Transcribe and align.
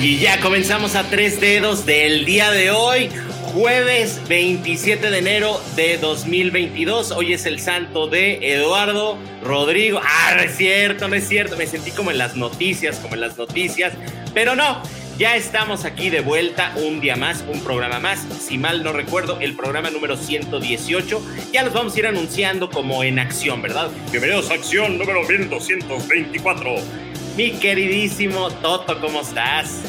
y 0.00 0.18
ya 0.18 0.40
comenzamos 0.40 0.94
a 0.94 1.04
tres 1.04 1.40
dedos 1.40 1.84
del 1.84 2.24
día 2.24 2.50
de 2.52 2.70
hoy, 2.70 3.08
jueves 3.52 4.20
27 4.28 5.10
de 5.10 5.18
enero 5.18 5.60
de 5.74 5.98
2022. 5.98 7.10
Hoy 7.10 7.32
es 7.32 7.46
el 7.46 7.58
santo 7.58 8.06
de 8.06 8.54
Eduardo 8.54 9.18
Rodrigo. 9.42 10.00
Ah, 10.02 10.34
no 10.36 10.42
es 10.42 10.56
cierto, 10.56 11.08
no 11.08 11.16
es 11.16 11.26
cierto. 11.26 11.56
Me 11.56 11.66
sentí 11.66 11.90
como 11.90 12.12
en 12.12 12.18
las 12.18 12.36
noticias, 12.36 12.98
como 12.98 13.14
en 13.14 13.22
las 13.22 13.36
noticias. 13.38 13.92
Pero 14.34 14.54
no, 14.54 14.82
ya 15.18 15.34
estamos 15.34 15.84
aquí 15.84 16.10
de 16.10 16.20
vuelta 16.20 16.72
un 16.76 17.00
día 17.00 17.16
más, 17.16 17.44
un 17.52 17.60
programa 17.60 17.98
más. 17.98 18.24
Si 18.40 18.56
mal 18.56 18.84
no 18.84 18.92
recuerdo, 18.92 19.40
el 19.40 19.56
programa 19.56 19.90
número 19.90 20.16
118. 20.16 21.22
Ya 21.52 21.64
los 21.64 21.72
vamos 21.72 21.96
a 21.96 21.98
ir 21.98 22.06
anunciando 22.06 22.70
como 22.70 23.02
en 23.02 23.18
acción, 23.18 23.62
¿verdad? 23.62 23.90
Bienvenidos 24.12 24.50
a 24.50 24.54
acción 24.54 24.96
número 24.96 25.22
1224. 25.24 27.07
Mi 27.38 27.52
queridísimo 27.52 28.50
Toto, 28.50 29.00
¿cómo 29.00 29.20
estás? 29.20 29.82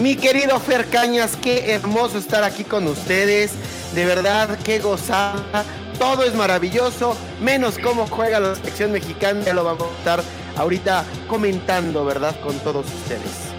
Mi 0.00 0.16
querido 0.16 0.58
Fer 0.58 0.86
Cañas, 0.86 1.36
qué 1.36 1.74
hermoso 1.74 2.16
estar 2.16 2.42
aquí 2.44 2.64
con 2.64 2.86
ustedes. 2.86 3.52
De 3.94 4.06
verdad, 4.06 4.58
qué 4.64 4.78
gozada. 4.78 5.66
Todo 5.98 6.24
es 6.24 6.34
maravilloso, 6.34 7.14
menos 7.42 7.78
cómo 7.78 8.06
juega 8.06 8.40
la 8.40 8.54
selección 8.54 8.92
mexicana. 8.92 9.42
Ya 9.44 9.52
lo 9.52 9.64
vamos 9.64 9.86
a 9.86 9.98
estar 9.98 10.24
ahorita 10.56 11.04
comentando, 11.28 12.06
¿verdad? 12.06 12.34
Con 12.40 12.58
todos 12.60 12.86
ustedes. 12.86 13.52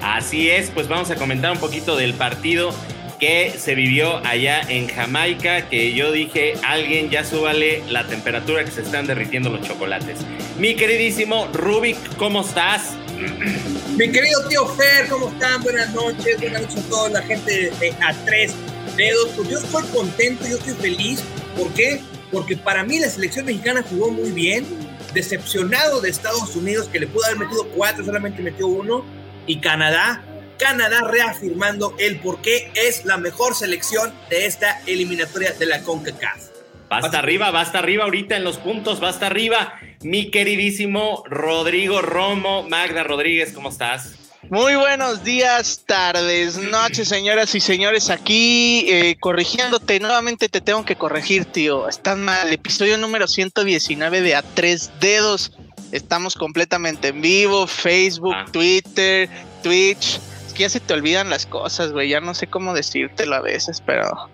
Así 0.00 0.48
es, 0.48 0.70
pues 0.70 0.88
vamos 0.88 1.10
a 1.10 1.16
comentar 1.16 1.52
un 1.52 1.58
poquito 1.58 1.96
del 1.96 2.14
partido 2.14 2.72
que 3.18 3.54
se 3.58 3.74
vivió 3.74 4.18
allá 4.26 4.60
en 4.68 4.88
Jamaica, 4.88 5.68
que 5.68 5.92
yo 5.94 6.12
dije, 6.12 6.54
alguien 6.64 7.10
ya 7.10 7.24
súbale 7.24 7.82
la 7.88 8.06
temperatura 8.06 8.64
que 8.64 8.70
se 8.70 8.82
están 8.82 9.06
derritiendo 9.06 9.50
los 9.50 9.66
chocolates. 9.66 10.18
Mi 10.58 10.74
queridísimo 10.74 11.48
Rubik, 11.52 11.96
¿cómo 12.16 12.42
estás? 12.42 12.94
Mi 13.96 14.10
querido 14.10 14.46
tío 14.48 14.66
Fer, 14.66 15.08
¿cómo 15.08 15.28
están? 15.28 15.62
Buenas 15.62 15.92
noches, 15.94 16.40
buenas 16.40 16.62
noches 16.62 16.84
a 16.84 16.88
toda 16.88 17.08
la 17.10 17.22
gente 17.22 17.70
de 17.78 17.92
A3 17.94 18.50
Dedos. 18.96 19.28
Pues 19.36 19.48
yo 19.48 19.58
estoy 19.58 19.84
contento, 19.94 20.46
yo 20.48 20.56
estoy 20.56 20.74
feliz. 20.74 21.22
¿Por 21.56 21.72
qué? 21.74 22.00
Porque 22.32 22.56
para 22.56 22.82
mí 22.82 22.98
la 22.98 23.08
selección 23.08 23.46
mexicana 23.46 23.84
jugó 23.88 24.10
muy 24.10 24.30
bien. 24.32 24.66
Decepcionado 25.12 26.00
de 26.00 26.10
Estados 26.10 26.56
Unidos, 26.56 26.88
que 26.88 26.98
le 26.98 27.06
pudo 27.06 27.24
haber 27.26 27.38
metido 27.38 27.68
cuatro, 27.68 28.04
solamente 28.04 28.42
metió 28.42 28.66
uno. 28.66 29.04
Y 29.46 29.60
Canadá, 29.60 30.24
Canadá 30.58 31.00
reafirmando 31.08 31.94
el 31.98 32.18
por 32.18 32.40
qué 32.40 32.70
es 32.74 33.04
la 33.04 33.16
mejor 33.16 33.54
selección 33.54 34.12
de 34.30 34.46
esta 34.46 34.80
eliminatoria 34.86 35.52
de 35.52 35.66
la 35.66 35.82
CONCACAF. 35.82 36.54
Va 36.92 36.98
hasta 36.98 37.18
arriba, 37.18 37.50
va 37.50 37.60
hasta 37.60 37.78
arriba 37.78 38.04
ahorita 38.04 38.36
en 38.36 38.44
los 38.44 38.58
puntos, 38.58 39.02
va 39.02 39.08
hasta 39.08 39.26
arriba. 39.26 39.74
Mi 40.02 40.30
queridísimo 40.30 41.24
Rodrigo 41.26 42.02
Romo, 42.02 42.62
Magda 42.62 43.02
Rodríguez, 43.02 43.52
¿cómo 43.52 43.70
estás? 43.70 44.14
Muy 44.50 44.74
buenos 44.76 45.24
días, 45.24 45.82
tardes, 45.86 46.58
noches, 46.58 47.08
señoras 47.08 47.54
y 47.54 47.60
señores. 47.60 48.10
Aquí 48.10 48.86
eh, 48.90 49.16
corrigiéndote, 49.18 49.98
nuevamente 50.00 50.50
te 50.50 50.60
tengo 50.60 50.84
que 50.84 50.96
corregir, 50.96 51.46
tío. 51.46 51.88
Están 51.88 52.22
mal. 52.22 52.52
Episodio 52.52 52.98
número 52.98 53.26
119 53.26 54.20
de 54.20 54.34
A 54.36 54.42
Tres 54.42 54.90
Dedos. 55.00 55.52
Estamos 55.92 56.34
completamente 56.34 57.08
en 57.08 57.22
vivo, 57.22 57.66
Facebook, 57.66 58.34
ah. 58.36 58.44
Twitter, 58.52 59.30
Twitch 59.62 60.20
que 60.54 60.62
ya 60.62 60.68
se 60.68 60.80
te 60.80 60.94
olvidan 60.94 61.30
las 61.30 61.46
cosas, 61.46 61.92
güey. 61.92 62.08
Ya 62.08 62.20
no 62.20 62.34
sé 62.34 62.46
cómo 62.46 62.72
decírtelo 62.74 63.34
a 63.34 63.40
veces, 63.40 63.82
pero. 63.84 64.30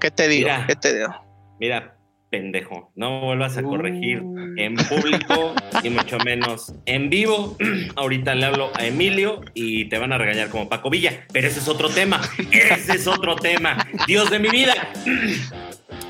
¿Qué 0.00 0.10
te 0.10 0.28
digo? 0.28 0.50
¿Qué 0.66 0.76
te 0.76 0.94
digo? 0.94 1.14
Mira, 1.58 1.96
pendejo, 2.30 2.92
no 2.94 3.20
vuelvas 3.20 3.56
a 3.56 3.62
corregir 3.62 4.20
uh. 4.20 4.54
en 4.58 4.76
público 4.76 5.54
y 5.82 5.90
mucho 5.90 6.18
menos 6.18 6.74
en 6.84 7.08
vivo. 7.08 7.56
Ahorita 7.96 8.34
le 8.34 8.46
hablo 8.46 8.70
a 8.74 8.84
Emilio 8.84 9.40
y 9.54 9.86
te 9.86 9.98
van 9.98 10.12
a 10.12 10.18
regañar 10.18 10.50
como 10.50 10.68
Paco 10.68 10.90
Villa, 10.90 11.24
pero 11.32 11.48
ese 11.48 11.60
es 11.60 11.68
otro 11.68 11.88
tema. 11.88 12.20
Ese 12.52 12.96
es 12.96 13.06
otro 13.06 13.36
tema. 13.36 13.86
Dios 14.06 14.30
de 14.30 14.38
mi 14.38 14.48
vida. 14.48 14.74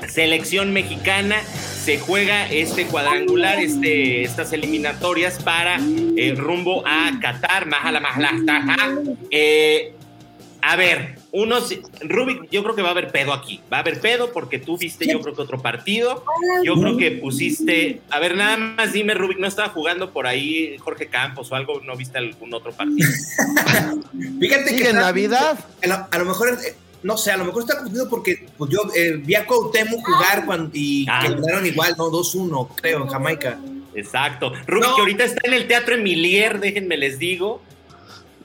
Selección 0.07 0.73
mexicana 0.73 1.41
se 1.43 1.99
juega 1.99 2.49
este 2.49 2.85
cuadrangular, 2.87 3.59
este, 3.59 4.23
estas 4.23 4.51
eliminatorias 4.53 5.41
para 5.43 5.75
el 5.77 6.17
eh, 6.17 6.35
rumbo 6.35 6.83
a 6.85 7.11
Qatar, 7.21 7.65
Majala 7.67 7.99
Majala. 7.99 9.01
Eh, 9.31 9.93
a 10.61 10.75
ver, 10.75 11.17
unos, 11.31 11.73
Rubik, 12.01 12.49
yo 12.49 12.63
creo 12.63 12.75
que 12.75 12.81
va 12.81 12.89
a 12.89 12.91
haber 12.91 13.09
pedo 13.11 13.31
aquí. 13.31 13.61
Va 13.71 13.77
a 13.77 13.79
haber 13.81 14.01
pedo 14.01 14.31
porque 14.33 14.59
tú 14.59 14.77
viste, 14.77 15.07
yo 15.07 15.21
creo 15.21 15.35
que 15.35 15.41
otro 15.41 15.61
partido. 15.61 16.25
Yo 16.63 16.75
creo 16.75 16.97
que 16.97 17.11
pusiste. 17.11 18.01
A 18.09 18.19
ver, 18.19 18.35
nada 18.35 18.57
más 18.57 18.91
dime, 18.91 19.13
Rubik, 19.13 19.37
¿no 19.37 19.47
estaba 19.47 19.69
jugando 19.69 20.11
por 20.11 20.27
ahí 20.27 20.75
Jorge 20.79 21.07
Campos 21.07 21.51
o 21.51 21.55
algo? 21.55 21.79
¿No 21.85 21.95
viste 21.95 22.17
algún 22.17 22.53
otro 22.53 22.71
partido? 22.71 23.07
Fíjate 24.39 24.75
que. 24.75 24.89
en 24.89 24.95
Navidad. 24.95 25.59
A 26.11 26.17
lo, 26.17 26.25
mejor 26.25 26.49
eh, 26.49 26.75
no 27.03 27.17
sé, 27.17 27.31
a 27.31 27.37
lo 27.37 27.45
mejor 27.45 27.63
está 27.63 27.75
confundido 27.75 28.09
porque 28.09 28.47
pues 28.57 28.71
yo 28.71 28.81
eh, 28.95 29.19
vi 29.23 29.35
a 29.35 29.45
Cuauhtémoc 29.45 30.05
jugar 30.05 30.45
cuando, 30.45 30.71
y 30.73 31.05
ah. 31.09 31.21
quedaron 31.23 31.65
igual, 31.65 31.95
¿no? 31.97 32.09
2-1, 32.09 32.69
creo, 32.75 33.03
en 33.03 33.07
Jamaica. 33.07 33.59
Exacto. 33.95 34.53
Rubik, 34.67 34.95
que 34.95 35.01
ahorita 35.01 35.23
está 35.23 35.47
en 35.47 35.53
el 35.53 35.67
Teatro 35.67 35.95
Emilier, 35.95 36.59
déjenme 36.59 36.97
les 36.97 37.17
digo. 37.19 37.61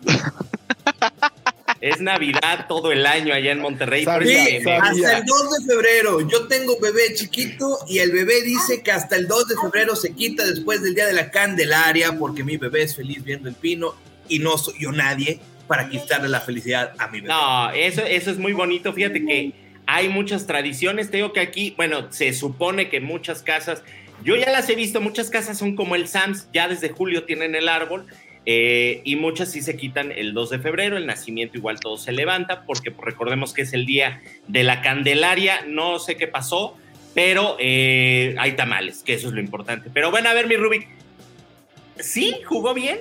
es 1.83 2.01
Navidad 2.01 2.67
todo 2.69 2.93
el 2.93 3.05
año 3.05 3.35
allá 3.35 3.51
en 3.51 3.59
Monterrey. 3.59 4.07
hasta 4.07 5.19
el 5.19 5.25
2 5.25 5.51
de 5.51 5.67
febrero. 5.67 6.21
Yo 6.21 6.47
tengo 6.47 6.79
bebé 6.81 7.13
chiquito 7.15 7.81
y 7.89 7.99
el 7.99 8.13
bebé 8.13 8.43
dice 8.43 8.83
que 8.83 8.93
hasta 8.93 9.17
el 9.17 9.27
2 9.27 9.49
de 9.49 9.57
febrero 9.57 9.97
se 9.97 10.15
quita 10.15 10.47
después 10.47 10.81
del 10.81 10.95
Día 10.95 11.07
de 11.07 11.13
la 11.13 11.31
Candelaria 11.31 12.17
porque 12.19 12.45
mi 12.45 12.57
bebé 12.57 12.85
es 12.85 12.95
feliz 12.95 13.25
viendo 13.25 13.49
el 13.49 13.57
pino 13.57 13.95
y 14.29 14.39
no 14.39 14.57
soy 14.57 14.75
yo 14.79 14.93
nadie 14.93 15.41
para 15.67 15.89
quitarle 15.89 16.29
la 16.29 16.41
felicidad 16.41 16.93
a 16.99 17.09
mi 17.09 17.21
bebé. 17.21 17.33
No, 17.33 17.71
eso, 17.71 18.03
eso 18.03 18.31
es 18.31 18.39
muy 18.39 18.53
bonito. 18.53 18.93
Fíjate 18.93 19.25
que 19.25 19.53
hay 19.87 20.09
muchas 20.09 20.47
tradiciones. 20.47 21.11
Te 21.11 21.19
digo 21.19 21.33
que 21.33 21.41
aquí, 21.41 21.75
bueno, 21.77 22.11
se 22.11 22.33
supone 22.33 22.89
que 22.89 23.01
muchas 23.01 23.43
casas, 23.43 23.83
yo 24.23 24.37
ya 24.37 24.51
las 24.51 24.69
he 24.69 24.75
visto, 24.75 25.01
muchas 25.01 25.31
casas 25.31 25.59
son 25.59 25.77
como 25.77 25.95
el 25.95 26.09
Sams, 26.09 26.49
ya 26.53 26.69
desde 26.69 26.91
julio 26.91 27.25
tienen 27.25 27.55
el 27.55 27.69
árbol. 27.69 28.07
Eh, 28.45 29.03
y 29.05 29.15
muchas 29.17 29.53
sí 29.53 29.63
se 29.63 29.77
quitan 29.77 30.11
el 30.11 30.35
2 30.35 30.51
de 30.51 30.59
febrero, 30.59 30.97
el 30.97 31.07
nacimiento 31.07 31.57
igual 31.59 31.79
todo 31.79 31.97
se 31.97 32.11
levanta, 32.11 32.65
porque 32.65 32.93
recordemos 33.01 33.53
que 33.53 33.63
es 33.63 33.73
el 33.73 33.87
día 33.87 34.21
de 34.49 34.65
la 34.65 34.83
Candelaria, 34.83 35.65
no 35.69 36.01
sé 36.01 36.17
qué 36.17 36.27
pasó, 36.27 36.77
pero 37.15 37.57
eh, 37.61 38.35
hay 38.39 38.53
tamales, 38.57 39.05
que 39.05 39.15
eso 39.15 39.29
es 39.29 39.35
lo 39.35 39.41
importante. 39.41 39.91
Pero 39.95 40.11
bueno, 40.11 40.29
a 40.29 40.35
ver, 40.35 40.49
mi 40.49 40.57
Rubik, 40.57 40.89
¿sí 42.01 42.35
jugó 42.45 42.75
bien? 42.75 42.99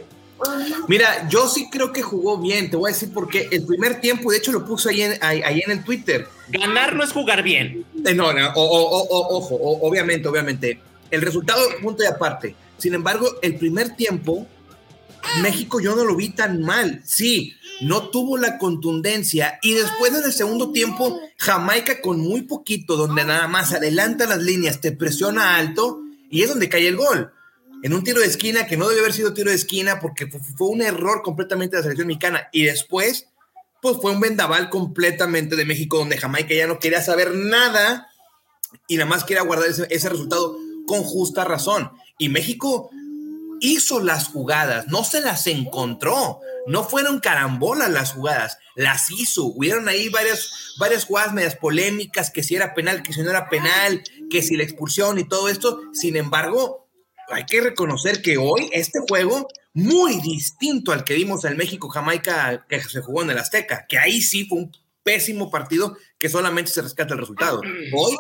Mira, 0.88 1.28
yo 1.30 1.48
sí 1.48 1.70
creo 1.70 1.92
que 1.92 2.02
jugó 2.02 2.38
bien, 2.38 2.70
te 2.70 2.78
voy 2.78 2.92
a 2.92 2.94
decir 2.94 3.12
porque 3.14 3.48
el 3.52 3.66
primer 3.66 4.02
tiempo, 4.02 4.32
de 4.32 4.38
hecho 4.38 4.52
lo 4.52 4.66
puse 4.66 4.90
ahí 4.90 5.02
en, 5.02 5.18
ahí, 5.22 5.62
en 5.66 5.72
el 5.72 5.84
Twitter. 5.84 6.28
Ganar 6.50 6.96
no 6.96 7.04
es 7.04 7.12
jugar 7.12 7.44
bien. 7.44 7.86
Eh, 8.06 8.14
no, 8.14 8.34
no, 8.34 8.52
ojo, 8.56 9.56
obviamente, 9.56 10.28
obviamente. 10.28 10.80
El 11.10 11.22
resultado, 11.22 11.62
punto 11.82 12.04
de 12.04 12.10
aparte. 12.10 12.56
Sin 12.78 12.94
embargo, 12.94 13.28
el 13.42 13.56
primer 13.56 13.96
tiempo, 13.96 14.48
México 15.42 15.80
yo 15.80 15.96
no 15.96 16.06
lo 16.06 16.16
vi 16.16 16.30
tan 16.30 16.62
mal. 16.62 17.02
Sí, 17.06 17.54
no 17.82 18.10
tuvo 18.10 18.38
la 18.38 18.58
contundencia. 18.58 19.60
Y 19.62 19.74
después 19.74 20.14
en 20.14 20.24
el 20.24 20.34
segundo 20.34 20.72
tiempo, 20.72 21.20
Jamaica 21.38 22.02
con 22.02 22.20
muy 22.20 22.44
poquito, 22.44 22.96
donde 22.96 23.26
nada 23.26 23.48
más 23.48 23.74
adelanta 23.74 24.26
las 24.26 24.42
líneas, 24.42 24.82
te 24.82 24.92
presiona 24.92 25.58
alto 25.58 26.02
y 26.30 26.44
es 26.44 26.50
donde 26.50 26.70
cae 26.70 26.88
el 26.88 26.96
gol 26.96 27.32
en 27.84 27.94
un 27.94 28.04
tiro 28.04 28.20
de 28.20 28.28
esquina 28.28 28.68
que 28.68 28.78
no 28.78 28.88
debe 28.88 29.02
haber 29.02 29.14
sido 29.14 29.34
tiro 29.34 29.50
de 29.50 29.56
esquina 29.56 30.00
porque 30.00 30.28
fue, 30.28 30.68
un 30.68 30.82
error 30.82 31.22
completamente 31.24 31.76
de 31.76 31.80
la 31.80 31.84
selección 31.84 32.08
mexicana. 32.08 32.48
Y 32.52 32.64
después, 32.64 33.28
pues 33.82 33.98
fue 34.02 34.12
un 34.12 34.20
vendaval 34.20 34.70
completamente 34.70 35.56
de 35.56 35.66
México 35.66 35.98
donde 35.98 36.18
Jamaica 36.18 36.54
ya 36.54 36.68
no 36.68 36.80
quería 36.80 37.02
saber 37.02 37.34
nada 37.34 38.08
y 38.88 38.98
nada 38.98 39.10
más 39.10 39.24
quería 39.24 39.44
guardar 39.44 39.70
ese, 39.70 39.88
ese 39.90 40.10
resultado 40.10 40.58
con 40.86 41.04
justa 41.04 41.44
razón. 41.44 41.92
Y 42.18 42.30
México 42.30 42.92
hizo 43.62 44.00
las 44.00 44.28
jugadas, 44.28 44.88
no 44.88 45.04
se 45.04 45.22
las 45.22 45.48
encontró. 45.48 46.42
No 46.68 46.84
fueron 46.84 47.20
carambolas 47.20 47.90
las 47.90 48.14
jugadas, 48.14 48.58
las 48.76 49.10
hizo. 49.10 49.46
Hubieron 49.46 49.88
ahí 49.88 50.10
varias, 50.10 50.76
varias 50.78 51.06
jugadas 51.06 51.34
medias 51.34 51.56
polémicas, 51.56 52.30
que 52.30 52.44
si 52.44 52.56
era 52.56 52.76
penal, 52.76 53.02
que 53.02 53.14
si 53.14 53.22
no 53.22 53.30
era 53.32 53.50
penal, 53.50 54.04
que 54.30 54.42
si 54.42 54.56
la 54.56 54.64
expulsión 54.64 55.18
y 55.18 55.28
todo 55.28 55.50
esto. 55.50 55.82
Sin 55.94 56.16
embargo, 56.18 56.81
hay 57.32 57.46
que 57.46 57.62
reconocer 57.62 58.22
que 58.22 58.38
hoy 58.38 58.70
este 58.72 59.00
juego, 59.08 59.48
muy 59.74 60.20
distinto 60.22 60.92
al 60.92 61.04
que 61.04 61.14
vimos 61.14 61.46
en 61.46 61.58
México-Jamaica 61.58 62.66
que 62.68 62.82
se 62.82 63.02
jugó 63.02 63.24
en 63.24 63.32
el 63.32 63.38
Azteca, 63.38 63.86
que 63.88 63.98
ahí 63.98 64.22
sí 64.22 64.46
fue 64.46 64.60
un 64.60 64.72
pésimo 65.04 65.50
partido 65.50 65.98
que 66.18 66.30
solamente 66.30 66.72
se 66.72 66.82
rescata 66.82 67.14
el 67.14 67.20
resultado. 67.20 67.62
Hoy 67.94 68.16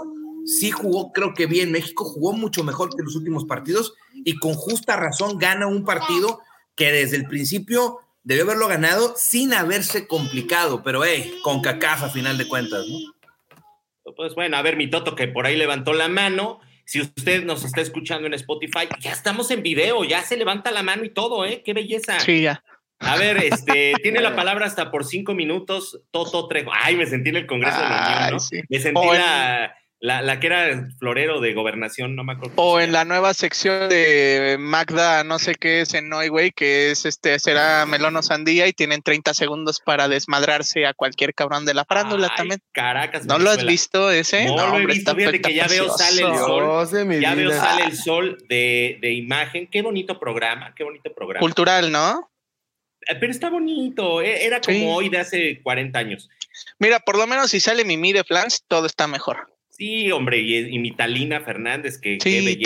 sí 0.45 0.71
jugó, 0.71 1.11
creo 1.11 1.33
que 1.33 1.45
bien 1.45 1.71
México, 1.71 2.05
jugó 2.05 2.33
mucho 2.33 2.63
mejor 2.63 2.95
que 2.95 3.03
los 3.03 3.15
últimos 3.15 3.45
partidos 3.45 3.93
y 4.13 4.37
con 4.37 4.53
justa 4.53 4.95
razón 4.95 5.37
gana 5.37 5.67
un 5.67 5.85
partido 5.85 6.39
que 6.75 6.91
desde 6.91 7.17
el 7.17 7.27
principio 7.27 7.99
debió 8.23 8.43
haberlo 8.43 8.67
ganado 8.67 9.13
sin 9.17 9.53
haberse 9.53 10.07
complicado, 10.07 10.83
pero 10.83 11.03
hey, 11.03 11.39
con 11.43 11.61
cacaja 11.61 12.07
a 12.07 12.09
final 12.09 12.37
de 12.37 12.47
cuentas, 12.47 12.85
¿no? 12.87 12.97
Pues 14.15 14.35
bueno, 14.35 14.57
a 14.57 14.61
ver, 14.61 14.77
mi 14.77 14.89
Toto 14.89 15.15
que 15.15 15.27
por 15.27 15.45
ahí 15.45 15.55
levantó 15.55 15.93
la 15.93 16.07
mano 16.07 16.59
Si 16.91 16.99
usted 16.99 17.45
nos 17.45 17.63
está 17.63 17.79
escuchando 17.79 18.27
en 18.27 18.33
Spotify, 18.33 18.89
ya 18.99 19.13
estamos 19.13 19.49
en 19.49 19.63
video, 19.63 20.03
ya 20.03 20.23
se 20.23 20.35
levanta 20.35 20.71
la 20.71 20.83
mano 20.83 21.05
y 21.05 21.09
todo, 21.09 21.45
¿eh? 21.45 21.61
¡Qué 21.63 21.71
belleza! 21.71 22.19
Sí, 22.19 22.41
ya. 22.41 22.61
A 22.99 23.15
ver, 23.15 23.37
este, 23.37 23.93
tiene 24.03 24.19
la 24.19 24.35
palabra 24.35 24.65
hasta 24.65 24.91
por 24.91 25.05
cinco 25.05 25.33
minutos, 25.33 26.01
Toto 26.11 26.49
Trejo. 26.49 26.69
Ay, 26.73 26.97
me 26.97 27.05
sentí 27.05 27.29
en 27.29 27.37
el 27.37 27.47
Congreso 27.47 27.77
de 27.77 27.87
la 27.87 28.15
Unión, 28.17 28.31
¿no? 28.33 28.39
sí. 28.41 28.59
Me 28.67 28.77
sentí 28.79 29.07
en- 29.07 29.13
la, 29.13 29.73
la, 30.03 30.21
la 30.23 30.39
que 30.39 30.47
era 30.47 30.87
florero 30.97 31.39
de 31.41 31.53
gobernación, 31.53 32.15
no 32.15 32.23
me 32.23 32.33
acuerdo. 32.33 32.53
O 32.55 32.79
en 32.79 32.91
la 32.91 33.05
nueva 33.05 33.35
sección 33.35 33.87
de 33.87 34.57
Magda, 34.59 35.23
no 35.23 35.37
sé 35.37 35.53
qué 35.53 35.81
es 35.81 35.93
en 35.93 36.11
hoy, 36.11 36.27
güey, 36.27 36.51
que 36.51 36.89
es 36.89 37.05
este, 37.05 37.37
será 37.37 37.85
melón 37.85 38.15
o 38.15 38.23
sandía 38.23 38.67
y 38.67 38.73
tienen 38.73 39.03
30 39.03 39.33
segundos 39.35 39.79
para 39.79 40.07
desmadrarse 40.07 40.87
a 40.87 40.95
cualquier 40.95 41.35
cabrón 41.35 41.65
de 41.65 41.75
la 41.75 41.85
farándula 41.85 42.29
Ay, 42.31 42.35
también. 42.37 42.61
Caracas. 42.71 43.25
¿No 43.27 43.37
lo 43.37 43.51
has 43.51 43.63
visto 43.63 44.09
ese? 44.09 44.45
No, 44.45 44.55
lo 44.55 44.61
he 44.63 44.65
hombre, 44.79 44.93
visto, 44.95 45.15
fíjate 45.15 45.39
que 45.39 45.53
ya 45.53 45.67
veo, 45.67 45.89
sale 45.95 46.23
el 46.23 46.35
sol. 46.35 46.63
Dios 46.63 46.91
de 46.91 47.05
mi 47.05 47.21
Ya 47.21 47.35
veo 47.35 47.49
vida. 47.51 47.59
sale 47.61 47.83
el 47.83 47.95
sol 47.95 48.37
de, 48.49 48.97
de 49.01 49.11
imagen. 49.13 49.67
Qué 49.67 49.83
bonito 49.83 50.19
programa, 50.19 50.73
qué 50.75 50.83
bonito 50.83 51.13
programa. 51.13 51.39
Cultural, 51.41 51.91
¿no? 51.91 52.31
Eh, 53.07 53.15
Pero 53.19 53.31
está 53.31 53.49
bonito. 53.51 54.21
eh, 54.21 54.45
Era 54.45 54.59
como 54.61 54.77
Sí. 54.77 54.85
hoy 54.87 55.09
de 55.09 55.19
hace 55.19 55.61
40 55.61 55.99
años. 55.99 56.27
Mira, 56.79 56.99
por 56.99 57.17
lo 57.17 57.27
menos 57.27 57.51
si 57.51 57.59
sale 57.59 57.85
Mimi 57.85 58.13
de 58.13 58.23
Flans, 58.23 58.63
todo 58.67 58.85
está 58.87 59.07
mejor. 59.07 59.50
Sí, 59.81 60.11
hombre, 60.11 60.37
y, 60.37 60.57
y 60.57 60.77
mi 60.77 60.91
Talina 60.91 61.41
Fernández, 61.41 61.97
que 61.97 62.19
qué 62.19 62.39
Sí. 62.39 62.63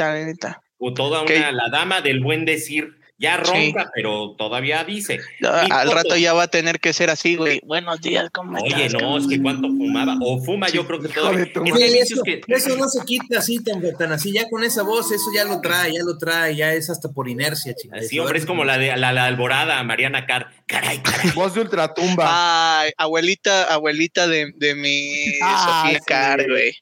O 0.78 0.94
toda 0.94 1.22
una, 1.22 1.52
la 1.54 1.70
dama 1.72 2.02
del 2.02 2.20
buen 2.20 2.44
decir. 2.44 2.98
Ya 3.18 3.38
ronca, 3.38 3.90
pero 3.96 4.36
todavía 4.38 4.84
dice. 4.84 5.22
Al 5.72 5.90
rato 5.90 6.18
ya 6.18 6.34
va 6.34 6.44
a 6.44 6.48
tener 6.50 6.82
que 6.82 6.92
ser 6.92 7.10
así, 7.10 7.38
güey. 7.38 7.62
Buenos 7.64 8.02
días, 8.02 8.30
¿cómo 8.34 8.60
Oye, 8.62 8.88
estás? 8.88 9.02
no, 9.02 9.18
es 9.18 9.26
que 9.28 9.42
cuánto 9.42 9.70
fumaba. 9.70 10.18
O 10.22 10.44
fuma, 10.44 10.68
yo 10.68 10.86
creo 10.86 11.00
que 11.00 11.08
Es 11.08 11.14
vicios 11.64 12.12
eso, 12.12 12.24
que- 12.24 12.42
eso 12.48 12.76
no 12.76 12.90
se 12.90 13.06
quita 13.06 13.40
así 13.40 13.64
tan, 13.64 13.82
tan 13.98 14.12
así, 14.12 14.34
ya 14.34 14.50
con 14.50 14.66
esa 14.66 14.84
voz, 14.84 15.14
eso 15.14 15.32
ya 15.34 15.46
lo 15.46 15.62
trae, 15.62 15.94
ya 15.94 16.04
lo 16.04 16.18
trae, 16.18 16.58
ya 16.58 16.74
es 16.74 16.90
hasta 16.90 17.08
por 17.08 17.30
inercia, 17.30 17.74
chingada. 17.74 18.04
Sí, 18.04 18.20
hombre, 18.20 18.38
es 18.38 18.46
como 18.46 18.66
la 18.66 18.78
de 18.78 18.94
la, 18.98 19.14
la 19.14 19.24
alborada, 19.28 19.82
Mariana 19.84 20.26
Carr. 20.26 20.50
Caray, 20.68 21.02
caray. 21.02 21.32
Voz 21.32 21.54
de 21.56 21.62
ultratumba. 21.62 22.82
Ay, 22.82 22.92
abuelita, 22.98 23.74
abuelita 23.74 24.28
de, 24.28 24.52
de 24.58 24.76
mi 24.76 25.40
Ah, 25.42 25.84
Sofía 25.86 26.00
sí. 26.00 26.06
Car, 26.06 26.46
güey. 26.50 26.74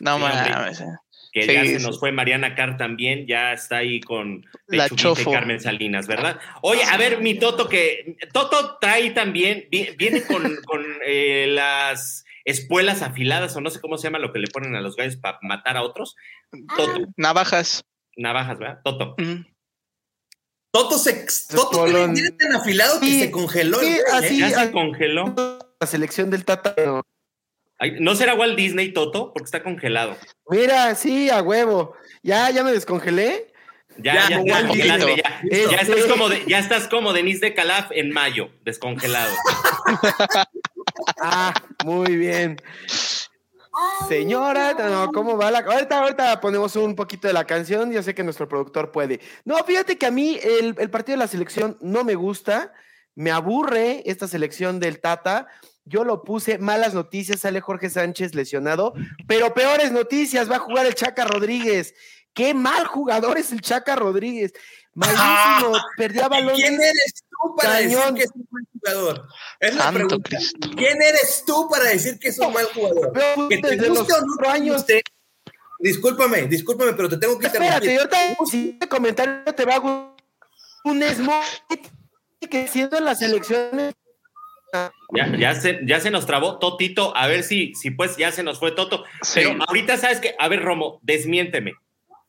No 0.00 0.18
mames. 0.18 0.80
eh. 0.80 0.84
Que 1.32 1.42
Sí, 1.44 1.52
ya 1.54 1.64
se 1.64 1.78
nos 1.78 2.00
fue 2.00 2.10
Mariana 2.10 2.56
Carr 2.56 2.76
también, 2.76 3.24
ya 3.28 3.52
está 3.52 3.76
ahí 3.76 4.00
con 4.00 4.44
La 4.66 4.88
chofo. 4.88 5.30
Carmen 5.30 5.60
Salinas, 5.60 6.08
¿verdad? 6.08 6.40
Oye, 6.62 6.82
a 6.82 6.96
ver, 6.96 7.20
mi 7.20 7.38
Toto, 7.38 7.68
que 7.68 8.16
Toto 8.32 8.78
trae 8.80 9.10
también, 9.10 9.66
vi- 9.70 9.94
viene 9.96 10.22
con, 10.24 10.42
con 10.66 10.84
eh, 11.06 11.46
las 11.48 12.24
espuelas 12.44 13.02
afiladas, 13.02 13.54
o 13.54 13.60
no 13.60 13.70
sé 13.70 13.80
cómo 13.80 13.96
se 13.96 14.08
llama 14.08 14.18
lo 14.18 14.32
que 14.32 14.40
le 14.40 14.48
ponen 14.48 14.74
a 14.74 14.80
los 14.80 14.96
gallos 14.96 15.14
para 15.18 15.38
matar 15.42 15.76
a 15.76 15.82
otros. 15.82 16.16
Toto, 16.76 16.98
Navajas. 17.16 17.84
navajas, 18.16 18.58
¿verdad? 18.58 18.80
Toto. 18.82 19.14
Mm. 19.18 19.44
Toto 20.72 20.98
se 20.98 21.26
Toto 21.48 21.70
Polón. 21.78 22.14
tiene 22.14 22.30
tan 22.32 22.54
afilado 22.54 22.98
que 23.00 23.06
Sí, 23.06 23.20
se 23.20 23.30
congeló. 23.30 23.78
sí, 23.80 23.86
el 23.86 24.02
güey, 24.02 24.24
así- 24.24 24.34
¿eh? 24.36 24.38
Ya 24.50 24.64
se 24.64 24.72
congeló. 24.72 25.34
La 25.80 25.86
selección 25.86 26.30
del 26.30 26.44
Tata. 26.44 26.74
no. 26.84 27.02
Ay, 27.82 27.96
¿No 27.98 28.14
será 28.14 28.34
Walt 28.34 28.56
Disney, 28.56 28.92
Toto? 28.92 29.32
Porque 29.32 29.46
está 29.46 29.62
congelado. 29.62 30.14
Mira, 30.50 30.94
sí, 30.94 31.30
a 31.30 31.42
huevo. 31.42 31.94
Ya, 32.22 32.50
ya 32.50 32.62
me 32.62 32.72
descongelé. 32.72 33.46
Ya, 33.96 34.28
Ya, 34.28 34.42
ya, 34.44 34.68
te 34.68 34.76
ya. 35.16 35.40
Este- 35.50 35.70
Ya 35.70 35.76
estás 35.80 36.04
como, 36.06 36.28
de- 36.28 36.44
ya 36.46 36.58
estás 36.58 36.88
como 36.88 37.12
Denise 37.14 37.40
de 37.40 37.54
Calaf 37.54 37.90
en 37.92 38.12
mayo, 38.12 38.50
descongelado. 38.64 39.32
Ah, 41.22 41.54
muy 41.84 42.16
bien. 42.16 42.56
Señora, 44.08 44.74
no, 44.74 45.10
¿cómo 45.12 45.36
va 45.38 45.50
la? 45.50 45.60
Ahorita, 45.60 45.98
ahorita 46.00 46.40
ponemos 46.40 46.76
un 46.76 46.94
poquito 46.94 47.26
de 47.28 47.32
la 47.34 47.44
canción. 47.46 47.90
Yo 47.92 48.02
sé 48.02 48.14
que 48.14 48.22
nuestro 48.24 48.48
productor 48.48 48.90
puede. 48.92 49.20
No, 49.44 49.56
fíjate 49.64 49.96
que 49.96 50.06
a 50.06 50.10
mí 50.10 50.38
el, 50.42 50.74
el 50.78 50.90
partido 50.90 51.16
de 51.16 51.24
la 51.24 51.28
selección 51.28 51.78
no 51.80 52.04
me 52.04 52.14
gusta. 52.16 52.72
Me 53.14 53.30
aburre 53.30 54.02
esta 54.06 54.28
selección 54.28 54.80
del 54.80 55.00
Tata. 55.00 55.46
Yo 55.84 56.04
lo 56.04 56.22
puse, 56.22 56.58
malas 56.58 56.94
noticias, 56.94 57.40
sale 57.40 57.60
Jorge 57.60 57.90
Sánchez 57.90 58.34
lesionado, 58.34 58.92
pero 59.26 59.54
peores 59.54 59.90
noticias, 59.92 60.50
va 60.50 60.56
a 60.56 60.60
jugar 60.60 60.86
el 60.86 60.94
Chaca 60.94 61.24
Rodríguez. 61.24 61.94
Qué 62.34 62.54
mal 62.54 62.86
jugador 62.86 63.38
es 63.38 63.50
el 63.50 63.60
Chaca 63.60 63.96
Rodríguez. 63.96 64.52
Malísimo, 64.94 65.72
perdía 65.96 66.28
balones. 66.28 66.56
¿Quién 66.56 66.74
eres 66.74 67.14
tú 67.28 67.56
para 67.56 67.70
Cañón. 67.72 68.14
decir 68.14 68.14
que 68.14 68.22
es 68.24 68.30
un 68.34 68.46
mal 68.50 68.66
jugador? 68.72 69.28
Es 69.60 69.74
la 69.74 69.82
Santo 69.84 69.98
pregunta. 69.98 70.28
Cristo. 70.28 70.70
¿Quién 70.76 71.02
eres 71.02 71.44
tú 71.46 71.68
para 71.70 71.84
decir 71.84 72.18
que 72.18 72.28
es 72.28 72.38
un 72.38 72.52
mal 72.52 72.66
jugador? 72.74 73.12
Que 73.48 73.58
te 73.58 73.76
guste 73.88 74.12
o 74.12 74.20
no 74.20 74.26
cuatro 74.36 74.36
te 74.42 74.48
años. 74.48 74.76
guste, 74.76 75.02
Discúlpame, 75.80 76.42
discúlpame, 76.46 76.92
pero 76.92 77.08
te 77.08 77.16
tengo 77.16 77.38
que 77.38 77.46
Espérate, 77.46 77.86
interrumpir. 77.92 78.18
ahorita 78.18 78.44
si 78.50 78.70
este 78.70 78.88
comentario 78.88 79.54
te 79.54 79.64
va 79.64 79.74
a 79.76 79.78
gustar. 79.78 80.14
Un 80.84 81.02
Smith 81.02 81.88
que 82.50 82.68
siendo 82.68 82.98
en 82.98 83.04
las 83.06 83.18
selecciones. 83.18 83.94
Ya, 85.14 85.36
ya, 85.36 85.54
se, 85.54 85.80
ya 85.84 86.00
se 86.00 86.10
nos 86.10 86.26
trabó 86.26 86.58
Totito, 86.58 87.16
a 87.16 87.26
ver 87.26 87.42
si, 87.42 87.74
si 87.74 87.90
pues 87.90 88.16
ya 88.16 88.30
se 88.32 88.42
nos 88.42 88.58
fue 88.58 88.72
Toto. 88.72 89.04
Sí. 89.22 89.40
Pero 89.40 89.56
ahorita 89.66 89.96
sabes 89.96 90.20
que, 90.20 90.34
a 90.38 90.48
ver, 90.48 90.62
Romo, 90.62 91.00
desmiénteme. 91.02 91.74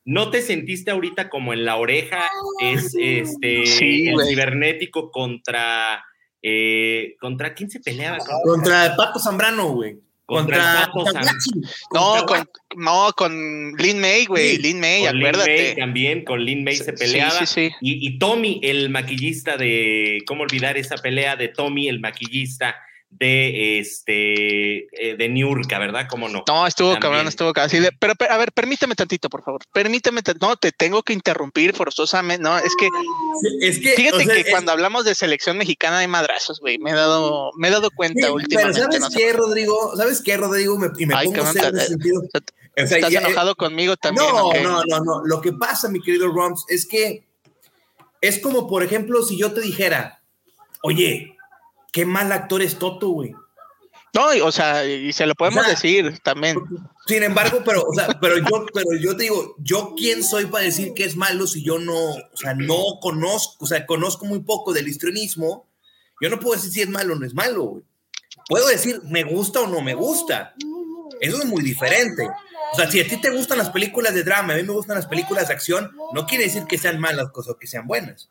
¿No 0.04 0.32
te 0.32 0.42
sentiste 0.42 0.90
ahorita 0.90 1.30
como 1.30 1.54
en 1.54 1.64
la 1.64 1.76
oreja 1.76 2.28
es 2.60 2.96
este 3.00 3.68
Sí, 3.68 4.08
el 4.08 4.28
cibernético 4.28 5.12
contra 5.12 6.04
eh, 6.42 7.16
contra 7.20 7.54
quién 7.54 7.70
se 7.70 7.80
peleaba? 7.80 8.18
Contra 8.44 8.88
el 8.88 8.96
Pato 8.96 9.20
Zambrano, 9.20 9.74
güey. 9.74 10.00
Contra 10.36 10.89
Contra. 10.94 11.22
No, 11.94 12.25
con, 12.25 12.50
no, 12.78 13.12
con 13.18 13.74
Lin 13.78 14.00
May, 14.00 14.25
güey. 14.25 14.56
Sí, 14.56 14.62
Lin 14.62 14.80
May, 14.80 15.04
Con 15.06 15.13
Lin 15.13 15.22
May 15.22 15.30
acuérdate. 15.30 15.75
también, 15.75 16.24
con 16.24 16.44
Lin 16.45 16.63
May 16.63 16.75
se 16.78 16.94
peleaba. 16.94 17.45
sí, 17.45 17.45
sí. 17.45 17.72
Y, 17.81 18.07
y 18.07 18.18
Tommy, 18.18 18.60
el 18.63 18.89
maquillista 18.89 19.57
de, 19.57 20.19
¿cómo 20.25 20.44
olvidar 20.44 20.78
esa 20.78 20.95
pelea 20.95 21.36
de 21.36 21.50
Tommy, 21.50 21.89
el 21.89 22.00
maquillista 22.00 22.75
de 23.12 23.78
este 23.80 24.86
eh, 25.12 25.16
de 25.18 25.30
Niurka, 25.30 25.78
¿verdad? 25.78 26.08
¿Cómo 26.10 26.28
no? 26.30 26.44
No, 26.48 26.66
estuvo 26.66 26.94
También. 26.94 27.02
cabrón, 27.02 27.28
estuvo 27.28 27.54
cabrón. 27.54 27.68
Así 27.68 27.80
de- 27.80 27.92
pero, 28.00 28.16
pero, 28.16 28.34
a 28.34 28.38
ver, 28.38 28.52
permíteme 28.52 28.96
tantito, 28.96 29.30
por 29.30 29.44
favor. 29.44 29.62
Permíteme, 29.74 30.22
no, 30.40 30.56
te 30.56 30.72
tengo 30.72 31.04
que 31.04 31.13
interrumpir 31.13 31.75
forzosamente. 31.75 32.42
No, 32.42 32.58
es 32.58 32.72
que 32.80 32.88
Es 33.62 33.80
que, 33.80 33.90
fíjate 33.92 34.18
o 34.18 34.19
sea, 34.22 34.34
que 34.36 34.42
es- 34.42 34.50
cuando 34.50 34.72
hablamos 34.72 35.06
de 35.06 35.13
selección 35.13 35.58
mexicana 35.58 36.00
hay 36.00 36.08
madrazos, 36.08 36.60
güey. 36.62 36.80
Me 36.80 36.92
he 36.92 36.94
dado, 36.94 37.52
me 37.58 37.68
he 37.68 37.72
dado 37.72 37.90
sí, 37.90 37.96
cuenta 37.96 38.19
pero 38.22 38.34
últimamente. 38.34 38.80
¿sabes 38.81 39.00
no 39.02 39.10
qué, 39.16 39.34
Rodrigo? 39.34 39.96
¿Sabes 39.96 40.22
qué, 40.24 40.38
Rodrigo? 40.38 40.80
Me- 40.80 40.90
y 40.98 41.06
me 41.06 41.14
Ay, 41.16 41.28
pongo 41.28 41.44
cabrón, 41.44 41.72
te- 41.74 41.78
ese 41.78 41.88
sentido. 41.90 42.22
O 42.22 42.28
sea, 42.88 42.97
¿Estás 42.97 43.12
ya- 43.12 43.19
enojado 43.19 43.56
conmigo 43.56 43.97
también? 43.97 44.26
No, 44.26 44.47
o 44.47 44.52
qué? 44.52 44.62
no, 44.62 44.81
no, 44.85 45.00
no. 45.02 45.21
Lo 45.26 45.42
que 45.42 45.52
pasa, 45.52 45.90
mi 45.90 46.02
querido 46.02 46.30
Roms, 46.30 46.64
es 46.69 46.88
que 46.88 47.26
es 48.21 48.40
como, 48.40 48.68
por 48.69 48.83
ejemplo, 48.83 49.21
si 49.24 49.38
yo 49.38 49.52
te 49.52 49.62
dijera, 49.62 50.21
oye, 50.81 51.35
qué 51.92 52.06
mal 52.06 52.31
actor 52.31 52.62
es 52.62 52.78
Toto, 52.78 53.10
güey. 53.10 53.33
No, 54.14 54.28
o 54.45 54.52
sea, 54.52 54.86
y 54.86 55.14
se 55.14 55.26
lo 55.26 55.36
podemos 55.36 55.62
O 55.62 55.64
sea, 55.64 55.71
decir 55.74 56.19
también. 56.21 56.57
Sin 57.07 57.24
embargo, 57.24 57.62
pero, 57.66 57.83
o 57.83 57.94
sea, 57.94 58.07
pero 58.19 58.38
yo, 58.38 58.66
pero 58.74 58.90
yo 59.00 59.16
te 59.16 59.24
digo, 59.24 59.56
yo 59.60 59.94
quién 59.95 60.21
soy 60.24 60.48
para 60.48 60.66
decir 60.66 60.94
que 60.94 61.06
es 61.06 61.16
malo 61.16 61.48
si 61.48 61.64
yo 61.64 61.80
no, 61.80 62.10
o 62.10 62.38
sea, 62.38 62.54
no 62.54 63.00
conozco, 63.02 63.64
o 63.64 63.68
sea, 63.68 63.86
conozco 63.86 64.26
muy 64.26 64.40
poco 64.42 64.74
del 64.74 64.88
histrionismo. 64.90 65.66
Yo 66.21 66.30
no 66.30 66.40
puedo 66.40 66.56
decir 66.56 66.71
si 66.71 66.81
es 66.81 66.90
malo 66.90 67.14
o 67.14 67.18
no 67.18 67.26
es 67.26 67.33
malo, 67.33 67.64
güey. 67.64 67.83
Puedo 68.50 68.68
decir 68.68 69.02
me 69.06 69.24
gusta 69.24 69.62
o 69.62 69.68
no 69.68 69.81
me 69.81 69.94
gusta. 69.94 70.56
Eso 71.21 71.38
es 71.38 71.45
muy 71.45 71.64
diferente. 71.64 72.28
O 72.74 72.76
sea, 72.76 72.92
si 72.92 73.00
a 73.00 73.07
ti 73.07 73.16
te 73.19 73.30
gustan 73.30 73.57
las 73.60 73.69
películas 73.69 74.14
de 74.14 74.24
drama, 74.24 74.54
a 74.54 74.57
mí 74.57 74.64
me 74.64 74.74
gustan 74.74 74.95
las 74.98 75.07
películas 75.07 75.48
de 75.48 75.54
acción, 75.54 75.90
no 76.14 76.26
quiere 76.26 76.45
decir 76.45 76.64
que 76.66 76.78
sean 76.78 77.00
malas 77.00 77.31
cosas 77.31 77.54
o 77.54 77.57
que 77.57 77.68
sean 77.68 77.88
buenas. 77.88 78.30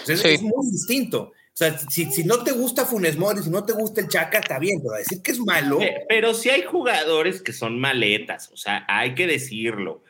O 0.00 0.04
sea, 0.06 0.14
es- 0.14 0.20
Sí. 0.22 0.28
es 0.28 0.42
muy 0.42 0.70
distinto. 0.70 1.32
O 1.58 1.60
sea, 1.60 1.76
si, 1.76 2.04
si 2.12 2.22
no 2.22 2.44
te 2.44 2.52
gusta 2.52 2.86
Funes 2.86 3.16
Mori, 3.18 3.42
si 3.42 3.50
no 3.50 3.64
te 3.64 3.72
gusta 3.72 4.00
el 4.00 4.06
Chaca, 4.06 4.38
está 4.38 4.60
bien, 4.60 4.80
pero 4.80 4.94
decir 4.94 5.20
que 5.20 5.32
es 5.32 5.40
malo. 5.40 5.78
Pe- 5.80 6.04
Pero 6.08 6.32
sí 6.32 6.48
hay 6.50 6.62
jugadores 6.62 7.42
que 7.42 7.52
son 7.52 7.80
maletas, 7.80 8.48
o 8.52 8.56
sea, 8.56 8.84
hay 8.86 9.16
que 9.16 9.26
decirlo. 9.26 10.04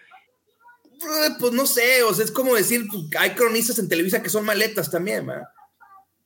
Eh, 1.01 1.31
Pues 1.41 1.53
no 1.55 1.65
sé, 1.67 2.03
o 2.03 2.13
sea, 2.13 2.27
es 2.27 2.33
como 2.33 2.55
decir, 2.55 2.83
pues, 2.93 3.05
hay 3.19 3.31
cronistas 3.31 3.79
en 3.79 3.89
Televisa 3.89 4.23
que 4.23 4.29
son 4.29 4.45
maletas 4.45 4.91
también, 4.91 5.27
¿va? 5.27 5.49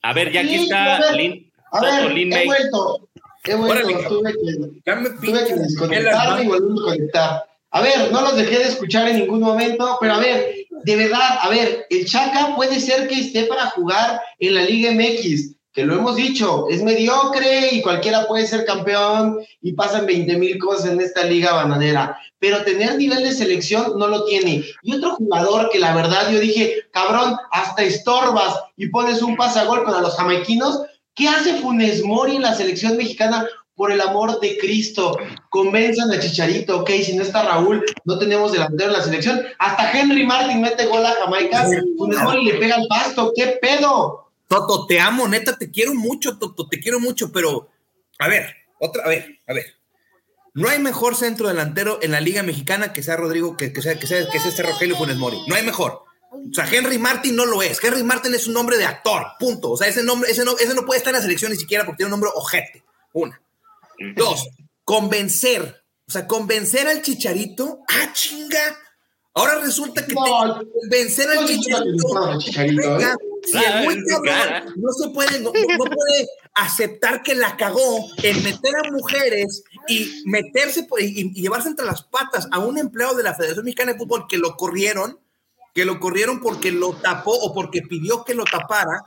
A 0.03 0.13
ver, 0.13 0.33
ya 0.33 0.41
aquí 0.41 0.57
Sí, 0.59 0.65
está 0.65 0.97
a 0.97 1.01
ver, 1.01 1.15
Lin, 1.15 1.53
A 1.71 1.81
ver, 1.81 2.11
Lin 2.13 2.33
he 2.33 2.37
May. 2.37 2.47
vuelto. 2.47 3.09
He 3.45 3.55
vuelto. 3.55 3.87
Órale, 3.89 4.09
tuve 4.09 4.33
que, 4.33 4.81
Ya 4.85 4.97
me 4.97 5.11
tuve 5.11 5.45
que 5.47 5.55
desconectarme 5.55 6.43
y 6.43 6.49
manos. 6.49 6.61
volver 6.69 6.83
a 6.83 6.97
conectar. 6.97 7.45
A 7.71 7.81
ver, 7.81 8.11
no 8.11 8.21
los 8.23 8.37
dejé 8.37 8.59
de 8.59 8.65
escuchar 8.65 9.07
en 9.09 9.21
ningún 9.21 9.39
momento, 9.39 9.99
pero 10.01 10.15
a 10.15 10.19
ver, 10.19 10.62
de 10.85 10.97
verdad, 10.97 11.39
a 11.41 11.49
ver, 11.49 11.87
el 11.91 12.07
Chaca 12.07 12.55
puede 12.57 12.81
ser 12.81 13.09
que 13.09 13.21
esté 13.21 13.45
para 13.45 13.71
jugar 13.71 14.21
en 14.39 14.55
la 14.55 14.63
Liga 14.63 14.93
MX, 14.93 15.55
que 15.73 15.85
lo 15.85 15.95
hemos 15.95 16.17
dicho, 16.17 16.67
es 16.69 16.83
mediocre 16.83 17.71
y 17.73 17.81
cualquiera 17.81 18.27
puede 18.27 18.47
ser 18.47 18.65
campeón 18.67 19.39
y 19.63 19.73
pasan 19.73 20.05
20 20.05 20.37
mil 20.37 20.59
cosas 20.59 20.91
en 20.91 21.01
esta 21.01 21.25
liga 21.25 21.55
bananera, 21.55 22.19
pero 22.39 22.63
tener 22.63 22.97
nivel 22.97 23.23
de 23.23 23.33
selección 23.33 23.99
no 23.99 24.07
lo 24.07 24.25
tiene. 24.25 24.65
Y 24.83 24.95
otro 24.95 25.15
jugador 25.17 25.71
que 25.71 25.79
la 25.79 25.95
verdad 25.95 26.31
yo 26.31 26.41
dije, 26.41 26.83
cabrón, 26.93 27.37
hasta 27.51 27.83
estorbas 27.83 28.55
y 28.77 28.89
pones 28.89 29.23
un 29.23 29.37
pasagol 29.37 29.83
para 29.85 30.03
los 30.03 30.15
jamaiquinos, 30.17 30.83
¿qué 31.15 31.29
hace 31.29 31.55
Funes 31.55 32.05
Mori 32.05 32.37
en 32.37 32.43
la 32.43 32.55
selección 32.55 32.99
mexicana? 32.99 33.47
Por 33.83 33.91
el 33.91 34.01
amor 34.01 34.39
de 34.39 34.57
Cristo, 34.59 35.19
convenzan 35.51 36.09
a 36.13 36.21
Chicharito, 36.21 36.83
ok, 36.83 36.91
si 37.05 37.17
no 37.17 37.25
está 37.25 37.43
Raúl, 37.43 37.85
no 38.05 38.17
tenemos 38.17 38.53
delantero 38.53 38.91
en 38.91 38.97
la 38.97 39.03
selección, 39.03 39.43
hasta 39.59 39.91
Henry 39.91 40.25
Martin 40.25 40.61
mete 40.61 40.87
gol 40.87 41.05
a 41.05 41.11
Jamaica, 41.15 41.67
Funes 41.99 42.23
Mori 42.23 42.45
le 42.45 42.61
pega 42.61 42.77
al 42.77 42.87
pasto, 42.87 43.33
¿qué 43.35 43.59
pedo? 43.61 44.31
Toto, 44.47 44.87
te 44.87 45.01
amo, 45.01 45.27
neta, 45.27 45.59
te 45.59 45.69
quiero 45.73 45.95
mucho, 45.95 46.39
Toto, 46.39 46.69
te 46.69 46.79
quiero 46.79 47.01
mucho, 47.01 47.33
pero, 47.33 47.71
a 48.21 48.29
ver, 48.29 48.55
otra, 48.79 49.03
a 49.03 49.09
ver, 49.09 49.41
a 49.49 49.53
ver. 49.53 49.67
No 50.55 50.69
hay 50.69 50.79
mejor 50.79 51.17
centro 51.17 51.49
delantero 51.49 51.99
en 52.03 52.13
la 52.13 52.21
Liga 52.21 52.45
Mexicana 52.45 52.93
que 52.93 53.03
sea 53.03 53.17
Rodrigo, 53.17 53.57
que, 53.57 53.73
que 53.73 53.83
sea, 53.83 53.99
que 53.99 54.07
sea, 54.07 54.29
que 54.31 54.39
sea 54.39 54.51
este 54.51 54.63
Rogelio 54.63 54.95
Funes 54.95 55.17
Mori. 55.17 55.39
No 55.49 55.57
hay 55.57 55.65
mejor. 55.65 56.05
O 56.31 56.55
sea, 56.55 56.73
Henry 56.73 57.01
Martin 57.01 57.35
no 57.35 57.47
lo 57.47 57.63
es. 57.63 57.83
Henry 57.83 58.05
Martin 58.05 58.33
es 58.33 58.47
un 58.47 58.55
nombre 58.55 58.79
de 58.79 58.85
actor, 58.85 59.27
punto. 59.41 59.73
O 59.73 59.77
sea, 59.77 59.89
ese 59.89 60.05
nombre, 60.05 60.31
ese 60.31 60.45
no, 60.45 60.57
ese 60.57 60.73
no 60.73 60.87
puede 60.87 60.99
estar 60.99 61.13
en 61.13 61.17
la 61.17 61.23
selección 61.23 61.51
ni 61.51 61.59
siquiera 61.59 61.85
porque 61.85 61.97
tiene 61.97 62.07
un 62.07 62.13
nombre 62.13 62.31
ojete. 62.33 62.85
Una. 63.13 63.42
Dos, 64.17 64.49
convencer. 64.85 65.83
O 66.09 66.13
sea, 66.13 66.27
convencer 66.27 66.89
al 66.89 67.03
chicharito. 67.03 67.81
¡Ah, 67.89 68.11
chinga! 68.13 68.77
Ahora 69.35 69.61
resulta 69.61 70.05
que 70.07 70.15
No, 70.15 70.61
convencer 70.81 71.29
al 71.31 71.43
no, 71.43 71.47
chicharito. 71.47 72.09
no, 72.15 72.35
no 72.35 72.41
se 74.93 75.09
puede, 75.11 75.41
no, 75.41 75.53
no- 75.53 75.77
no 75.79 75.85
puede 75.85 76.29
aceptar 76.55 77.23
que 77.23 77.35
la 77.35 77.57
cagó 77.57 78.09
en 78.23 78.43
meter 78.43 78.73
a 78.85 78.91
mujeres 78.91 79.63
y 79.89 80.23
meterse 80.27 80.85
por- 80.85 81.01
y, 81.01 81.31
y 81.35 81.43
llevarse 81.43 81.69
entre 81.69 81.87
las 81.87 82.03
patas 82.03 82.49
a 82.51 82.59
un 82.59 82.79
empleado 82.79 83.15
de 83.17 83.23
la 83.23 83.35
Federación 83.35 83.65
Mexicana 83.65 83.93
de 83.93 83.99
Fútbol 83.99 84.27
que 84.29 84.39
lo 84.39 84.57
corrieron, 84.57 85.19
que 85.75 85.85
lo 85.85 85.99
corrieron 85.99 86.41
porque 86.41 86.71
lo 86.71 86.93
tapó 86.95 87.33
o 87.33 87.55
porque 87.55 87.83
pidió 87.83 88.25
que 88.25 88.35
lo 88.35 88.45
tapara. 88.45 89.03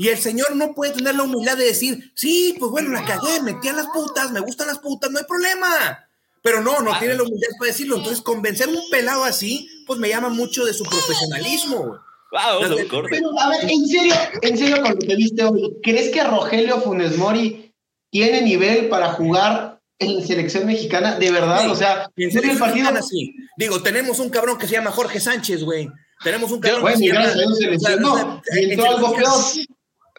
Y 0.00 0.08
el 0.08 0.18
señor 0.18 0.56
no 0.56 0.74
puede 0.74 0.92
tener 0.94 1.14
la 1.14 1.24
humildad 1.24 1.56
de 1.58 1.64
decir, 1.66 2.10
sí, 2.14 2.56
pues 2.58 2.70
bueno, 2.70 2.88
la 2.90 3.04
cagué, 3.04 3.42
metí 3.42 3.68
a 3.68 3.74
las 3.74 3.86
putas, 3.88 4.30
me 4.32 4.40
gustan 4.40 4.66
las 4.68 4.78
putas, 4.78 5.10
no 5.10 5.18
hay 5.18 5.24
problema. 5.26 6.06
Pero 6.42 6.62
no, 6.62 6.80
no 6.80 6.98
tiene 6.98 7.14
la 7.16 7.22
humildad 7.22 7.48
para 7.58 7.70
decirlo. 7.70 7.96
Entonces, 7.96 8.22
convencer 8.22 8.66
a 8.68 8.70
un 8.72 8.88
pelado 8.90 9.24
así, 9.24 9.68
pues 9.86 9.98
me 10.00 10.08
llama 10.08 10.30
mucho 10.30 10.64
de 10.64 10.72
su 10.72 10.84
profesionalismo. 10.84 11.76
güey. 11.86 12.00
Wow, 12.32 12.88
corre. 12.88 13.08
Pero, 13.10 13.38
a 13.38 13.50
ver, 13.50 13.70
en 13.70 13.86
serio, 13.86 14.14
en 14.40 14.56
serio, 14.56 14.80
con 14.80 14.92
lo 14.92 14.98
que 14.98 15.16
viste 15.16 15.44
hoy, 15.44 15.76
¿crees 15.82 16.10
que 16.12 16.24
Rogelio 16.24 16.80
Funes 16.80 17.18
Mori 17.18 17.74
tiene 18.10 18.40
nivel 18.40 18.88
para 18.88 19.12
jugar 19.12 19.80
en 19.98 20.26
selección 20.26 20.64
mexicana? 20.64 21.18
De 21.18 21.30
verdad, 21.30 21.60
Sí. 21.64 21.68
o 21.68 21.74
sea, 21.76 22.08
En 22.16 22.30
serio, 22.32 22.52
el 22.52 22.58
partido. 22.58 22.88
así. 22.88 23.34
Digo, 23.58 23.82
tenemos 23.82 24.18
un 24.18 24.30
cabrón 24.30 24.56
que 24.56 24.66
se 24.66 24.72
llama 24.74 24.92
Jorge 24.92 25.20
Sánchez, 25.20 25.62
güey. 25.62 25.90
Tenemos 26.24 26.50
un 26.52 26.60
cabrón 26.60 26.82
Bueno, 26.82 26.96
que 26.98 27.04
se 27.04 27.08
llama. 27.12 27.20
gracias 27.26 27.44
a 27.44 27.46
Dios 27.48 27.58
se 27.58 27.66
lesionó, 27.66 28.42
y 28.56 28.70
entró 28.72 28.90
algo 28.90 29.12
peor. 29.14 29.34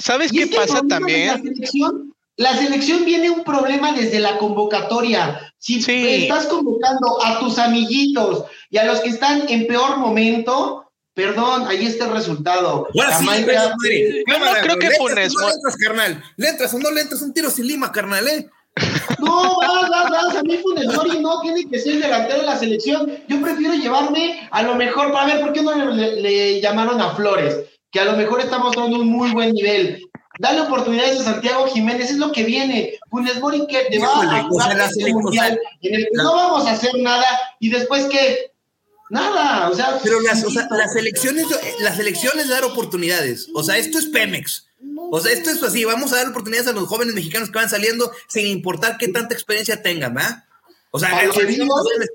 ¿Sabes 0.02 0.34
Y 0.34 0.38
qué 0.40 0.48
pasa 0.56 0.82
también? 0.88 1.42
selección, 1.44 2.14
la 2.38 2.56
selección 2.58 3.06
viene 3.06 3.30
un 3.30 3.44
problema 3.44 3.94
desde 3.94 4.20
la 4.20 4.38
convocatoria. 4.38 5.54
Si 5.58 5.82
Sí. 5.82 6.24
estás 6.24 6.48
convocando 6.48 7.24
a 7.24 7.40
tus 7.40 7.60
amiguitos 7.60 8.46
y 8.70 8.78
a 8.78 8.86
los 8.86 9.00
que 9.02 9.10
están 9.10 9.44
en 9.48 9.68
peor 9.68 9.98
momento, 9.98 10.86
perdón, 11.14 11.68
ahí 11.68 11.86
está 11.86 12.06
el 12.06 12.14
resultado. 12.14 12.88
Ahora 12.96 13.18
sí, 13.18 13.26
Mori. 13.26 13.44
Yo 13.46 14.38
no 14.38 14.46
Cámara, 14.46 14.62
creo 14.64 14.78
que 14.80 14.88
¿le 14.90 14.96
entras 14.96 14.98
Funes 15.10 15.34
No 15.34 15.40
Mori- 15.42 15.48
le 15.50 15.54
entras, 15.56 15.76
carnal. 15.78 16.24
Le 16.38 16.50
entras 16.50 16.74
o 16.74 16.80
no 16.80 16.92
le 16.92 17.02
entras 17.02 17.22
un 17.22 17.34
tiro 17.34 17.50
sin 17.52 17.68
lima, 17.68 17.92
carnal, 17.92 18.28
¿eh? 18.28 18.50
No, 19.20 19.58
vas, 19.60 19.90
vas, 19.90 20.10
vas. 20.10 20.36
A 20.38 20.44
mí 20.44 20.58
Funes 20.64 20.86
Mori 20.96 21.20
no 21.20 21.42
tiene 21.42 21.70
que 21.70 21.78
ser 21.78 22.02
delantero 22.02 22.40
de 22.40 22.46
la 22.46 22.58
selección. 22.58 23.12
Yo 23.28 23.42
prefiero 23.42 23.74
llevarme 23.76 24.48
a 24.50 24.64
lo 24.64 24.76
mejor, 24.76 25.12
para 25.12 25.26
ver 25.28 25.42
por 25.42 25.54
qué 25.54 25.62
no 25.62 25.76
le- 25.76 26.22
le 26.22 26.62
llamaron 26.62 27.00
a 27.02 27.14
Flores, 27.14 27.58
que 27.92 28.00
a 28.00 28.06
lo 28.06 28.14
mejor 28.14 28.42
está 28.42 28.58
mostrando 28.58 29.00
un 29.00 29.08
muy 29.08 29.32
buen 29.32 29.52
nivel. 29.52 30.02
Dale 30.40 30.62
oportunidades 30.62 31.20
a 31.20 31.24
Santiago 31.24 31.68
Jiménez, 31.68 32.10
es 32.10 32.18
lo 32.18 32.32
que 32.32 32.44
viene. 32.44 32.98
Funes 33.10 33.40
Mori 33.40 33.68
que 33.68 33.86
te 33.92 34.00
va 34.00 34.40
a 34.40 34.44
jugar 34.44 34.80
este 34.80 35.14
mundial 35.14 35.60
en 35.82 35.96
el 35.96 36.04
que 36.04 36.10
no 36.14 36.34
vamos 36.34 36.66
a 36.66 36.72
hacer 36.72 36.92
nada 36.98 37.26
y 37.60 37.70
después 37.70 38.06
que 38.06 38.52
nada, 39.10 39.70
o 39.70 39.76
sea, 39.76 40.00
Pero 40.02 40.22
las, 40.22 40.44
o 40.44 40.50
sea, 40.50 40.68
las 40.72 40.96
elecciones, 40.96 41.46
las 41.82 42.00
elecciones 42.00 42.48
de 42.48 42.54
dar 42.54 42.64
oportunidades. 42.64 43.50
O 43.54 43.62
sea, 43.62 43.78
esto 43.78 44.00
es 44.00 44.06
Pemex. 44.06 44.68
O 45.12 45.20
sea, 45.20 45.34
esto 45.34 45.52
es 45.52 45.62
así. 45.62 45.84
Vamos 45.84 46.14
a 46.14 46.16
dar 46.18 46.30
oportunidades 46.30 46.70
a 46.70 46.72
los 46.72 46.88
jóvenes 46.88 47.14
mexicanos 47.14 47.50
que 47.50 47.60
van 47.60 47.70
saliendo 47.70 48.12
sin 48.28 48.48
importar 48.48 48.98
qué 48.98 49.10
tanta 49.10 49.34
experiencia 49.34 49.82
tengan, 49.84 50.14
¿verdad? 50.14 50.46
O 50.94 51.00
sea, 51.00 51.24
lo 51.24 51.32
que 51.32 51.40
vamos 51.46 51.46
a 51.46 51.48
digo- 51.48 51.76
hacerles- 51.80 52.10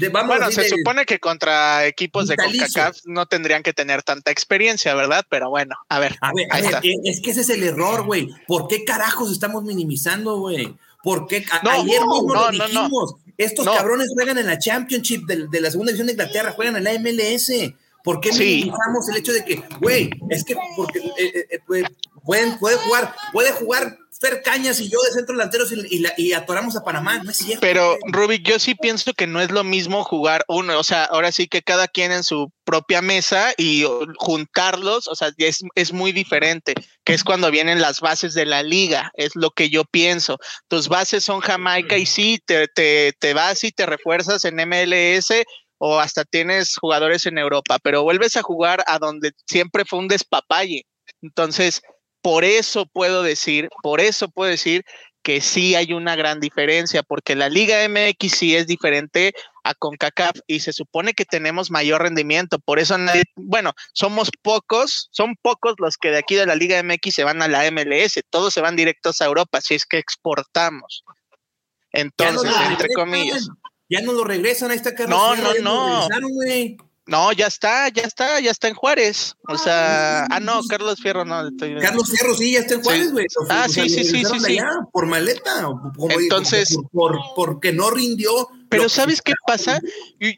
de- 0.00 0.08
vamos 0.08 0.36
Bueno, 0.36 0.50
se 0.52 0.62
de- 0.62 0.68
supone 0.70 1.06
que 1.06 1.20
contra 1.20 1.86
equipos 1.86 2.26
de 2.26 2.34
Vitalicio. 2.34 2.66
CONCACAF 2.66 2.98
no 3.04 3.26
tendrían 3.26 3.62
que 3.62 3.72
tener 3.72 4.02
tanta 4.02 4.30
experiencia, 4.32 4.92
¿verdad? 4.94 5.24
Pero 5.28 5.50
bueno, 5.50 5.76
a 5.88 5.98
ver, 6.00 6.16
A 6.20 6.32
ver, 6.34 6.46
a 6.50 6.56
ahí 6.56 6.62
ver, 6.62 6.74
está. 6.74 6.86
eh, 6.88 6.94
es 7.04 7.20
que 7.20 7.30
ese 7.30 7.42
es 7.42 7.50
el 7.50 7.62
error, 7.62 8.04
güey. 8.04 8.28
¿Por 8.48 8.66
qué 8.66 8.84
carajos 8.84 9.30
estamos 9.30 9.62
minimizando, 9.62 10.38
güey? 10.40 10.74
¿Por 11.04 11.28
qué? 11.28 11.44
No, 11.62 11.70
ayer 11.70 12.00
no, 12.00 12.12
mismo 12.14 12.34
no, 12.34 12.50
lo 12.50 12.52
no, 12.52 12.64
dijimos. 12.66 13.14
Estos 13.36 13.64
No. 13.64 13.74
cabrones 13.76 14.08
juegan 14.12 14.36
en 14.38 14.46
la 14.46 14.58
Championship 14.58 15.24
de, 15.26 15.46
de 15.46 15.60
la 15.60 15.70
segunda 15.70 15.92
división 15.92 16.08
de 16.08 16.14
Inglaterra, 16.14 16.50
juegan 16.56 16.74
en 16.76 16.82
la 16.84 16.92
MLS. 16.94 17.72
¿Por 18.02 18.20
qué 18.20 18.32
Sí. 18.32 18.38
minimizamos 18.64 19.08
el 19.10 19.16
hecho 19.18 19.32
de 19.32 19.44
que, 19.44 19.62
güey, 19.80 20.10
es 20.30 20.42
que 20.42 20.56
porque 20.76 20.98
eh, 20.98 21.46
eh, 21.50 21.58
pueden, 22.24 22.58
puede 22.58 22.76
jugar, 22.78 23.14
puede 23.32 23.52
jugar 23.52 23.96
Fer 24.20 24.42
y 24.44 24.88
yo 24.88 25.00
de 25.00 25.12
centro 25.12 25.34
delanteros 25.34 25.72
y, 25.72 26.32
atoramos 26.32 26.74
a 26.76 26.82
Panamá? 26.82 27.22
No 27.22 27.30
es 27.30 27.36
cierto. 27.36 27.60
Pero. 27.60 27.96
Rubik, 28.08 28.42
yo 28.42 28.58
sí 28.58 28.74
pienso 28.74 29.12
que 29.12 29.28
no 29.28 29.40
es 29.40 29.52
lo 29.52 29.62
mismo 29.62 30.02
jugar 30.02 30.44
uno, 30.48 30.78
o 30.78 30.82
sea, 30.82 31.04
ahora 31.04 31.30
sí 31.30 31.46
que 31.46 31.62
cada 31.62 31.86
quien 31.86 32.10
en 32.10 32.24
su 32.24 32.50
propia 32.64 33.00
mesa 33.00 33.52
y 33.56 33.84
juntarlos, 34.16 35.06
o 35.06 35.14
sea, 35.14 35.30
es, 35.36 35.60
es 35.76 35.92
muy 35.92 36.10
diferente, 36.10 36.74
que 37.04 37.14
es 37.14 37.22
cuando 37.22 37.50
vienen 37.50 37.80
las 37.80 38.00
bases 38.00 38.34
de 38.34 38.44
la 38.44 38.62
liga, 38.64 39.12
es 39.14 39.36
lo 39.36 39.50
que 39.50 39.70
yo 39.70 39.84
pienso. 39.84 40.38
Tus 40.66 40.88
bases 40.88 41.24
son 41.24 41.40
Jamaica 41.40 41.96
y 41.96 42.06
sí, 42.06 42.40
te, 42.44 42.66
te, 42.68 43.14
te 43.20 43.34
vas 43.34 43.62
y 43.62 43.70
te 43.70 43.86
refuerzas 43.86 44.44
en 44.44 44.56
MLS 44.56 45.30
o 45.78 46.00
hasta 46.00 46.24
tienes 46.24 46.76
jugadores 46.76 47.24
en 47.26 47.38
Europa, 47.38 47.78
pero 47.82 48.02
vuelves 48.02 48.36
a 48.36 48.42
jugar 48.42 48.82
a 48.86 48.98
donde 48.98 49.30
siempre 49.46 49.84
fue 49.84 50.00
un 50.00 50.08
despapalle. 50.08 50.86
Entonces, 51.22 51.82
por 52.22 52.44
eso 52.44 52.86
puedo 52.86 53.22
decir, 53.22 53.68
por 53.82 54.00
eso 54.00 54.28
puedo 54.28 54.50
decir 54.50 54.84
que 55.22 55.40
sí 55.40 55.74
hay 55.74 55.92
una 55.92 56.16
gran 56.16 56.40
diferencia, 56.40 57.02
porque 57.02 57.34
la 57.34 57.48
Liga 57.48 57.86
MX 57.86 58.32
sí 58.32 58.56
es 58.56 58.66
diferente 58.66 59.32
a 59.64 59.74
CONCACAF 59.74 60.38
y 60.46 60.60
se 60.60 60.72
supone 60.72 61.12
que 61.12 61.24
tenemos 61.26 61.70
mayor 61.70 62.02
rendimiento, 62.02 62.58
por 62.58 62.78
eso, 62.78 62.96
nadie- 62.96 63.24
bueno, 63.36 63.72
somos 63.92 64.30
pocos, 64.42 65.08
son 65.10 65.34
pocos 65.42 65.74
los 65.78 65.96
que 65.98 66.10
de 66.10 66.18
aquí 66.18 66.34
de 66.36 66.46
la 66.46 66.54
Liga 66.54 66.78
MX 66.82 67.14
se 67.14 67.24
van 67.24 67.42
a 67.42 67.48
la 67.48 67.66
MLS, 67.70 68.22
todos 68.30 68.54
se 68.54 68.60
van 68.62 68.76
directos 68.76 69.20
a 69.20 69.26
Europa, 69.26 69.60
si 69.60 69.74
es 69.74 69.84
que 69.84 69.98
exportamos. 69.98 71.04
Entonces, 71.92 72.52
entre 72.70 72.88
comillas. 72.94 73.48
Ya 73.90 74.02
no 74.02 74.12
lo 74.12 74.24
regresan 74.24 74.70
a 74.70 74.74
esta 74.74 74.94
carrera. 74.94 75.16
No, 75.16 75.36
no, 75.36 75.54
no. 75.62 76.08
No, 77.08 77.32
ya 77.32 77.46
está, 77.46 77.88
ya 77.88 78.02
está, 78.02 78.38
ya 78.38 78.50
está 78.50 78.68
en 78.68 78.74
Juárez. 78.74 79.34
O 79.48 79.56
sea, 79.56 80.26
ah, 80.26 80.40
no, 80.40 80.60
Carlos 80.68 81.00
Fierro 81.00 81.24
no. 81.24 81.48
estoy- 81.48 81.80
Carlos 81.80 82.10
Fierro 82.10 82.34
sí, 82.36 82.52
ya 82.52 82.60
está 82.60 82.74
en 82.74 82.82
Juárez, 82.82 83.12
güey. 83.12 83.26
Ah, 83.48 83.64
o 83.66 83.72
sí, 83.72 83.88
sí, 83.88 84.04
sí, 84.04 84.24
sí, 84.24 84.40
sí. 84.40 84.58
por 84.92 85.06
maleta. 85.06 85.68
o 85.68 85.80
como 85.96 86.10
Entonces- 86.20 86.76
por, 86.92 87.16
por- 87.16 87.34
porque 87.34 87.72
no 87.72 87.90
rindió. 87.90 88.48
Pero 88.68 88.88
¿sabes 88.88 89.22
qué 89.22 89.32
pasa? 89.46 89.80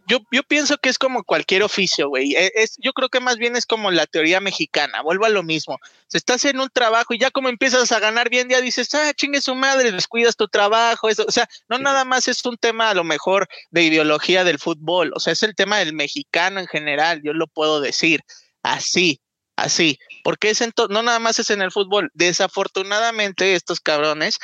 Yo, 0.06 0.20
pienso 0.46 0.78
que 0.78 0.88
es 0.88 0.99
como 0.99 1.25
cualquier 1.25 1.62
oficio, 1.62 2.08
güey. 2.08 2.34
E- 2.34 2.52
Es, 2.54 2.76
yo 2.78 2.92
creo 2.92 3.08
que 3.08 3.20
más 3.20 3.37
bien 3.37 3.56
es 3.56 3.66
como 3.66 3.90
la 3.90 4.06
teoría 4.06 4.40
mexicana. 4.40 5.02
Vuelvo 5.02 5.25
a 5.25 5.30
lo 5.30 5.42
mismo. 5.42 5.78
Si 6.06 6.16
estás 6.16 6.44
en 6.44 6.60
un 6.60 6.68
trabajo 6.70 7.14
y 7.14 7.18
ya 7.18 7.30
como 7.30 7.49
empiezas 7.49 7.90
a 7.92 7.99
ganar 8.00 8.30
bien, 8.30 8.49
ya 8.49 8.60
dices, 8.60 8.94
ah, 8.94 9.12
chingue 9.14 9.40
su 9.40 9.54
madre, 9.54 9.92
descuidas 9.92 10.37
tu 10.37 10.49
trabajo. 10.49 11.08
Eso. 11.08 11.25
O 11.26 11.32
sea, 11.32 11.49
no 11.68 11.78
nada 11.78 12.04
más 12.04 12.28
es 12.28 12.44
un 12.44 12.56
tema 12.56 12.90
a 12.90 12.94
lo 12.94 13.04
mejor 13.04 13.49
de 13.70 13.82
ideología 13.82 14.44
del 14.44 14.58
fútbol. 14.58 15.12
O 15.14 15.20
sea, 15.20 15.32
es 15.32 15.42
el 15.42 15.54
tema 15.54 15.78
del 15.78 15.92
mexicano 15.92 16.60
en 16.60 16.66
general. 16.66 17.22
Yo 17.25 17.32
lo 17.32 17.46
puedo 17.46 17.80
decir 17.80 18.20
así, 18.62 19.20
así. 19.56 19.99
Porque 20.25 20.50
es 20.50 20.60
en 20.60 20.72
no 20.88 21.02
nada 21.02 21.18
más 21.18 21.38
es 21.38 21.50
en 21.50 21.62
el 21.62 21.72
fútbol. 21.72 22.10
Desafortunadamente, 22.14 23.54
estos 23.54 23.80
cabrones 23.80 24.38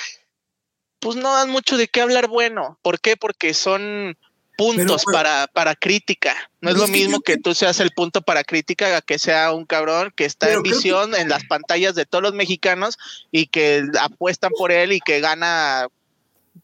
pues 1.01 1.17
no 1.17 1.33
dan 1.33 1.51
mucho 1.51 1.77
de 1.77 1.89
qué 1.89 2.01
hablar 2.01 2.29
bueno. 2.29 2.79
¿Por 2.83 3.01
qué? 3.01 3.17
Porque 3.17 3.55
son 3.55 4.17
puntos 4.57 5.03
Pero, 5.05 5.13
para, 5.17 5.47
para 5.49 5.75
crítica. 5.75 6.35
No 6.63 6.71
es 6.71 6.77
lo 6.79 6.87
que 6.87 6.93
mismo 6.93 7.21
que 7.21 7.37
tú 7.37 7.55
seas 7.55 7.79
el 7.81 7.91
punto 7.91 8.23
para 8.23 8.43
crítica 8.43 8.97
a 8.97 9.03
que 9.03 9.19
sea 9.19 9.53
un 9.53 9.67
cabrón 9.67 10.13
que 10.17 10.25
está 10.25 10.51
en 10.51 10.63
que- 10.63 10.71
visión 10.71 11.15
en 11.15 11.29
las 11.29 11.45
pantallas 11.45 11.95
de 11.95 12.07
todos 12.07 12.23
los 12.23 12.33
mexicanos 12.33 12.97
y 13.31 13.47
que 13.49 13.85
apuestan 14.01 14.51
por 14.57 14.73
él 14.73 14.93
y 14.93 15.01
que 15.01 15.21
gana 15.21 15.89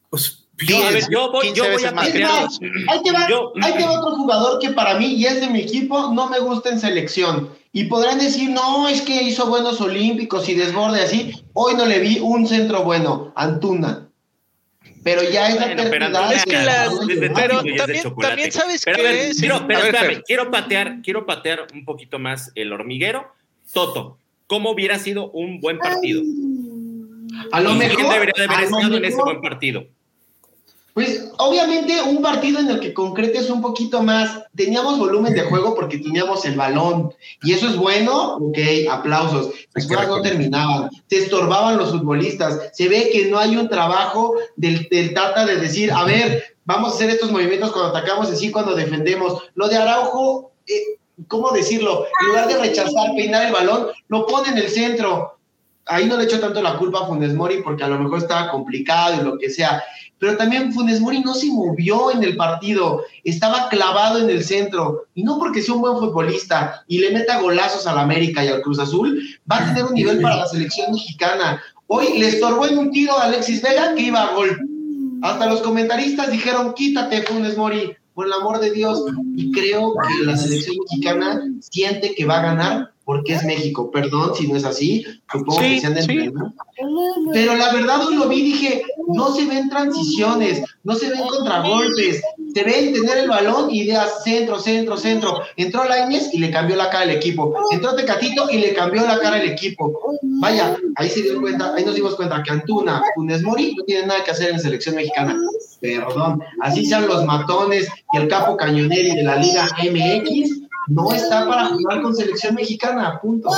Pues, 0.09 0.39
Yo, 0.67 0.77
a 0.79 0.91
ver, 0.91 0.93
10, 0.95 1.09
yo 1.11 1.31
voy, 1.33 1.43
15 1.47 1.57
yo 1.57 1.65
voy 1.65 1.73
veces 1.75 1.89
a 1.89 1.93
más 1.93 2.05
más, 2.07 2.59
ahí 2.89 3.03
te 3.03 3.11
va, 3.13 3.29
Yo- 3.29 3.53
ahí 3.63 3.73
te 3.75 3.85
va 3.85 4.01
otro 4.01 4.17
jugador 4.17 4.59
que 4.59 4.71
para 4.71 4.95
mí 4.95 5.07
y 5.15 5.27
es 5.27 5.41
de 5.41 5.49
mi 5.49 5.61
equipo, 5.61 6.13
no 6.15 6.29
me 6.31 6.39
gusta 6.39 6.71
en 6.71 6.81
selección. 6.81 7.51
Y 7.73 7.85
podrán 7.85 8.19
decir, 8.19 8.49
no, 8.51 8.87
es 8.89 9.03
que 9.03 9.23
hizo 9.23 9.47
buenos 9.47 9.81
olímpicos 9.81 10.49
y 10.49 10.55
desborde 10.55 11.03
así. 11.03 11.43
Hoy 11.55 11.75
no 11.75 11.85
le 11.87 11.99
vi 12.01 12.19
un 12.21 12.47
centro 12.47 12.85
bueno, 12.85 13.33
Antuna. 13.35 14.09
Pero 15.05 15.23
ya 15.23 15.49
esa 15.49 15.67
Bueno, 15.67 15.83
pero. 15.91 16.07
Es 16.31 16.45
que 16.45 16.53
la- 16.53 16.89
pero 17.35 17.57
también- 17.77 18.13
también 18.21 18.53
sabes 18.53 18.83
Pero 18.85 18.95
a 18.97 18.99
qué 18.99 19.03
ver, 19.03 19.15
es- 19.17 19.41
quiero, 19.41 19.67
pero 19.67 19.81
ver, 19.81 19.95
espérame, 19.95 20.15
Fer. 20.15 20.23
quiero 20.25 20.51
patear, 20.51 20.97
quiero 21.03 21.27
patear 21.27 21.67
un 21.75 21.85
poquito 21.85 22.19
más 22.19 22.53
el 22.55 22.73
hormiguero. 22.73 23.33
Toto, 23.73 24.19
¿cómo 24.47 24.71
hubiera 24.71 24.99
sido 24.99 25.31
un 25.31 25.61
buen 25.61 25.79
partido? 25.79 26.23
A 27.51 27.61
lo 27.61 27.73
¿Y 27.73 27.79
mejor. 27.79 27.97
quién 27.97 28.09
debería 28.11 28.35
de 28.37 28.45
haber 28.45 28.65
estado 28.65 28.97
en 28.97 29.05
ese 29.05 29.17
buen 29.23 29.41
partido? 29.41 29.87
Pues 30.95 31.31
obviamente 31.39 32.03
un 32.03 32.21
partido 32.21 32.61
en 32.61 32.69
el 32.69 32.81
que 32.81 32.93
concretes 32.93 33.49
un 33.49 33.63
poquito 33.63 34.03
más, 34.03 34.43
teníamos 34.55 34.99
volumen 34.99 35.33
de 35.33 35.43
juego 35.43 35.75
porque 35.75 35.99
teníamos 35.99 36.45
el 36.45 36.55
balón 36.55 37.15
y 37.43 37.53
eso 37.53 37.67
es 37.69 37.77
bueno, 37.77 38.37
ok, 38.37 38.59
aplausos, 38.91 39.55
las 39.75 39.87
cosas 39.87 40.09
no 40.09 40.21
terminaban, 40.21 40.91
se 41.09 41.19
estorbaban 41.19 41.79
los 41.79 41.93
futbolistas, 41.93 42.71
se 42.75 42.89
ve 42.89 43.09
que 43.11 43.27
no 43.27 43.39
hay 43.39 43.57
un 43.57 43.71
trabajo 43.71 44.35
del, 44.57 44.87
del 44.91 45.15
Tata 45.15 45.47
de 45.47 45.57
decir, 45.57 45.91
a 45.91 46.05
ver, 46.05 46.53
vamos 46.65 46.93
a 46.93 46.95
hacer 46.97 47.11
estos 47.11 47.31
movimientos 47.31 47.73
cuando 47.73 47.97
atacamos, 47.97 48.31
así 48.31 48.51
cuando 48.51 48.75
defendemos. 48.75 49.43
Lo 49.55 49.69
de 49.69 49.77
Araujo, 49.77 50.53
eh, 50.67 50.99
¿cómo 51.29 51.51
decirlo? 51.51 52.07
En 52.21 52.29
lugar 52.29 52.49
de 52.49 52.59
rechazar, 52.59 53.15
peinar 53.17 53.47
el 53.47 53.53
balón, 53.53 53.89
lo 54.09 54.27
pone 54.27 54.51
en 54.51 54.59
el 54.59 54.69
centro. 54.69 55.39
Ahí 55.87 56.07
no 56.07 56.17
le 56.17 56.25
echo 56.25 56.41
tanto 56.41 56.63
la 56.63 56.77
culpa 56.77 57.01
a 57.01 57.07
Funes 57.07 57.35
Mori 57.35 57.63
porque 57.63 57.85
a 57.85 57.89
lo 57.89 57.99
mejor 57.99 58.19
estaba 58.19 58.51
complicado 58.51 59.21
y 59.21 59.25
lo 59.25 59.39
que 59.39 59.51
sea 59.51 59.83
pero 60.23 60.37
también 60.37 60.73
Funes 60.73 61.01
Mori 61.01 61.19
no 61.19 61.35
se 61.35 61.49
movió 61.49 62.13
en 62.13 62.23
el 62.23 62.37
partido, 62.37 63.03
estaba 63.25 63.69
clavado 63.69 64.21
en 64.21 64.31
el 64.31 64.45
centro, 64.45 65.07
y 65.17 65.25
no 65.25 65.37
porque 65.37 65.61
sea 65.61 65.75
un 65.75 65.81
buen 65.81 65.99
futbolista 65.99 66.85
y 66.87 66.99
le 66.99 67.11
meta 67.11 67.41
golazos 67.41 67.89
al 67.89 67.99
América 67.99 68.45
y 68.45 68.47
al 68.47 68.63
Cruz 68.63 68.79
Azul, 68.79 69.21
va 69.51 69.57
a 69.57 69.75
tener 69.75 69.85
un 69.85 69.95
nivel 69.95 70.21
para 70.21 70.37
la 70.37 70.47
selección 70.47 70.93
mexicana. 70.93 71.61
Hoy 71.89 72.21
le 72.21 72.29
estorbó 72.29 72.69
en 72.69 72.79
un 72.79 72.93
tiro 72.93 73.19
a 73.19 73.25
Alexis 73.25 73.63
Vega 73.63 73.97
que 73.97 74.03
iba 74.03 74.23
a 74.23 74.33
gol. 74.33 74.61
Hasta 75.23 75.47
los 75.47 75.61
comentaristas 75.61 76.31
dijeron, 76.31 76.73
quítate 76.75 77.23
Funes 77.23 77.57
Mori, 77.57 77.93
por 78.15 78.27
el 78.27 78.33
amor 78.33 78.61
de 78.61 78.71
Dios, 78.71 79.03
y 79.35 79.51
creo 79.51 79.93
que 79.95 80.25
la 80.25 80.37
selección 80.37 80.77
mexicana 80.85 81.43
siente 81.59 82.15
que 82.15 82.27
va 82.27 82.39
a 82.39 82.43
ganar 82.43 82.92
porque 83.05 83.35
es 83.35 83.45
México. 83.45 83.91
Perdón 83.91 84.35
si 84.35 84.49
no 84.49 84.57
es 84.57 84.65
así, 84.65 85.05
supongo 85.31 85.61
Sí, 85.61 85.75
que 85.75 85.81
se 85.81 85.87
han 85.87 85.95
de 85.95 86.03
sí. 86.03 86.31
Pero 87.33 87.57
la 87.57 87.73
verdad 87.73 88.07
hoy 88.07 88.17
lo 88.17 88.29
vi, 88.29 88.43
dije, 88.43 88.83
no 89.09 89.33
se 89.35 89.47
ven 89.47 89.69
transiciones, 89.69 90.63
no 90.85 90.95
se 90.95 91.11
ven 91.11 91.23
contragolpes, 91.27 92.23
se 92.55 92.65
ven 92.65 92.93
tener 92.93 93.19
el 93.19 93.29
balón, 93.29 93.71
ideas, 93.71 94.23
centro, 94.25 94.59
centro, 94.59 94.97
centro. 94.97 95.41
Entró 95.57 95.85
Lainez 95.85 96.33
y 96.33 96.39
le 96.39 96.51
cambió 96.51 96.77
la 96.77 96.91
cara 96.91 97.05
al 97.05 97.11
equipo. 97.11 97.55
Entró 97.71 97.95
Tecatito 97.95 98.51
y 98.51 98.59
le 98.59 98.75
cambió 98.75 99.03
la 99.03 99.19
cara 99.19 99.37
al 99.37 99.49
equipo. 99.49 99.93
Vaya, 100.23 100.77
ahí 100.97 101.09
se 101.09 101.23
dio 101.23 101.41
cuenta, 101.41 101.75
ahí 101.75 101.85
nos 101.85 101.95
dimos 101.95 102.15
cuenta 102.15 102.43
que 102.43 102.51
Antuna, 102.51 103.03
Funes 103.15 103.43
Mori 103.43 103.75
no 103.77 103.85
tienen 103.85 104.09
nada 104.09 104.25
que 104.25 104.31
hacer 104.31 104.49
en 104.49 104.57
la 104.57 104.59
selección 104.59 104.97
mexicana. 104.97 105.37
Perdón, 105.81 106.43
así 106.61 106.85
sean 106.87 107.07
los 107.07 107.25
matones 107.25 107.89
y 108.13 108.19
el 108.19 108.29
capo 108.29 108.57
cañoneri 108.57 109.17
de 109.17 109.23
la 109.23 109.37
Liga 109.37 109.69
MX, 109.83 110.63
no 110.89 111.13
está 111.13 111.47
para 111.49 111.67
jugar 111.69 112.03
con 112.03 112.15
selección 112.15 112.55
mexicana, 112.55 113.19
punto. 113.21 113.49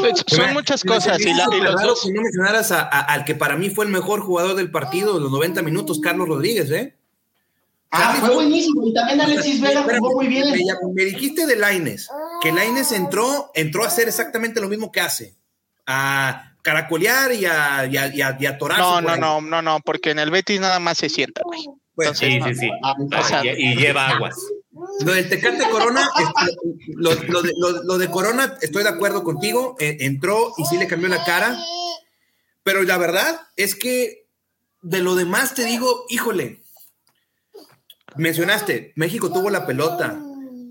Pues, 0.00 0.24
son 0.26 0.52
muchas 0.54 0.82
cosas 0.82 1.20
y, 1.20 1.32
la- 1.32 1.46
y 1.56 1.60
los 1.60 1.80
dos. 1.80 2.02
que 2.04 2.12
no 2.12 2.22
mencionaras 2.22 2.72
a- 2.72 2.80
a- 2.82 3.00
al 3.02 3.24
que 3.24 3.34
para 3.36 3.56
mí 3.56 3.70
fue 3.70 3.84
el 3.84 3.92
mejor 3.92 4.20
jugador 4.20 4.56
del 4.56 4.70
partido, 4.72 5.20
los 5.20 5.30
90 5.30 5.62
minutos, 5.62 6.00
Carlos 6.00 6.26
Rodríguez, 6.28 6.70
¿eh? 6.72 6.96
Ah, 7.92 8.16
fue 8.18 8.34
buenísimo. 8.34 8.84
Y 8.88 8.92
también 8.92 9.20
Alexis 9.20 9.60
Vega 9.60 9.80
Espérame, 9.80 10.00
jugó 10.00 10.14
muy 10.16 10.26
bien. 10.26 10.50
Me, 10.50 10.64
me 10.94 11.04
dijiste 11.04 11.46
de 11.46 11.54
Laines, 11.56 12.08
que 12.42 12.50
Laines 12.50 12.90
entró, 12.90 13.52
entró 13.54 13.84
a 13.84 13.86
hacer 13.86 14.08
exactamente 14.08 14.60
lo 14.60 14.68
mismo 14.68 14.90
que 14.90 15.00
hace, 15.00 15.34
a 15.86 16.52
caracolear 16.62 17.32
y 17.32 17.46
a, 17.46 17.86
y 17.86 17.96
a, 17.96 18.12
y 18.12 18.20
a- 18.22 18.36
y 18.40 18.46
a 18.46 18.58
torarse 18.58 18.82
No, 18.82 19.00
no, 19.00 19.10
ahí. 19.10 19.20
no, 19.20 19.40
no, 19.40 19.62
no, 19.62 19.78
porque 19.84 20.10
en 20.10 20.18
el 20.18 20.30
Betis 20.32 20.60
nada 20.60 20.80
más 20.80 20.98
se 20.98 21.08
sienta, 21.08 21.42
güey. 21.44 21.64
Bueno, 21.94 22.12
Sí, 22.14 22.40
sí, 22.44 22.54
sí. 22.54 22.68
Ah, 22.82 22.94
Ah, 23.12 23.20
o 23.20 23.22
sea- 23.22 23.44
y, 23.44 23.50
y 23.50 23.76
lleva 23.76 24.08
aguas. 24.08 24.34
Lo 25.04 25.12
del 25.12 25.28
Tecate 25.28 25.68
Corona, 25.70 26.08
lo, 26.94 27.14
de, 27.14 27.98
de 27.98 28.10
Corona, 28.10 28.58
estoy 28.60 28.82
de 28.82 28.88
acuerdo 28.88 29.24
contigo, 29.24 29.76
eh, 29.78 29.96
entró 30.00 30.52
y 30.58 30.64
sí 30.66 30.76
le 30.76 30.86
cambió 30.86 31.08
la 31.08 31.24
cara, 31.24 31.58
pero 32.62 32.82
la 32.82 32.98
verdad 32.98 33.40
es 33.56 33.74
que 33.74 34.26
de 34.82 35.00
lo 35.00 35.14
demás 35.14 35.54
te 35.54 35.64
digo, 35.64 36.04
híjole, 36.08 36.62
mencionaste, 38.16 38.92
México 38.96 39.32
tuvo 39.32 39.50
la 39.50 39.66
pelota, 39.66 40.20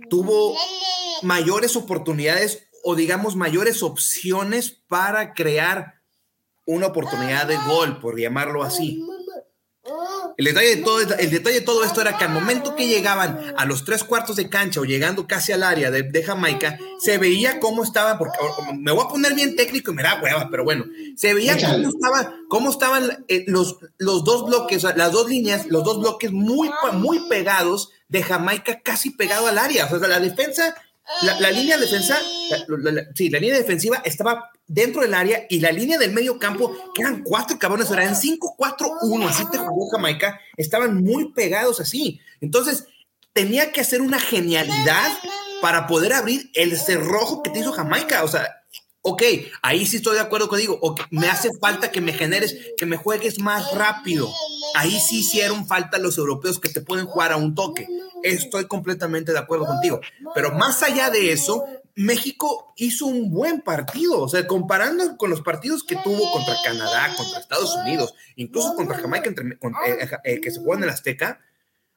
tuvo 0.10 0.56
mayores 1.22 1.76
oportunidades 1.76 2.68
o 2.84 2.96
digamos 2.96 3.36
mayores 3.36 3.82
opciones 3.82 4.72
para 4.88 5.34
crear 5.34 5.96
una 6.66 6.88
oportunidad 6.88 7.48
de 7.48 7.58
gol, 7.58 8.00
por 8.00 8.20
llamarlo 8.20 8.64
así. 8.64 9.04
El 10.38 10.46
detalle, 10.46 10.76
de 10.76 10.82
todo, 10.82 11.00
el 11.02 11.30
detalle 11.30 11.60
de 11.60 11.66
todo 11.66 11.84
esto 11.84 12.02
era 12.02 12.18
que 12.18 12.26
al 12.26 12.32
momento 12.32 12.76
que 12.76 12.88
llegaban 12.88 13.54
a 13.56 13.66
los 13.66 13.86
tres 13.86 14.04
cuartos 14.04 14.36
de 14.36 14.50
cancha 14.50 14.82
o 14.82 14.86
llegando 14.86 15.28
casi 15.28 15.54
al 15.54 15.64
área 15.64 15.92
de, 15.92 16.04
de 16.04 16.24
Jamaica, 16.24 16.78
se 17.00 17.18
veía 17.18 17.60
cómo 17.60 17.84
estaba, 17.84 18.18
porque 18.18 18.38
me 18.78 18.92
voy 18.92 19.06
a 19.06 19.10
poner 19.10 19.34
bien 19.34 19.56
técnico 19.56 19.92
y 19.92 19.96
me 19.96 20.04
da 20.04 20.22
hueva, 20.22 20.50
pero 20.50 20.64
bueno, 20.64 20.86
se 21.16 21.34
veía 21.34 21.56
cómo, 21.56 21.90
estaba, 21.90 22.36
cómo 22.50 22.70
estaban 22.70 23.26
eh, 23.28 23.46
los, 23.48 23.78
los 23.98 24.24
dos 24.24 24.46
bloques, 24.46 24.84
las 24.84 25.12
dos 25.12 25.30
líneas, 25.30 25.68
los 25.68 25.84
dos 25.84 26.00
bloques 26.00 26.32
muy, 26.32 26.70
muy 26.94 27.20
pegados 27.30 27.92
de 28.08 28.24
Jamaica, 28.24 28.82
casi 28.82 29.12
pegado 29.12 29.48
al 29.48 29.58
área. 29.58 29.86
O 29.86 30.00
sea, 30.00 30.08
la 30.08 30.20
defensa, 30.20 30.76
la, 31.22 31.40
la 31.40 31.52
línea 31.52 31.78
defensa, 31.78 32.18
la- 32.50 32.66
la- 32.78 32.92
la- 32.92 33.04
sí, 33.14 33.30
la 33.30 33.40
línea 33.40 33.58
defensiva 33.58 34.02
estaba 34.06 34.50
dentro 34.68 35.02
del 35.02 35.14
área 35.14 35.46
y 35.50 35.60
la 35.60 35.72
línea 35.72 35.98
del 35.98 36.12
medio 36.12 36.40
campo, 36.40 36.76
que 36.94 37.02
eran 37.04 37.22
cuatro 37.24 37.58
cabrones, 37.60 37.90
eran 37.92 38.16
5-4-1, 38.16 39.28
así 39.30 39.44
te 39.52 39.58
jugó 39.58 39.90
Jamaica, 39.90 40.40
estaban 40.58 41.04
muy 41.04 41.32
pegados 41.34 41.80
así. 41.80 42.20
Entonces, 42.42 42.86
tenía 43.34 43.72
que 43.72 43.82
hacer 43.82 44.02
una 44.02 44.20
genialidad 44.20 45.12
para 45.62 45.88
poder 45.88 46.14
abrir 46.14 46.50
el 46.54 46.78
cerrojo 46.80 47.44
que 47.44 47.50
te 47.52 47.60
hizo 47.60 47.72
Jamaica. 47.72 48.24
O 48.24 48.28
sea, 48.28 48.48
ok, 49.08 49.24
ahí 49.62 49.86
sí 49.86 49.98
estoy 49.98 50.16
de 50.16 50.22
acuerdo 50.22 50.50
contigo. 50.50 50.78
ok, 50.82 51.02
me 51.12 51.28
hace 51.30 51.50
falta 51.62 51.92
que 51.92 52.02
me 52.02 52.12
generes, 52.12 52.56
que 52.78 52.86
me 52.86 52.98
juegues 52.98 53.40
más 53.40 53.74
rápido. 53.76 54.28
Ahí 54.76 55.00
sí 55.00 55.20
hicieron 55.20 55.68
falta 55.68 55.98
los 56.00 56.18
europeos 56.18 56.60
que 56.60 56.70
te 56.70 56.82
pueden 56.82 57.06
jugar 57.06 57.32
a 57.32 57.38
un 57.38 57.54
toque. 57.56 57.88
Estoy 58.24 58.66
completamente 58.66 59.32
de 59.32 59.38
acuerdo 59.40 59.66
contigo. 59.68 60.02
Pero 60.34 60.52
más 60.54 60.82
allá 60.82 61.12
de 61.12 61.32
eso, 61.32 61.64
México 61.94 62.74
hizo 62.78 63.06
un 63.06 63.30
buen 63.32 63.62
partido. 63.62 64.22
O 64.22 64.28
sea, 64.28 64.48
comparando 64.48 65.16
con 65.18 65.30
los 65.30 65.42
partidos 65.42 65.84
que 65.84 65.96
tuvo 65.98 66.32
contra 66.32 66.56
Canadá, 66.64 67.14
contra 67.16 67.40
Estados 67.40 67.76
Unidos, 67.86 68.14
incluso 68.36 68.74
contra 68.76 68.98
Jamaica, 68.98 69.30
entre- 69.30 69.58
con- 69.60 69.74
eh, 69.88 70.10
eh, 70.24 70.42
que 70.42 70.50
se 70.52 70.60
jugó 70.60 70.74
en 70.74 70.84
el 70.84 70.90
Azteca, 70.90 71.40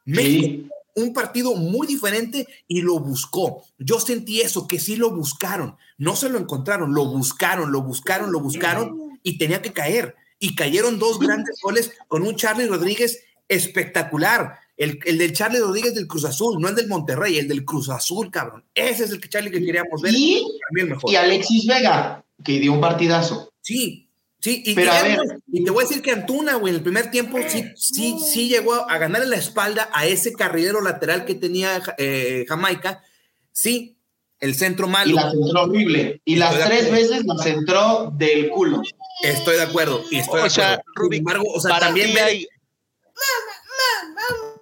México 0.05 0.75
un 0.95 1.13
partido 1.15 1.55
muy 1.55 1.87
diferente 1.87 2.49
y 2.67 2.81
lo 2.83 2.99
buscó. 2.99 3.63
Yo 3.79 4.01
sentí 4.01 4.41
eso, 4.41 4.67
que 4.67 4.81
sí 4.81 4.97
lo 4.97 5.11
buscaron. 5.11 5.77
No 5.99 6.17
se 6.17 6.29
lo 6.31 6.39
encontraron, 6.39 6.95
lo 6.95 7.05
buscaron, 7.07 7.71
lo 7.73 7.83
buscaron, 7.83 8.33
lo 8.33 8.41
buscaron 8.41 9.19
y 9.23 9.37
tenía 9.37 9.61
que 9.61 9.73
caer. 9.73 10.15
Y 10.39 10.55
cayeron 10.55 10.99
dos 10.99 11.19
grandes 11.19 11.59
goles 11.63 11.93
con 12.07 12.23
un 12.23 12.37
Charlie 12.37 12.67
Rodríguez 12.67 13.25
espectacular. 13.49 14.59
El, 14.77 15.01
el 15.07 15.19
del 15.19 15.33
Charlie 15.33 15.59
Rodríguez 15.59 15.95
del 15.97 16.07
Cruz 16.07 16.25
Azul, 16.25 16.61
no 16.61 16.69
el 16.69 16.77
del 16.77 16.87
Monterrey, 16.87 17.37
el 17.39 17.49
del 17.49 17.65
Cruz 17.65 17.89
Azul, 17.89 18.31
cabrón. 18.31 18.65
Ese 18.75 19.05
es 19.05 19.11
el 19.11 19.21
que 19.21 19.29
Charlie 19.29 19.51
que 19.51 19.65
queríamos 19.65 20.01
ver. 20.01 20.15
Y, 20.17 20.35
Para 20.61 20.71
mí 20.73 20.81
el 20.83 20.89
mejor. 20.89 21.11
y 21.13 21.17
Alexis 21.17 21.67
Vega, 21.67 22.25
que 22.45 22.61
dio 22.61 22.73
un 22.75 22.81
partidazo. 22.81 23.53
Sí, 23.61 24.09
sí, 24.39 24.63
y, 24.65 24.75
Pero 24.77 24.87
y 24.87 24.91
a 24.95 25.01
además- 25.01 25.27
ver. 25.29 25.39
y 25.51 25.65
te 25.65 25.71
voy 25.73 25.85
a 25.85 25.89
decir 25.89 26.01
que 26.03 26.13
Antuna, 26.13 26.55
güey, 26.55 26.71
en 26.71 26.77
el 26.77 26.83
primer 26.85 27.11
tiempo 27.11 27.39
sí, 27.49 27.65
sí, 27.75 28.17
sí 28.25 28.49
llegó 28.49 28.89
a 28.89 28.97
ganarle 28.99 29.27
la 29.27 29.37
espalda 29.37 29.91
a 29.93 30.07
ese 30.07 30.33
carrilero 30.33 30.81
lateral 30.81 31.25
que 31.25 31.35
tenía 31.35 31.83
eh, 31.99 32.45
Jamaica. 32.49 33.03
Sí, 33.51 33.97
el 34.41 34.55
centro 34.55 34.87
Y 34.87 34.91
malo. 34.91 35.15
la 35.17 35.31
centró 35.31 35.63
horrible. 35.63 36.21
Y 36.25 36.37
las 36.37 36.55
Estoy 36.55 36.69
tres 36.69 36.91
veces 36.93 37.25
la 37.27 37.43
centró 37.43 38.11
del 38.15 38.49
culo. 38.51 38.83
Estoy 39.23 39.57
de 39.57 39.63
acuerdo. 39.63 40.03
Y 40.11 40.19
estoy 40.19 40.41
O 40.41 40.45
de 40.45 40.51
sea, 40.51 40.73
acuerdo. 40.75 40.93
Rubik, 40.95 41.13
Sin 41.13 41.21
embargo, 41.21 41.45
o 41.55 41.61
sea, 41.61 41.71
para 41.71 41.87
también 41.87 42.09
ti 42.09 42.15
ve- 42.15 42.21
hay 42.21 42.47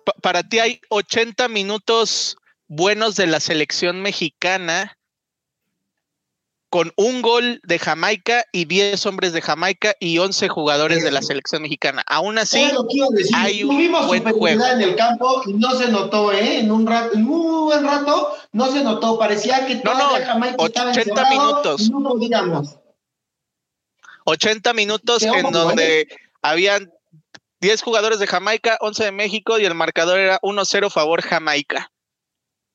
Pa- 0.04 0.14
para 0.22 0.42
ti 0.48 0.58
hay 0.60 0.80
80 0.88 1.48
minutos 1.48 2.36
buenos 2.68 3.16
de 3.16 3.26
la 3.26 3.40
selección 3.40 4.02
mexicana 4.02 4.95
con 6.68 6.92
un 6.96 7.22
gol 7.22 7.60
de 7.62 7.78
Jamaica 7.78 8.44
y 8.52 8.64
10 8.64 9.06
hombres 9.06 9.32
de 9.32 9.40
Jamaica 9.40 9.94
y 10.00 10.18
11 10.18 10.48
jugadores 10.48 11.02
de 11.02 11.10
la 11.10 11.22
selección 11.22 11.62
mexicana. 11.62 12.02
Aún 12.06 12.38
así, 12.38 12.68
hay 13.34 13.62
un 13.62 13.70
tuvimos 13.76 14.06
buen 14.06 14.24
juego. 14.24 14.64
en 14.64 14.80
el 14.80 14.96
campo 14.96 15.42
y 15.46 15.52
no 15.54 15.70
se 15.72 15.88
notó, 15.88 16.32
¿eh? 16.32 16.58
En 16.58 16.70
un 16.70 16.86
rato, 16.86 17.14
en 17.14 17.26
un 17.26 17.66
buen 17.66 17.84
rato, 17.84 18.36
no 18.52 18.70
se 18.70 18.82
notó. 18.82 19.18
Parecía 19.18 19.66
que 19.66 19.76
No, 19.76 19.94
no, 19.94 20.08
Jamaica 20.24 20.56
estaba 20.64 20.90
80 20.90 21.00
encerrado 21.00 21.30
minutos. 21.30 21.90
no 21.90 22.02
podíamos. 22.02 22.76
80 24.24 24.72
minutos 24.74 25.18
Qué 25.20 25.28
en 25.28 25.46
hombre, 25.46 25.60
donde 25.60 26.08
habían 26.42 26.92
10 27.60 27.82
jugadores 27.82 28.18
de 28.18 28.26
Jamaica, 28.26 28.76
11 28.80 29.04
de 29.04 29.12
México 29.12 29.58
y 29.58 29.64
el 29.64 29.74
marcador 29.74 30.18
era 30.18 30.40
1-0 30.42 30.90
favor 30.90 31.22
Jamaica. 31.22 31.90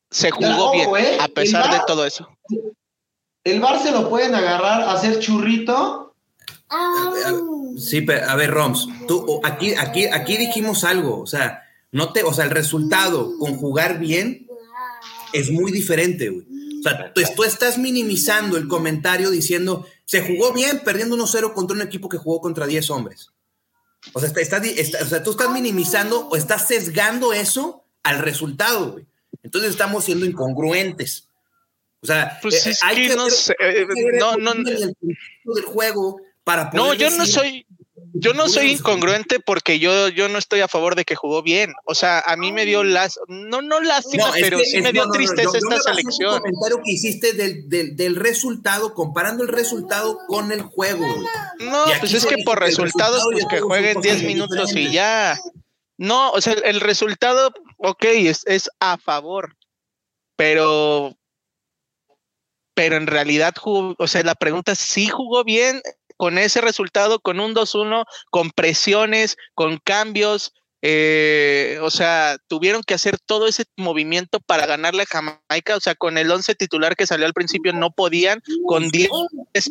Se 0.09 0.31
jugó 0.31 0.71
ojo, 0.71 0.93
bien, 0.93 1.05
¿eh? 1.05 1.17
a 1.19 1.27
pesar 1.27 1.71
de 1.71 1.81
todo 1.85 2.05
eso. 2.05 2.27
El 3.43 3.59
bar 3.59 3.81
se 3.81 3.91
lo 3.91 4.09
pueden 4.09 4.35
agarrar 4.35 4.83
hacer 4.89 5.19
churrito. 5.19 6.15
Sí, 7.77 8.01
pero 8.01 8.29
a 8.29 8.35
ver, 8.35 8.51
Roms, 8.51 8.87
tú 9.07 9.41
aquí, 9.43 9.73
aquí, 9.75 10.05
aquí 10.05 10.37
dijimos 10.37 10.83
algo, 10.83 11.19
o 11.19 11.27
sea, 11.27 11.63
no 11.91 12.13
te, 12.13 12.23
o 12.23 12.33
sea, 12.33 12.45
el 12.45 12.51
resultado 12.51 13.37
con 13.39 13.57
jugar 13.57 13.99
bien 13.99 14.47
es 15.33 15.51
muy 15.51 15.71
diferente, 15.71 16.29
güey. 16.29 16.45
O 16.79 16.83
sea, 16.83 17.13
tú, 17.13 17.21
tú 17.35 17.43
estás 17.43 17.77
minimizando 17.77 18.57
el 18.57 18.67
comentario 18.67 19.29
diciendo, 19.29 19.85
Se 20.05 20.21
jugó 20.21 20.51
bien 20.51 20.81
perdiendo 20.83 21.15
1-0 21.15 21.53
contra 21.53 21.75
un 21.75 21.81
equipo 21.81 22.09
que 22.09 22.17
jugó 22.17 22.41
contra 22.41 22.65
10 22.65 22.89
hombres. 22.89 23.31
O 24.13 24.19
sea, 24.19 24.29
está, 24.29 24.41
está, 24.41 25.03
o 25.03 25.05
sea, 25.05 25.23
tú 25.23 25.31
estás 25.31 25.51
minimizando 25.51 26.27
o 26.27 26.35
estás 26.35 26.67
sesgando 26.67 27.33
eso 27.33 27.83
al 28.03 28.19
resultado, 28.19 28.93
güey. 28.93 29.05
Entonces 29.43 29.71
estamos 29.71 30.05
siendo 30.05 30.25
incongruentes. 30.25 31.27
O 32.03 32.07
sea, 32.07 32.39
pues 32.41 32.65
eh, 32.65 32.73
hay 32.81 33.07
que, 33.07 33.15
no 33.15 33.29
sé, 33.29 33.55
eh, 33.59 33.85
no, 34.19 34.35
no, 34.37 34.53
el 34.53 34.65
del 34.65 35.65
juego 35.65 36.17
para 36.43 36.71
No, 36.73 36.93
yo 36.93 37.11
no 37.11 37.25
soy 37.25 37.65
yo 38.13 38.33
no 38.33 38.49
soy 38.49 38.71
incongruente 38.71 39.39
porque 39.39 39.79
yo, 39.79 40.09
yo 40.09 40.27
no 40.27 40.37
estoy 40.37 40.61
a 40.61 40.67
favor 40.67 40.95
de 40.95 41.05
que 41.05 41.15
jugó 41.15 41.41
bien. 41.41 41.73
O 41.85 41.95
sea, 41.95 42.19
a 42.19 42.35
mí 42.35 42.51
me 42.51 42.65
dio 42.65 42.83
las, 42.83 43.19
no, 43.27 43.61
no 43.61 43.79
lástima, 43.79 44.31
pero 44.33 44.59
sí 44.59 44.81
me 44.81 44.91
dio 44.91 45.07
tristeza 45.09 45.57
esta 45.57 45.79
selección. 45.79 46.35
El 46.35 46.41
comentario 46.41 46.81
que 46.83 46.91
hiciste 46.91 47.33
del, 47.33 47.69
del, 47.69 47.95
del, 47.95 48.15
resultado, 48.15 48.93
comparando 48.93 49.43
el 49.43 49.49
resultado 49.49 50.19
con 50.27 50.51
el 50.51 50.61
juego. 50.61 51.05
No, 51.59 51.85
pues 51.99 52.13
es 52.13 52.25
que 52.25 52.37
por 52.43 52.59
resultados, 52.59 53.23
pues 53.31 53.45
que 53.49 53.61
jueguen 53.61 54.01
10 54.01 54.23
minutos 54.23 54.75
y 54.75 54.91
ya. 54.91 55.39
No, 55.97 56.31
o 56.31 56.41
sea, 56.41 56.53
el, 56.53 56.79
resultado, 56.79 57.53
ok, 57.77 58.03
es, 58.05 58.41
es 58.45 58.69
a 58.79 58.97
favor, 58.97 59.55
pero 60.35 61.15
pero 62.73 62.95
en 62.95 63.07
realidad 63.07 63.53
jugó, 63.57 63.95
o 63.97 64.07
sea, 64.07 64.23
la 64.23 64.35
pregunta 64.35 64.71
es 64.71 64.79
si 64.79 65.07
jugó 65.07 65.43
bien, 65.43 65.81
con 66.21 66.37
ese 66.37 66.61
resultado, 66.61 67.19
con 67.19 67.39
un 67.39 67.55
2-1, 67.55 68.05
con 68.29 68.51
presiones, 68.51 69.37
con 69.55 69.79
cambios. 69.83 70.53
Eh, 70.83 71.79
o 71.81 71.89
sea, 71.89 72.37
tuvieron 72.47 72.83
que 72.83 72.93
hacer 72.93 73.17
todo 73.17 73.47
ese 73.47 73.63
movimiento 73.75 74.39
para 74.39 74.67
ganarle 74.67 75.01
a 75.01 75.07
Jamaica. 75.07 75.75
O 75.75 75.79
sea, 75.79 75.95
con 75.95 76.19
el 76.19 76.29
11 76.29 76.53
titular 76.53 76.95
que 76.95 77.07
salió 77.07 77.25
al 77.25 77.33
principio 77.33 77.73
no 77.73 77.89
podían, 77.89 78.39
con 78.67 78.89
10 78.89 79.09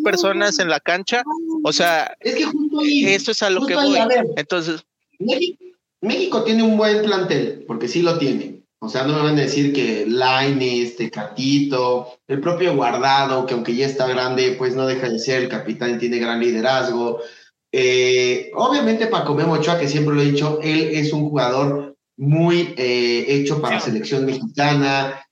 personas 0.02 0.58
en 0.58 0.70
la 0.70 0.80
cancha. 0.80 1.22
O 1.62 1.72
sea, 1.72 2.16
es 2.18 2.34
que 2.34 3.14
eso 3.14 3.30
es 3.30 3.42
a 3.44 3.50
lo 3.50 3.64
que 3.64 3.76
voy. 3.76 3.96
Entonces, 4.34 4.82
México 6.00 6.42
tiene 6.42 6.64
un 6.64 6.76
buen 6.76 7.04
plantel, 7.04 7.62
porque 7.68 7.86
sí 7.86 8.02
lo 8.02 8.18
tiene. 8.18 8.59
O 8.82 8.88
sea, 8.88 9.04
no 9.04 9.12
me 9.12 9.22
van 9.22 9.38
a 9.38 9.42
decir 9.42 9.74
que 9.74 10.06
Line, 10.06 10.82
este 10.82 11.10
Catito, 11.10 12.14
el 12.26 12.40
propio 12.40 12.74
Guardado, 12.74 13.44
que 13.44 13.52
aunque 13.52 13.74
ya 13.74 13.84
está 13.84 14.06
grande, 14.06 14.54
pues 14.56 14.74
no 14.74 14.86
deja 14.86 15.08
de 15.08 15.18
ser 15.18 15.42
el 15.42 15.48
capitán, 15.50 15.98
tiene 15.98 16.18
gran 16.18 16.40
liderazgo. 16.40 17.20
Eh, 17.70 18.50
obviamente 18.54 19.06
Paco 19.06 19.34
Memo 19.34 19.52
Ochoa, 19.52 19.78
que 19.78 19.86
siempre 19.86 20.14
lo 20.14 20.22
he 20.22 20.30
dicho, 20.30 20.60
él 20.62 20.90
es 20.92 21.12
un 21.12 21.28
jugador 21.28 21.94
muy 22.16 22.74
eh, 22.78 23.26
hecho 23.28 23.60
para 23.60 23.76
la 23.76 23.80
selección 23.80 24.24
mexicana. 24.24 25.26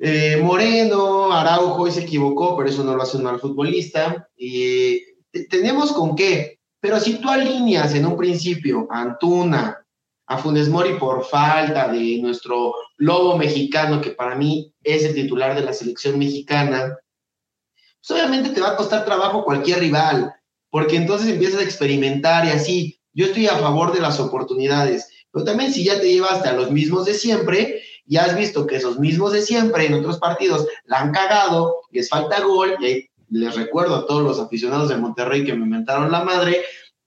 Eh, 0.00 0.40
Moreno, 0.42 1.32
Araujo, 1.32 1.82
hoy 1.82 1.92
se 1.92 2.00
equivocó, 2.00 2.56
pero 2.56 2.68
eso 2.68 2.82
no 2.82 2.96
lo 2.96 3.02
hace 3.04 3.16
un 3.16 3.22
mal 3.22 3.38
futbolista. 3.38 4.28
Y 4.36 5.00
tenemos 5.48 5.92
con 5.92 6.16
qué, 6.16 6.58
pero 6.80 6.98
si 6.98 7.20
tú 7.20 7.30
alineas 7.30 7.94
en 7.94 8.06
un 8.06 8.16
principio 8.16 8.88
Antuna, 8.90 9.81
a 10.32 10.38
Funes 10.38 10.68
Mori 10.68 10.94
por 10.94 11.24
falta 11.24 11.88
de 11.88 12.18
nuestro 12.20 12.74
lobo 12.96 13.36
mexicano, 13.36 14.00
que 14.00 14.10
para 14.10 14.34
mí 14.34 14.72
es 14.82 15.04
el 15.04 15.14
titular 15.14 15.54
de 15.54 15.62
la 15.62 15.72
selección 15.72 16.18
mexicana, 16.18 16.96
pues 18.00 18.10
obviamente 18.10 18.50
te 18.50 18.60
va 18.60 18.70
a 18.70 18.76
costar 18.76 19.04
trabajo 19.04 19.44
cualquier 19.44 19.80
rival, 19.80 20.34
porque 20.70 20.96
entonces 20.96 21.28
empiezas 21.28 21.60
a 21.60 21.64
experimentar 21.64 22.46
y 22.46 22.50
así. 22.50 22.98
Yo 23.12 23.26
estoy 23.26 23.46
a 23.46 23.58
favor 23.58 23.92
de 23.92 24.00
las 24.00 24.18
oportunidades, 24.20 25.08
pero 25.30 25.44
también 25.44 25.70
si 25.72 25.84
ya 25.84 26.00
te 26.00 26.10
llevaste 26.10 26.48
a 26.48 26.54
los 26.54 26.70
mismos 26.70 27.04
de 27.04 27.14
siempre, 27.14 27.82
y 28.06 28.16
has 28.16 28.34
visto 28.34 28.66
que 28.66 28.76
esos 28.76 28.98
mismos 28.98 29.32
de 29.32 29.42
siempre 29.42 29.86
en 29.86 29.94
otros 29.94 30.18
partidos 30.18 30.66
la 30.86 31.00
han 31.00 31.12
cagado, 31.12 31.82
les 31.90 32.08
falta 32.08 32.40
gol, 32.40 32.76
y 32.80 33.08
les 33.28 33.54
recuerdo 33.54 33.96
a 33.96 34.06
todos 34.06 34.22
los 34.22 34.40
aficionados 34.40 34.88
de 34.88 34.96
Monterrey 34.96 35.44
que 35.44 35.54
me 35.54 35.64
inventaron 35.64 36.10
la 36.10 36.24
madre, 36.24 36.62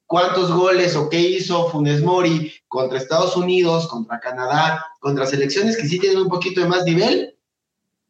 cuántos 0.07 0.51
goles 0.51 0.95
o 0.95 1.09
qué 1.09 1.19
hizo 1.19 1.69
Funes 1.69 2.01
Mori 2.01 2.51
contra 2.67 2.97
Estados 2.97 3.35
Unidos, 3.35 3.87
contra 3.87 4.19
Canadá, 4.19 4.85
contra 4.99 5.25
selecciones 5.25 5.77
que 5.77 5.87
sí 5.87 5.99
tienen 5.99 6.19
un 6.19 6.29
poquito 6.29 6.61
de 6.61 6.67
más 6.67 6.83
nivel. 6.83 7.35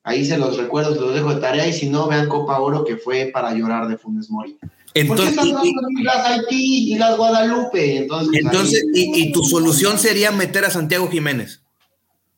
Ahí 0.03 0.25
se 0.25 0.38
los 0.38 0.58
recuerdo, 0.58 0.93
se 0.93 1.01
los 1.01 1.15
dejo 1.15 1.34
de 1.34 1.41
tarea 1.41 1.67
y 1.67 1.73
si 1.73 1.89
no, 1.89 2.08
vean 2.08 2.29
Copa 2.29 2.60
Oro 2.60 2.86
que 2.86 2.97
fue 2.97 3.31
para 3.34 3.53
llorar 3.53 3.88
de 3.88 3.97
Funes 3.97 4.29
Mori. 4.29 4.58
Entonces, 4.93 5.36
¿Por 5.36 5.62
qué 5.62 5.69
están 5.69 6.03
las 6.03 6.25
Haití 6.25 6.93
y 6.93 6.97
las 6.97 7.17
Guadalupe? 7.17 7.97
Entonces, 7.97 8.39
entonces 8.41 8.86
y, 8.93 9.31
tu 9.31 9.43
solución 9.43 9.99
sería 9.99 10.31
meter 10.31 10.63
a 10.63 10.69
Santiago 10.69 11.10
Jiménez. 11.10 11.62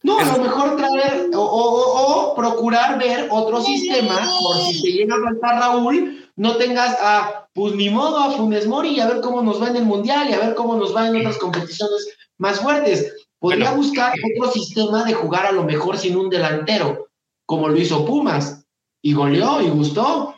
No, 0.02 0.18
a 0.18 0.38
lo 0.38 0.44
mejor 0.44 0.78
traer 0.78 1.30
o, 1.36 1.42
o, 1.42 2.36
procurar 2.36 2.98
ver 2.98 3.28
otro 3.30 3.62
sistema, 3.62 4.16
por 4.42 4.58
si 4.58 4.82
te 4.82 4.92
llega 4.92 5.16
a 5.16 5.22
faltar 5.22 5.60
Raúl, 5.60 6.27
no 6.38 6.56
tengas 6.56 6.96
a, 7.02 7.50
pues 7.54 7.74
ni 7.74 7.90
modo, 7.90 8.18
a 8.20 8.32
Funes 8.32 8.68
Mori 8.68 8.90
y 8.90 9.00
a 9.00 9.08
ver 9.08 9.22
cómo 9.22 9.42
nos 9.42 9.62
va 9.62 9.70
en 9.70 9.76
el 9.76 9.86
Mundial 9.86 10.30
y 10.30 10.34
a 10.34 10.40
ver 10.40 10.56
cómo 10.56 10.78
nos 10.78 10.96
va 10.96 11.08
en 11.08 11.18
otras 11.18 11.38
competiciones 11.40 12.16
más 12.38 12.62
fuertes. 12.62 13.28
Podría 13.40 13.72
buscar 13.72 14.14
otro 14.36 14.52
sistema 14.52 15.04
de 15.04 15.14
jugar 15.14 15.48
a 15.48 15.52
lo 15.52 15.64
mejor 15.64 15.98
sin 15.98 16.16
un 16.16 16.30
delantero, 16.30 17.10
como 17.46 17.68
lo 17.68 17.78
hizo 17.78 18.06
Pumas, 18.06 18.66
y 19.02 19.14
goleó 19.14 19.62
y 19.62 19.70
gustó. 19.70 20.36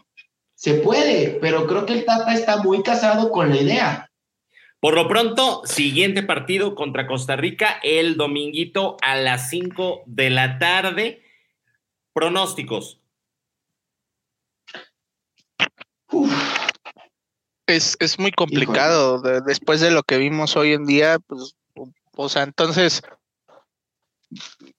Se 0.55 0.75
puede, 0.75 1.37
pero 1.41 1.67
creo 1.67 1.85
que 1.85 1.93
el 1.93 2.05
Tata 2.05 2.33
está 2.33 2.57
muy 2.57 2.81
casado 2.81 3.29
con 3.29 3.49
la 3.49 3.57
idea. 3.57 4.09
Por 4.79 4.95
lo 4.95 5.09
pronto, 5.09 5.61
siguiente 5.65 6.23
partido 6.23 6.75
contra 6.75 7.07
Costa 7.07 7.35
Rica 7.35 7.79
el 7.83 8.15
dominguito 8.15 8.95
a 9.01 9.17
las 9.17 9.49
5 9.49 10.03
de 10.05 10.29
la 10.29 10.59
tarde. 10.59 11.23
Pronósticos. 12.13 12.99
Es, 17.67 17.97
es, 17.99 18.17
muy 18.17 18.31
complicado. 18.31 19.21
después 19.41 19.79
de 19.79 19.91
lo 19.91 20.03
que 20.03 20.17
vimos 20.17 20.55
hoy 20.57 20.73
en 20.73 20.85
día, 20.85 21.19
pues, 21.19 21.55
o 22.15 22.29
sea, 22.29 22.43
entonces 22.43 23.03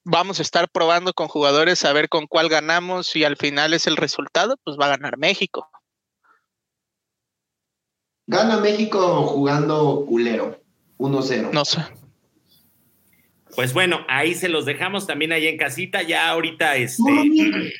vamos 0.03 0.39
a 0.39 0.41
estar 0.41 0.69
probando 0.69 1.13
con 1.13 1.27
jugadores 1.27 1.83
a 1.85 1.93
ver 1.93 2.09
con 2.09 2.27
cuál 2.27 2.49
ganamos 2.49 3.15
y 3.15 3.23
al 3.23 3.37
final 3.37 3.73
es 3.73 3.87
el 3.87 3.97
resultado, 3.97 4.57
pues 4.63 4.77
va 4.79 4.85
a 4.85 4.97
ganar 4.97 5.17
México. 5.17 5.69
Gana 8.27 8.57
México 8.59 9.23
jugando 9.23 10.05
culero, 10.05 10.61
1-0. 10.97 11.51
No 11.51 11.65
sé. 11.65 11.83
Pues 13.55 13.73
bueno, 13.73 14.05
ahí 14.07 14.33
se 14.35 14.47
los 14.47 14.65
dejamos 14.65 15.05
también 15.05 15.31
ahí 15.33 15.47
en 15.47 15.57
casita. 15.57 16.01
Ya 16.01 16.29
ahorita 16.29 16.77
este. 16.77 17.73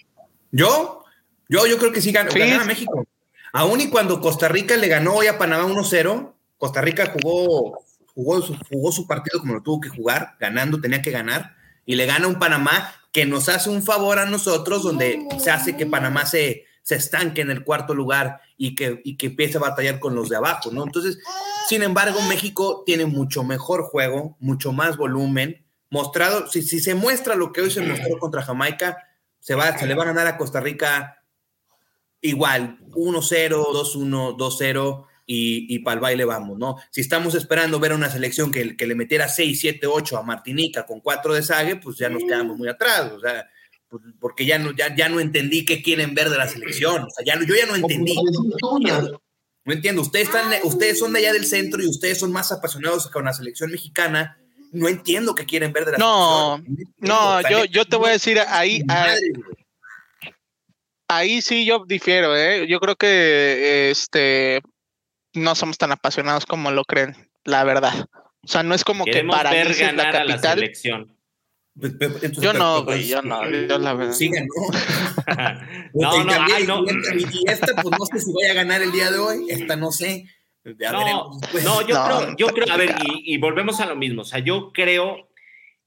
¿Yo? 0.51 1.05
Yo, 1.47 1.67
yo 1.67 1.77
creo 1.77 1.91
que 1.91 2.01
sí, 2.01 2.11
gana, 2.11 2.29
gana 2.29 2.65
México. 2.65 3.05
Aún 3.53 3.81
y 3.81 3.89
cuando 3.89 4.21
Costa 4.21 4.47
Rica 4.47 4.77
le 4.77 4.87
ganó 4.87 5.15
hoy 5.15 5.27
a 5.27 5.37
Panamá 5.37 5.65
1-0, 5.65 6.33
Costa 6.57 6.81
Rica 6.81 7.11
jugó, 7.13 7.79
jugó, 8.13 8.41
su, 8.41 8.57
jugó 8.69 8.91
su 8.91 9.07
partido 9.07 9.39
como 9.39 9.55
lo 9.55 9.61
tuvo 9.61 9.81
que 9.81 9.89
jugar, 9.89 10.35
ganando, 10.39 10.79
tenía 10.79 11.01
que 11.01 11.11
ganar, 11.11 11.55
y 11.85 11.95
le 11.95 12.05
gana 12.05 12.27
un 12.27 12.39
Panamá 12.39 12.93
que 13.11 13.25
nos 13.25 13.49
hace 13.49 13.69
un 13.69 13.83
favor 13.83 14.19
a 14.19 14.25
nosotros, 14.25 14.83
donde 14.83 15.27
se 15.39 15.51
hace 15.51 15.75
que 15.75 15.85
Panamá 15.85 16.25
se, 16.25 16.65
se 16.81 16.95
estanque 16.95 17.41
en 17.41 17.51
el 17.51 17.63
cuarto 17.63 17.93
lugar 17.93 18.41
y 18.57 18.75
que, 18.75 19.01
y 19.03 19.17
que 19.17 19.27
empiece 19.27 19.57
a 19.57 19.61
batallar 19.61 19.99
con 19.99 20.15
los 20.15 20.29
de 20.29 20.37
abajo, 20.37 20.71
¿no? 20.71 20.83
Entonces, 20.83 21.19
sin 21.67 21.83
embargo, 21.83 22.21
México 22.29 22.83
tiene 22.85 23.05
mucho 23.05 23.43
mejor 23.43 23.83
juego, 23.83 24.37
mucho 24.39 24.71
más 24.71 24.97
volumen, 24.97 25.65
mostrado, 25.89 26.47
si, 26.47 26.61
si 26.61 26.79
se 26.79 26.95
muestra 26.95 27.35
lo 27.35 27.51
que 27.51 27.61
hoy 27.61 27.71
se 27.71 27.81
mostró 27.81 28.17
contra 28.17 28.43
Jamaica, 28.43 28.97
se, 29.39 29.55
va, 29.55 29.77
se 29.77 29.87
le 29.87 29.95
va 29.95 30.03
a 30.03 30.07
ganar 30.07 30.27
a 30.27 30.37
Costa 30.37 30.61
Rica 30.61 31.20
igual, 32.21 32.79
1-0, 32.91 33.49
2-1, 33.49 34.37
2-0 34.37 35.05
y, 35.25 35.75
y 35.75 35.79
para 35.79 35.95
el 35.95 35.99
baile 36.01 36.25
vamos, 36.25 36.57
¿no? 36.57 36.77
Si 36.89 37.01
estamos 37.01 37.35
esperando 37.35 37.79
ver 37.79 37.93
una 37.93 38.09
selección 38.09 38.51
que, 38.51 38.75
que 38.75 38.87
le 38.87 38.95
metiera 38.95 39.27
6, 39.27 39.59
7, 39.59 39.87
8 39.87 40.17
a 40.17 40.23
Martinica 40.23 40.85
con 40.85 40.99
4 40.99 41.33
de 41.33 41.43
Sague, 41.43 41.75
pues 41.77 41.97
ya 41.97 42.09
nos 42.09 42.23
quedamos 42.23 42.57
muy 42.57 42.67
atrás, 42.67 43.11
o 43.11 43.19
sea, 43.19 43.47
pues, 43.89 44.03
porque 44.19 44.45
ya 44.45 44.57
no, 44.57 44.71
ya, 44.71 44.95
ya 44.95 45.09
no 45.09 45.19
entendí 45.19 45.65
qué 45.65 45.81
quieren 45.81 46.13
ver 46.15 46.29
de 46.29 46.37
la 46.37 46.47
selección, 46.47 47.03
o 47.03 47.09
sea, 47.09 47.25
ya, 47.25 47.39
yo 47.45 47.55
ya 47.55 47.65
no 47.65 47.75
entendí. 47.75 48.15
No 49.63 49.73
entiendo, 49.73 50.01
ustedes, 50.01 50.27
están, 50.27 50.51
ustedes 50.63 50.97
son 50.97 51.13
de 51.13 51.19
allá 51.19 51.33
del 51.33 51.45
centro 51.45 51.83
y 51.83 51.87
ustedes 51.87 52.19
son 52.19 52.31
más 52.31 52.51
apasionados 52.51 53.07
con 53.09 53.25
la 53.25 53.33
selección 53.33 53.69
mexicana. 53.69 54.39
No 54.71 54.87
entiendo 54.87 55.35
qué 55.35 55.45
quieren 55.45 55.71
ver 55.71 55.85
de 55.85 55.91
la 55.91 55.97
selección. 55.97 56.87
No, 56.97 57.41
no, 57.41 57.49
yo, 57.49 57.65
yo 57.65 57.85
te 57.85 57.95
voy 57.95 58.09
a 58.09 58.13
decir 58.13 58.39
ahí, 58.47 58.83
ahí 61.11 61.41
sí 61.41 61.65
yo 61.65 61.83
difiero, 61.85 62.35
¿eh? 62.35 62.67
Yo 62.67 62.79
creo 62.79 62.95
que 62.95 63.89
este 63.91 64.61
no 65.33 65.55
somos 65.55 65.77
tan 65.77 65.91
apasionados 65.91 66.45
como 66.45 66.71
lo 66.71 66.83
creen, 66.83 67.15
la 67.43 67.63
verdad. 67.63 68.07
O 68.43 68.47
sea, 68.47 68.63
no 68.63 68.73
es 68.73 68.83
como 68.83 69.05
que 69.05 69.23
para 69.23 69.51
ver 69.51 69.73
ganar 69.75 70.05
la 70.05 70.11
capital. 70.11 70.29
A 70.29 70.35
la 70.35 70.53
selección. 70.55 71.17
Pues, 71.79 71.93
yo 72.33 72.51
no, 72.53 72.83
güey, 72.83 73.07
yo 73.07 73.21
no, 73.21 73.49
yo 73.49 73.77
la 73.77 73.93
verdad. 73.93 74.13
Sigan, 74.13 74.45
¿no? 74.45 75.31
no, 75.93 76.23
no, 76.23 76.33
ay, 76.53 76.65
no. 76.65 76.83
Y 76.83 77.49
esta, 77.49 77.67
pues 77.81 77.97
no 77.97 78.05
sé 78.05 78.19
si 78.19 78.31
voy 78.31 78.45
a 78.45 78.53
ganar 78.53 78.81
el 78.81 78.91
día 78.91 79.09
de 79.09 79.19
hoy, 79.19 79.45
esta 79.49 79.77
no 79.77 79.91
sé. 79.91 80.25
no, 80.63 81.31
no, 81.63 81.87
yo 81.87 82.03
creo, 82.03 82.35
yo 82.35 82.47
creo, 82.47 82.73
a 82.73 82.77
ver, 82.77 82.95
y, 83.05 83.35
y 83.35 83.37
volvemos 83.37 83.79
a 83.79 83.85
lo 83.85 83.95
mismo. 83.95 84.23
O 84.23 84.25
sea, 84.25 84.39
yo 84.39 84.73
creo 84.73 85.30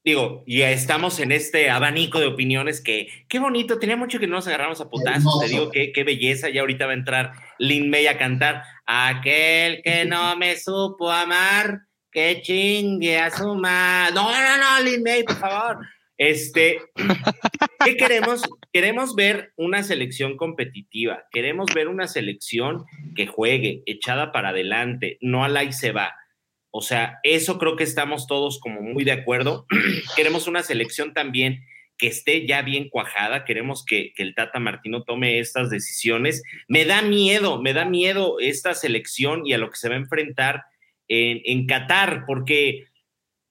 digo, 0.04 0.44
ya 0.46 0.70
estamos 0.70 1.18
en 1.18 1.32
este 1.32 1.70
abanico 1.70 2.20
de 2.20 2.26
opiniones 2.26 2.82
que, 2.82 3.08
qué 3.28 3.38
bonito, 3.38 3.78
tenía 3.78 3.96
mucho 3.96 4.18
que 4.18 4.26
no 4.26 4.36
nos 4.36 4.46
agarramos 4.46 4.80
a 4.80 4.90
putazos, 4.90 5.40
te 5.40 5.48
digo, 5.48 5.70
qué, 5.70 5.92
qué 5.92 6.04
belleza, 6.04 6.50
ya 6.50 6.60
ahorita 6.60 6.86
va 6.86 6.92
a 6.92 6.96
entrar 6.96 7.32
Lin 7.58 7.88
May 7.88 8.06
a 8.06 8.18
cantar, 8.18 8.62
aquel 8.84 9.82
que 9.82 10.04
no 10.06 10.36
me 10.36 10.56
supo 10.56 11.10
amar, 11.10 11.80
que 12.12 12.42
chingue 12.42 13.18
a 13.18 13.30
su 13.30 13.54
madre, 13.54 14.14
no, 14.14 14.30
no, 14.30 14.56
no, 14.58 14.84
Lin 14.84 15.02
May, 15.02 15.24
por 15.24 15.36
favor, 15.36 15.78
este, 16.18 16.80
¿qué 17.84 17.96
queremos? 17.96 18.42
Queremos 18.72 19.14
ver 19.14 19.52
una 19.56 19.82
selección 19.82 20.36
competitiva, 20.36 21.24
queremos 21.32 21.72
ver 21.74 21.88
una 21.88 22.06
selección 22.08 22.84
que 23.16 23.26
juegue, 23.26 23.82
echada 23.86 24.32
para 24.32 24.50
adelante, 24.50 25.18
no 25.20 25.44
a 25.44 25.48
la 25.48 25.64
y 25.64 25.72
se 25.72 25.92
va. 25.92 26.14
O 26.76 26.82
sea, 26.82 27.20
eso 27.22 27.56
creo 27.58 27.76
que 27.76 27.84
estamos 27.84 28.26
todos 28.26 28.58
como 28.58 28.82
muy 28.82 29.04
de 29.04 29.12
acuerdo. 29.12 29.64
queremos 30.16 30.48
una 30.48 30.64
selección 30.64 31.14
también 31.14 31.64
que 31.96 32.08
esté 32.08 32.48
ya 32.48 32.62
bien 32.62 32.88
cuajada, 32.88 33.44
queremos 33.44 33.84
que, 33.84 34.12
el 34.16 34.34
Tata 34.34 34.58
Martino 34.58 35.04
tome 35.04 35.38
estas 35.38 35.70
decisiones. 35.70 36.42
Me 36.66 36.84
da 36.84 37.02
miedo, 37.02 37.62
me 37.62 37.74
da 37.74 37.84
miedo 37.84 38.40
esta 38.40 38.74
selección 38.74 39.46
y 39.46 39.52
a 39.52 39.58
lo 39.58 39.70
que 39.70 39.76
se 39.76 39.88
va 39.88 39.94
a 39.94 39.98
enfrentar 39.98 40.64
en, 41.06 41.42
en 41.44 41.68
Qatar, 41.68 42.24
porque 42.26 42.86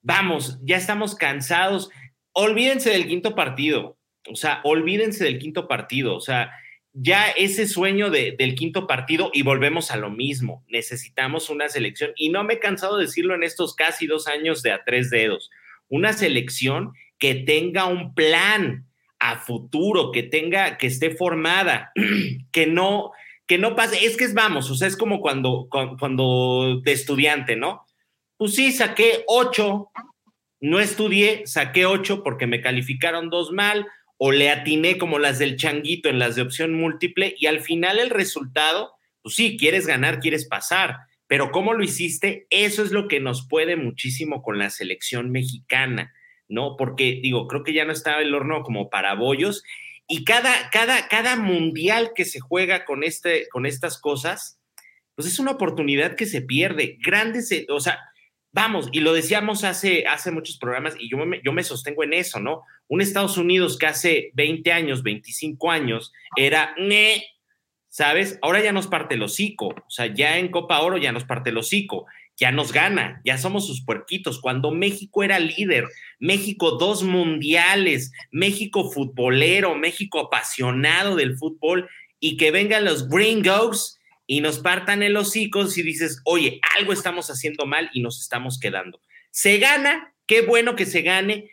vamos, 0.01 0.59
ya 0.61 0.75
estamos 0.75 1.15
cansados 1.15 1.89
olvídense 2.33 2.89
del 2.89 3.07
quinto 3.07 3.35
partido. 3.35 3.97
O 4.27 4.35
sea, 4.35 4.59
olvídense 4.63 5.23
del 5.23 5.39
quinto 5.39 5.67
partido. 5.67 6.15
O 6.15 6.21
sea, 6.21 6.51
ya 6.93 7.29
ese 7.29 7.67
sueño 7.67 8.11
de, 8.11 8.35
del 8.37 8.55
quinto 8.55 8.85
partido 8.85 9.31
y 9.33 9.41
volvemos 9.41 9.91
a 9.91 9.97
lo 9.97 10.09
mismo. 10.09 10.63
Necesitamos 10.67 11.49
una 11.49 11.67
selección. 11.67 12.11
Y 12.15 12.29
no 12.29 12.43
me 12.43 12.55
he 12.55 12.59
cansado 12.59 12.97
de 12.97 13.05
decirlo 13.05 13.33
en 13.35 13.43
estos 13.43 13.75
casi 13.75 14.05
dos 14.07 14.27
años 14.27 14.61
de 14.61 14.71
a 14.71 14.83
tres 14.83 15.09
dedos. 15.09 15.49
Una 15.89 16.13
selección 16.13 16.93
que 17.17 17.35
tenga 17.35 17.85
un 17.85 18.13
plan 18.13 18.85
a 19.19 19.37
futuro, 19.37 20.11
que 20.11 20.23
tenga, 20.23 20.77
que 20.77 20.87
esté 20.87 21.11
formada, 21.11 21.91
que 22.51 22.67
no, 22.67 23.11
que 23.47 23.57
no 23.57 23.75
pase. 23.75 24.05
Es 24.05 24.15
que 24.15 24.25
es 24.25 24.33
vamos, 24.33 24.69
o 24.69 24.75
sea, 24.75 24.87
es 24.87 24.97
como 24.97 25.19
cuando, 25.19 25.67
cuando 25.69 26.81
de 26.83 26.91
estudiante, 26.91 27.55
¿no? 27.55 27.85
Pues 28.37 28.53
sí, 28.55 28.71
saqué 28.71 29.23
ocho, 29.27 29.89
no 30.59 30.79
estudié, 30.79 31.47
saqué 31.47 31.85
ocho 31.85 32.23
porque 32.23 32.47
me 32.47 32.61
calificaron 32.61 33.29
dos 33.29 33.51
mal 33.51 33.87
o 34.25 34.31
le 34.31 34.49
atiné 34.49 34.97
como 34.97 35.19
las 35.19 35.37
del 35.37 35.57
changuito 35.57 36.07
en 36.07 36.17
las 36.17 36.37
de 36.37 36.43
opción 36.43 36.73
múltiple 36.73 37.35
y 37.37 37.47
al 37.47 37.59
final 37.59 37.99
el 37.99 38.09
resultado, 38.09 38.93
pues 39.21 39.35
sí, 39.35 39.57
quieres 39.57 39.85
ganar, 39.85 40.21
quieres 40.21 40.47
pasar, 40.47 40.95
pero 41.27 41.51
¿cómo 41.51 41.73
lo 41.73 41.83
hiciste? 41.83 42.47
Eso 42.49 42.83
es 42.83 42.91
lo 42.91 43.09
que 43.09 43.19
nos 43.19 43.45
puede 43.49 43.75
muchísimo 43.75 44.41
con 44.41 44.59
la 44.59 44.69
selección 44.69 45.29
mexicana, 45.29 46.13
¿no? 46.47 46.77
Porque 46.77 47.19
digo, 47.21 47.49
creo 47.49 47.65
que 47.65 47.73
ya 47.73 47.83
no 47.83 47.91
estaba 47.91 48.21
el 48.21 48.33
horno 48.33 48.63
como 48.63 48.89
para 48.89 49.13
bollos 49.13 49.61
y 50.07 50.23
cada, 50.23 50.69
cada, 50.69 51.09
cada 51.09 51.35
mundial 51.35 52.11
que 52.15 52.23
se 52.23 52.39
juega 52.39 52.85
con, 52.85 53.03
este, 53.03 53.49
con 53.49 53.65
estas 53.65 53.99
cosas, 53.99 54.57
pues 55.15 55.27
es 55.27 55.37
una 55.37 55.51
oportunidad 55.51 56.15
que 56.15 56.27
se 56.27 56.41
pierde. 56.41 56.97
Grandes, 57.03 57.53
o 57.67 57.81
sea, 57.81 57.99
Vamos, 58.55 58.87
y 58.91 58.99
lo 58.99 59.13
decíamos 59.13 59.63
hace, 59.63 60.05
hace 60.05 60.29
muchos 60.29 60.57
programas 60.57 60.95
y 60.99 61.09
yo 61.09 61.17
me, 61.17 61.41
yo 61.43 61.51
me 61.53 61.63
sostengo 61.63 62.03
en 62.03 62.13
eso, 62.13 62.39
¿no? 62.39 62.61
Un 62.87 63.01
Estados 63.01 63.37
Unidos 63.37 63.79
que 63.79 63.87
hace 63.87 64.29
20 64.35 64.71
años, 64.71 65.01
25 65.01 65.71
años 65.71 66.13
era, 66.37 66.75
¿sabes? 67.89 68.37
Ahora 68.43 68.61
ya 68.61 68.71
nos 68.71 68.85
parte 68.85 69.15
el 69.15 69.23
hocico, 69.23 69.69
o 69.69 69.89
sea, 69.89 70.05
ya 70.05 70.37
en 70.37 70.49
Copa 70.49 70.81
Oro 70.81 70.97
ya 70.97 71.11
nos 71.11 71.23
parte 71.23 71.49
el 71.49 71.57
hocico, 71.57 72.05
ya 72.37 72.51
nos 72.51 72.71
gana, 72.71 73.21
ya 73.25 73.39
somos 73.39 73.65
sus 73.65 73.83
puerquitos. 73.83 74.39
Cuando 74.39 74.69
México 74.69 75.23
era 75.23 75.39
líder, 75.39 75.85
México 76.19 76.77
dos 76.77 77.01
mundiales, 77.01 78.11
México 78.29 78.91
futbolero, 78.91 79.73
México 79.73 80.19
apasionado 80.19 81.15
del 81.15 81.37
fútbol 81.37 81.89
y 82.19 82.37
que 82.37 82.51
vengan 82.51 82.85
los 82.85 83.09
gringos 83.09 83.99
y 84.25 84.41
nos 84.41 84.59
partan 84.59 85.03
el 85.03 85.17
hocico 85.17 85.63
y 85.75 85.81
dices, 85.81 86.21
oye, 86.25 86.59
algo 86.77 86.93
estamos 86.93 87.29
haciendo 87.29 87.65
mal 87.65 87.89
y 87.93 88.01
nos 88.01 88.21
estamos 88.21 88.59
quedando. 88.59 89.01
Se 89.31 89.57
gana, 89.57 90.13
qué 90.25 90.41
bueno 90.41 90.75
que 90.75 90.85
se 90.85 91.01
gane. 91.01 91.49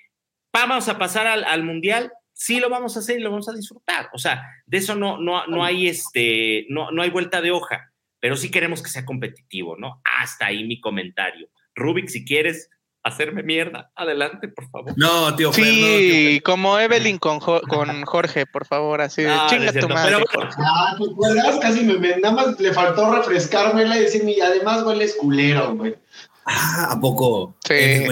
Vamos 0.52 0.88
a 0.88 0.98
pasar 0.98 1.26
al, 1.26 1.62
mundial, 1.64 2.12
sí 2.32 2.60
lo 2.60 2.68
vamos 2.68 2.96
a 2.96 3.00
hacer 3.00 3.18
y 3.18 3.22
lo 3.22 3.30
vamos 3.30 3.48
a 3.48 3.54
disfrutar. 3.54 4.08
O 4.12 4.18
sea, 4.18 4.42
de 4.66 4.78
eso 4.78 4.94
no, 4.94 5.18
no, 5.18 5.46
no 5.46 5.64
hay 5.64 5.88
este, 5.88 6.66
no, 6.68 6.90
no 6.90 7.02
hay 7.02 7.10
vuelta 7.10 7.40
de 7.40 7.50
hoja, 7.50 7.92
pero 8.18 8.36
sí 8.36 8.50
queremos 8.50 8.82
que 8.82 8.90
sea 8.90 9.04
competitivo, 9.04 9.76
¿no? 9.76 10.00
Hasta 10.18 10.46
ahí 10.46 10.64
mi 10.64 10.80
comentario. 10.80 11.48
Rubik, 11.74 12.08
si 12.08 12.24
quieres, 12.24 12.68
hacerme 13.02 13.42
mierda. 13.42 13.90
Adelante, 13.94 14.48
por 14.48 14.68
favor. 14.70 14.92
No, 14.96 15.34
tío. 15.36 15.52
Sí, 15.52 16.40
como 16.44 16.78
Evelyn 16.78 17.18
con, 17.18 17.40
con 17.40 18.04
Jorge, 18.04 18.46
por 18.46 18.66
favor, 18.66 19.00
así 19.00 19.22
de 19.22 19.34
chinga 19.48 19.72
tu 19.72 19.88
madre. 19.88 20.16
Pero, 20.30 20.48
ah, 20.58 20.96
pues 20.98 21.58
casi 21.60 21.82
me, 21.84 22.16
nada 22.18 22.34
más 22.34 22.60
le 22.60 22.72
faltó 22.72 23.14
refrescármela 23.14 23.96
y 23.96 24.00
decirme, 24.00 24.32
y 24.32 24.40
además 24.40 24.84
es 25.00 25.14
culero, 25.14 25.74
güey. 25.74 25.96
Ah, 26.46 26.88
¿a 26.92 27.00
poco? 27.00 27.54
Sí. 27.66 28.06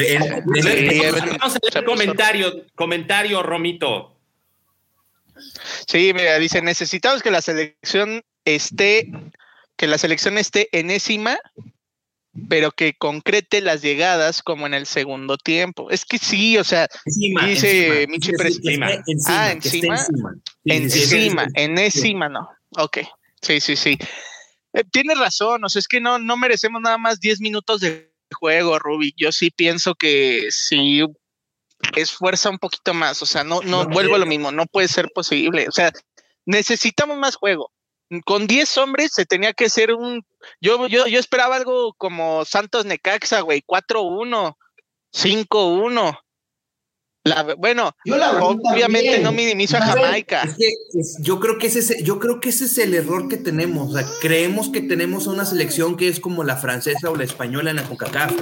Vamos 1.39 1.57
a 1.57 1.59
leer 1.73 1.85
comentario, 1.85 2.67
comentario, 2.75 3.43
Romito. 3.43 4.15
Sí, 5.87 6.13
mira, 6.15 6.39
dice, 6.39 6.63
necesitamos 6.63 7.23
que 7.23 7.31
la 7.31 7.41
selección 7.41 8.23
esté, 8.45 9.11
que 9.77 9.87
la 9.87 9.99
selección 9.99 10.37
esté 10.37 10.69
enésima 10.73 11.39
pero 12.49 12.71
que 12.73 12.95
concrete 12.95 13.61
las 13.61 13.83
llegadas 13.83 14.43
como 14.43 14.67
en 14.67 14.75
el 14.75 14.87
segundo 14.87 15.37
tiempo. 15.37 15.91
Es 15.91 16.05
que 16.05 16.19
sí, 16.19 16.59
o 16.59 16.65
sea, 16.65 16.89
dice 17.07 18.07
Michi 18.09 18.33
encima, 18.39 18.91
Ah, 19.27 19.53
encima. 19.53 19.97
Encima, 20.65 21.47
en 21.55 21.79
encima 21.79 22.29
no. 22.29 22.49
Ok, 22.77 22.99
sí, 23.41 23.61
sí, 23.61 23.77
sí. 23.77 23.99
Eh, 24.75 24.85
tienes 24.91 25.19
razón, 25.19 25.65
o 25.65 25.69
sea, 25.69 25.81
es 25.81 25.89
que 25.89 26.01
no, 26.01 26.19
no 26.19 26.37
merecemos 26.37 26.81
nada 26.83 26.99
más 26.99 27.21
10 27.21 27.41
minutos 27.41 27.81
de 27.81 28.13
juego, 28.33 28.79
Ruby. 28.79 29.15
Yo 29.17 29.33
sí 29.33 29.51
pienso 29.51 29.95
que 29.95 30.49
sí 30.51 31.03
esfuerza 31.97 32.51
un 32.51 32.59
poquito 32.59 32.93
más, 32.93 33.23
o 33.23 33.27
sea, 33.27 33.45
no, 33.45 33.61
no, 33.63 33.87
vuelvo 33.87 34.17
a 34.17 34.19
lo 34.19 34.27
mismo, 34.27 34.51
no 34.53 34.67
puede 34.67 34.89
ser 34.89 35.09
posible, 35.15 35.69
o 35.69 35.73
sea, 35.73 35.93
necesitamos 36.45 37.17
más 37.19 37.37
juego 37.37 37.71
con 38.25 38.47
10 38.47 38.79
hombres 38.79 39.13
se 39.15 39.27
tenía 39.27 39.53
que 39.53 39.69
ser 39.69 39.93
un. 39.93 40.25
Yo, 40.61 40.87
yo, 40.87 41.07
yo 41.07 41.19
esperaba 41.19 41.57
algo 41.57 41.95
como 41.95 42.45
Santos 42.45 42.85
Necaxa, 42.85 43.41
güey, 43.41 43.63
4-1, 43.67 44.57
5-1. 45.13 46.19
bueno, 47.59 47.93
obviamente 48.11 49.19
no 49.19 49.33
minimizo 49.33 49.77
a 49.77 49.83
Jamaica. 49.83 50.49
yo 51.21 51.39
creo 51.41 51.59
que 51.59 51.67
ese 51.67 52.03
yo 52.03 52.19
creo 52.19 52.41
que 52.41 52.49
ese 52.49 52.65
es 52.65 52.79
el 52.79 52.95
error 52.95 53.29
que 53.29 53.37
tenemos. 53.37 53.91
O 53.91 53.99
sea, 53.99 54.07
creemos 54.21 54.71
que 54.71 54.81
tenemos 54.81 55.27
una 55.27 55.45
selección 55.45 55.97
que 55.97 56.09
es 56.09 56.21
como 56.21 56.45
la 56.45 56.57
francesa 56.57 57.11
o 57.11 57.17
la 57.17 57.25
española 57.25 57.71
en 57.71 57.77
la 57.77 57.85
CONCACAF. 57.85 58.33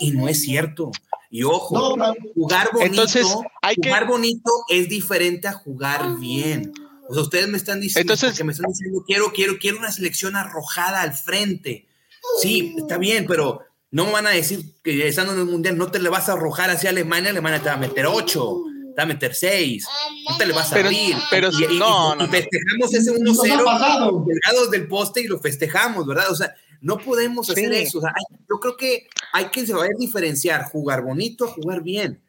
Y 0.00 0.12
no 0.12 0.28
es 0.28 0.40
cierto. 0.40 0.90
Y 1.30 1.44
ojo, 1.44 1.96
jugar 2.34 2.70
bonito, 2.72 2.80
Entonces, 2.80 3.24
jugar 3.24 4.06
bonito 4.06 4.50
es 4.68 4.88
diferente 4.88 5.46
a 5.46 5.52
jugar 5.52 6.18
bien. 6.18 6.72
O 7.10 7.12
sea, 7.12 7.24
ustedes 7.24 7.48
me 7.48 7.56
están 7.56 7.80
diciendo, 7.80 8.12
Entonces, 8.12 8.38
que 8.38 8.44
me 8.44 8.52
están 8.52 8.70
diciendo, 8.70 9.02
quiero, 9.04 9.32
quiero, 9.32 9.58
quiero 9.58 9.78
una 9.78 9.90
selección 9.90 10.36
arrojada 10.36 11.02
al 11.02 11.12
frente. 11.12 11.88
Sí, 12.40 12.76
está 12.78 12.98
bien, 12.98 13.26
pero 13.26 13.62
no 13.90 14.12
van 14.12 14.28
a 14.28 14.30
decir 14.30 14.60
que 14.84 15.08
estando 15.08 15.32
en 15.32 15.40
el 15.40 15.46
mundial 15.46 15.76
no 15.76 15.90
te 15.90 15.98
le 15.98 16.08
vas 16.08 16.28
a 16.28 16.34
arrojar 16.34 16.70
hacia 16.70 16.90
Alemania, 16.90 17.30
Alemania 17.30 17.58
te 17.58 17.68
va 17.68 17.74
a 17.74 17.78
meter 17.78 18.06
ocho, 18.06 18.62
te 18.94 18.96
va 18.96 19.02
a 19.02 19.06
meter 19.06 19.34
seis, 19.34 19.88
no 20.28 20.38
te 20.38 20.46
le 20.46 20.52
vas 20.52 20.72
a 20.72 20.76
abrir. 20.76 21.16
Pero 21.32 21.50
y, 21.50 21.76
no, 21.76 22.14
no, 22.14 22.28
festejamos 22.28 22.94
ese 22.94 23.10
1-0 23.10 24.24
delgados 24.26 24.70
del 24.70 24.86
poste 24.86 25.22
y 25.22 25.26
lo 25.26 25.40
festejamos, 25.40 26.06
¿verdad? 26.06 26.30
O 26.30 26.36
sea, 26.36 26.54
no 26.80 26.96
podemos 26.98 27.50
hacer 27.50 27.72
eso. 27.72 27.98
O 27.98 28.02
sea, 28.02 28.12
yo 28.48 28.60
creo 28.60 28.76
que 28.76 29.08
hay 29.32 29.46
que 29.46 29.66
saber 29.66 29.90
diferenciar 29.98 30.62
jugar 30.70 31.02
bonito 31.02 31.46
a 31.46 31.48
jugar 31.48 31.82
bien. 31.82 32.20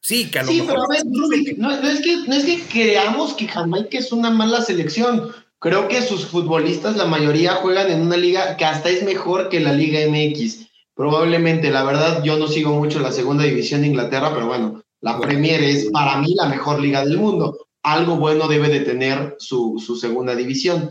Sí, 0.00 0.30
que 0.30 0.38
a 0.38 0.42
lo 0.42 0.48
sí, 0.48 0.62
Pero 0.66 0.82
a 0.82 0.88
ver, 0.88 1.04
no, 1.06 1.32
es 1.32 2.00
que, 2.00 2.16
no 2.26 2.34
es 2.34 2.44
que 2.44 2.62
creamos 2.70 3.34
que 3.34 3.48
Jamaica 3.48 3.98
es 3.98 4.12
una 4.12 4.30
mala 4.30 4.62
selección. 4.62 5.30
Creo 5.58 5.88
que 5.88 6.02
sus 6.02 6.26
futbolistas, 6.26 6.96
la 6.96 7.04
mayoría, 7.04 7.56
juegan 7.56 7.90
en 7.90 8.02
una 8.02 8.16
liga 8.16 8.56
que 8.56 8.64
hasta 8.64 8.90
es 8.90 9.02
mejor 9.02 9.48
que 9.48 9.60
la 9.60 9.72
Liga 9.72 10.00
MX. 10.08 10.68
Probablemente, 10.94 11.70
la 11.70 11.84
verdad, 11.84 12.22
yo 12.22 12.38
no 12.38 12.48
sigo 12.48 12.72
mucho 12.72 13.00
la 13.00 13.12
segunda 13.12 13.44
división 13.44 13.80
de 13.82 13.88
Inglaterra, 13.88 14.32
pero 14.32 14.46
bueno, 14.46 14.82
la 15.00 15.18
Premier 15.18 15.62
es 15.62 15.90
para 15.92 16.16
mí 16.18 16.34
la 16.34 16.48
mejor 16.48 16.80
liga 16.80 17.04
del 17.04 17.18
mundo. 17.18 17.66
Algo 17.82 18.16
bueno 18.16 18.48
debe 18.48 18.68
de 18.68 18.80
tener 18.80 19.36
su, 19.38 19.82
su 19.84 19.96
segunda 19.96 20.34
división. 20.34 20.90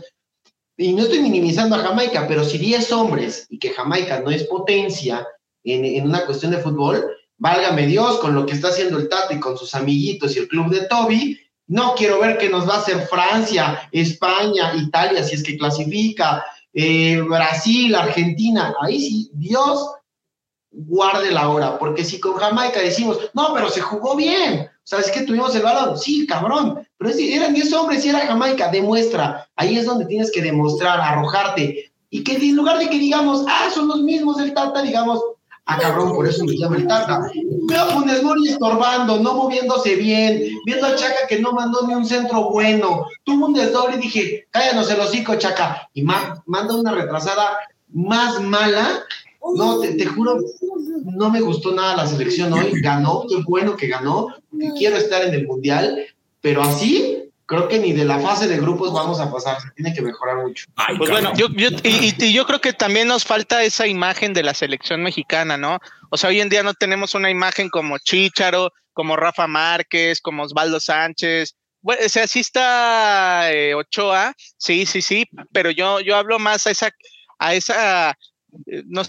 Y 0.76 0.92
no 0.92 1.02
estoy 1.02 1.20
minimizando 1.20 1.76
a 1.76 1.80
Jamaica, 1.80 2.26
pero 2.28 2.44
si 2.44 2.56
10 2.58 2.92
hombres 2.92 3.46
y 3.50 3.58
que 3.58 3.70
Jamaica 3.70 4.20
no 4.20 4.30
es 4.30 4.44
potencia 4.44 5.26
en, 5.64 5.84
en 5.84 6.06
una 6.06 6.24
cuestión 6.24 6.52
de 6.52 6.58
fútbol, 6.58 7.04
válgame 7.38 7.86
Dios, 7.86 8.18
con 8.18 8.34
lo 8.34 8.44
que 8.44 8.52
está 8.52 8.68
haciendo 8.68 8.98
el 8.98 9.08
Tati 9.08 9.38
con 9.38 9.56
sus 9.56 9.74
amiguitos 9.74 10.36
y 10.36 10.40
el 10.40 10.48
club 10.48 10.70
de 10.70 10.86
Toby, 10.86 11.38
no 11.68 11.94
quiero 11.94 12.20
ver 12.20 12.38
que 12.38 12.48
nos 12.48 12.68
va 12.68 12.74
a 12.74 12.80
hacer 12.80 13.06
Francia, 13.08 13.88
España, 13.92 14.74
Italia, 14.74 15.22
si 15.22 15.36
es 15.36 15.42
que 15.42 15.56
clasifica, 15.56 16.44
eh, 16.72 17.20
Brasil, 17.20 17.94
Argentina, 17.94 18.74
ahí 18.80 19.00
sí, 19.00 19.30
Dios, 19.34 19.90
guarde 20.70 21.30
la 21.30 21.48
hora, 21.48 21.78
porque 21.78 22.04
si 22.04 22.20
con 22.20 22.34
Jamaica 22.34 22.80
decimos, 22.80 23.18
no, 23.34 23.52
pero 23.54 23.68
se 23.68 23.80
jugó 23.80 24.16
bien, 24.16 24.60
o 24.60 24.80
sea, 24.84 25.00
es 25.00 25.10
que 25.10 25.22
tuvimos 25.22 25.54
el 25.54 25.62
balón, 25.62 25.98
sí, 25.98 26.26
cabrón, 26.26 26.86
pero 26.96 27.10
eran 27.10 27.54
10 27.54 27.72
hombres 27.74 28.04
y 28.04 28.08
era 28.08 28.26
Jamaica, 28.26 28.70
demuestra, 28.70 29.48
ahí 29.56 29.78
es 29.78 29.86
donde 29.86 30.06
tienes 30.06 30.30
que 30.30 30.42
demostrar, 30.42 31.00
arrojarte, 31.00 31.92
y 32.10 32.24
que 32.24 32.36
en 32.36 32.56
lugar 32.56 32.78
de 32.78 32.88
que 32.88 32.98
digamos, 32.98 33.44
ah, 33.46 33.68
son 33.72 33.88
los 33.88 34.02
mismos 34.02 34.38
del 34.38 34.54
Tata, 34.54 34.82
digamos, 34.82 35.20
ah, 35.74 35.78
cabrón, 35.78 36.12
por 36.14 36.26
eso 36.26 36.44
me 36.44 36.56
llama 36.56 36.76
el 36.76 36.86
Tata. 36.86 37.30
Veo 37.68 37.80
a 37.80 37.86
Funes 37.86 38.22
estorbando, 38.48 39.18
no 39.20 39.34
moviéndose 39.34 39.96
bien, 39.96 40.42
viendo 40.64 40.86
a 40.86 40.96
Chaca 40.96 41.26
que 41.28 41.38
no 41.38 41.52
mandó 41.52 41.86
ni 41.86 41.94
un 41.94 42.04
centro 42.04 42.50
bueno, 42.50 43.06
tuvo 43.24 43.46
un 43.46 43.54
desdoble 43.54 43.96
y 43.96 44.00
dije, 44.00 44.46
cállanos 44.50 44.90
el 44.90 45.00
hocico, 45.00 45.36
Chaca, 45.36 45.88
y 45.94 46.02
manda 46.02 46.74
una 46.74 46.92
retrasada 46.92 47.58
más 47.92 48.40
mala 48.42 49.04
no, 49.54 49.80
te, 49.80 50.06
juro, 50.06 50.40
no 51.04 51.30
me 51.30 51.40
gustó 51.40 51.72
nada 51.72 51.96
la 51.96 52.06
selección 52.06 52.52
hoy. 52.52 52.80
Ganó, 52.82 53.24
qué 53.28 53.36
bueno 53.46 53.76
que 53.76 53.86
ganó, 53.86 54.28
que 54.58 54.72
quiero 54.76 54.96
estar 54.96 55.24
en 55.24 55.34
el 55.34 55.46
mundial, 55.46 56.04
pero 56.40 56.62
así 56.62 57.17
creo 57.48 57.66
que 57.66 57.78
ni 57.78 57.94
de 57.94 58.04
la 58.04 58.20
fase 58.20 58.46
de 58.46 58.60
grupos 58.60 58.92
vamos 58.92 59.18
a 59.20 59.32
pasar, 59.32 59.58
se 59.60 59.70
tiene 59.70 59.94
que 59.94 60.02
mejorar 60.02 60.36
mucho. 60.36 60.66
pues 60.98 61.10
bueno, 61.10 61.32
yo, 61.34 61.46
y, 61.82 62.32
yo 62.32 62.46
creo 62.46 62.60
que 62.60 62.74
también 62.74 63.08
nos 63.08 63.24
falta 63.24 63.64
esa 63.64 63.86
imagen 63.86 64.34
de 64.34 64.42
la 64.42 64.52
selección 64.52 65.02
mexicana, 65.02 65.56
¿no? 65.56 65.78
O 66.10 66.18
sea, 66.18 66.28
hoy 66.28 66.40
en 66.40 66.50
día 66.50 66.62
no 66.62 66.74
tenemos 66.74 67.14
una 67.14 67.30
imagen 67.30 67.70
como 67.70 67.96
Chicharo, 67.98 68.70
como 68.92 69.16
Rafa 69.16 69.46
Márquez, 69.46 70.20
como 70.20 70.42
Osvaldo 70.42 70.78
Sánchez. 70.78 71.56
Bueno, 71.80 72.02
o 72.04 72.08
sea, 72.10 72.26
sí 72.26 72.40
está 72.40 73.50
eh, 73.50 73.74
Ochoa, 73.74 74.34
sí, 74.58 74.84
sí, 74.84 75.00
sí, 75.00 75.24
pero 75.50 75.70
yo, 75.70 76.00
yo 76.00 76.16
hablo 76.16 76.38
más 76.38 76.66
a 76.66 76.70
esa, 76.70 76.90
a 77.38 77.54
esa, 77.54 78.10
eh, 78.66 78.82
no 78.86 79.02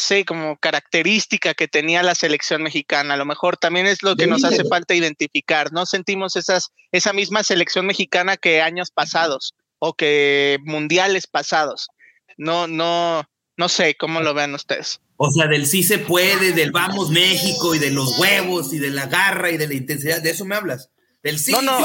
sé, 0.00 0.24
como 0.24 0.56
característica 0.56 1.54
que 1.54 1.68
tenía 1.68 2.02
la 2.02 2.16
selección 2.16 2.64
mexicana. 2.64 3.14
A 3.14 3.16
lo 3.16 3.24
mejor 3.24 3.56
también 3.56 3.86
es 3.86 4.02
lo 4.02 4.16
que 4.16 4.26
nos 4.26 4.42
hace 4.42 4.64
falta 4.64 4.96
identificar. 4.96 5.72
No 5.72 5.86
sentimos 5.86 6.34
esas, 6.34 6.70
esa 6.90 7.12
misma 7.12 7.44
selección 7.44 7.86
mexicana 7.86 8.36
que 8.36 8.60
años 8.60 8.90
pasados 8.90 9.54
o 9.78 9.94
que 9.94 10.58
mundiales 10.64 11.28
pasados. 11.28 11.88
No, 12.36 12.66
no, 12.66 13.22
no 13.56 13.68
sé 13.68 13.94
cómo 13.94 14.20
lo 14.20 14.34
vean 14.34 14.54
ustedes. 14.54 15.00
O 15.16 15.30
sea, 15.30 15.46
del 15.46 15.66
sí 15.66 15.82
se 15.82 15.98
puede, 15.98 16.52
del 16.52 16.72
vamos 16.72 17.10
México 17.10 17.74
y 17.74 17.78
de 17.78 17.90
los 17.90 18.18
huevos 18.18 18.72
y 18.72 18.78
de 18.78 18.90
la 18.90 19.06
garra 19.06 19.50
y 19.50 19.58
de 19.58 19.68
la 19.68 19.74
intensidad, 19.74 20.22
de 20.22 20.30
eso 20.30 20.44
me 20.44 20.56
hablas. 20.56 20.90
Del 21.22 21.38
sí. 21.38 21.52
No, 21.52 21.60
no, 21.60 21.80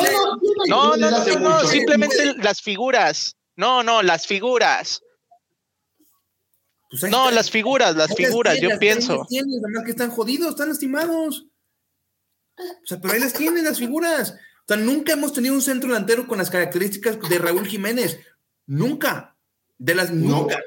no, 0.68 0.96
no, 0.96 0.96
no, 0.96 1.40
no, 1.40 1.60
simplemente 1.68 2.34
las 2.38 2.62
figuras. 2.62 3.36
No, 3.58 3.84
no, 3.84 4.02
las 4.02 4.26
figuras. 4.26 5.02
Pues 7.00 7.12
no, 7.12 7.32
las 7.32 7.50
figuras, 7.50 7.96
las 7.96 8.16
figuras, 8.16 8.60
yo 8.60 8.70
pienso. 8.80 9.26
Tienes, 9.28 9.62
que 9.84 9.92
están 9.92 10.10
jodidos, 10.10 10.50
están 10.50 10.70
lastimados. 10.70 11.46
O 12.58 12.86
sea, 12.86 13.00
pero 13.02 13.14
ahí 13.14 13.20
las 13.20 13.34
tienen 13.34 13.66
las 13.66 13.80
figuras. 13.80 14.32
O 14.32 14.68
sea, 14.68 14.78
nunca 14.78 15.14
hemos 15.14 15.34
tenido 15.34 15.54
un 15.54 15.62
centro 15.62 15.90
delantero 15.90 16.28
con 16.28 16.38
las 16.38 16.50
características 16.50 17.20
de 17.30 17.38
Raúl 17.38 17.68
Jiménez. 17.68 18.20
Nunca. 18.66 19.36
De 19.78 19.94
las 19.94 20.12
nunca. 20.12 20.62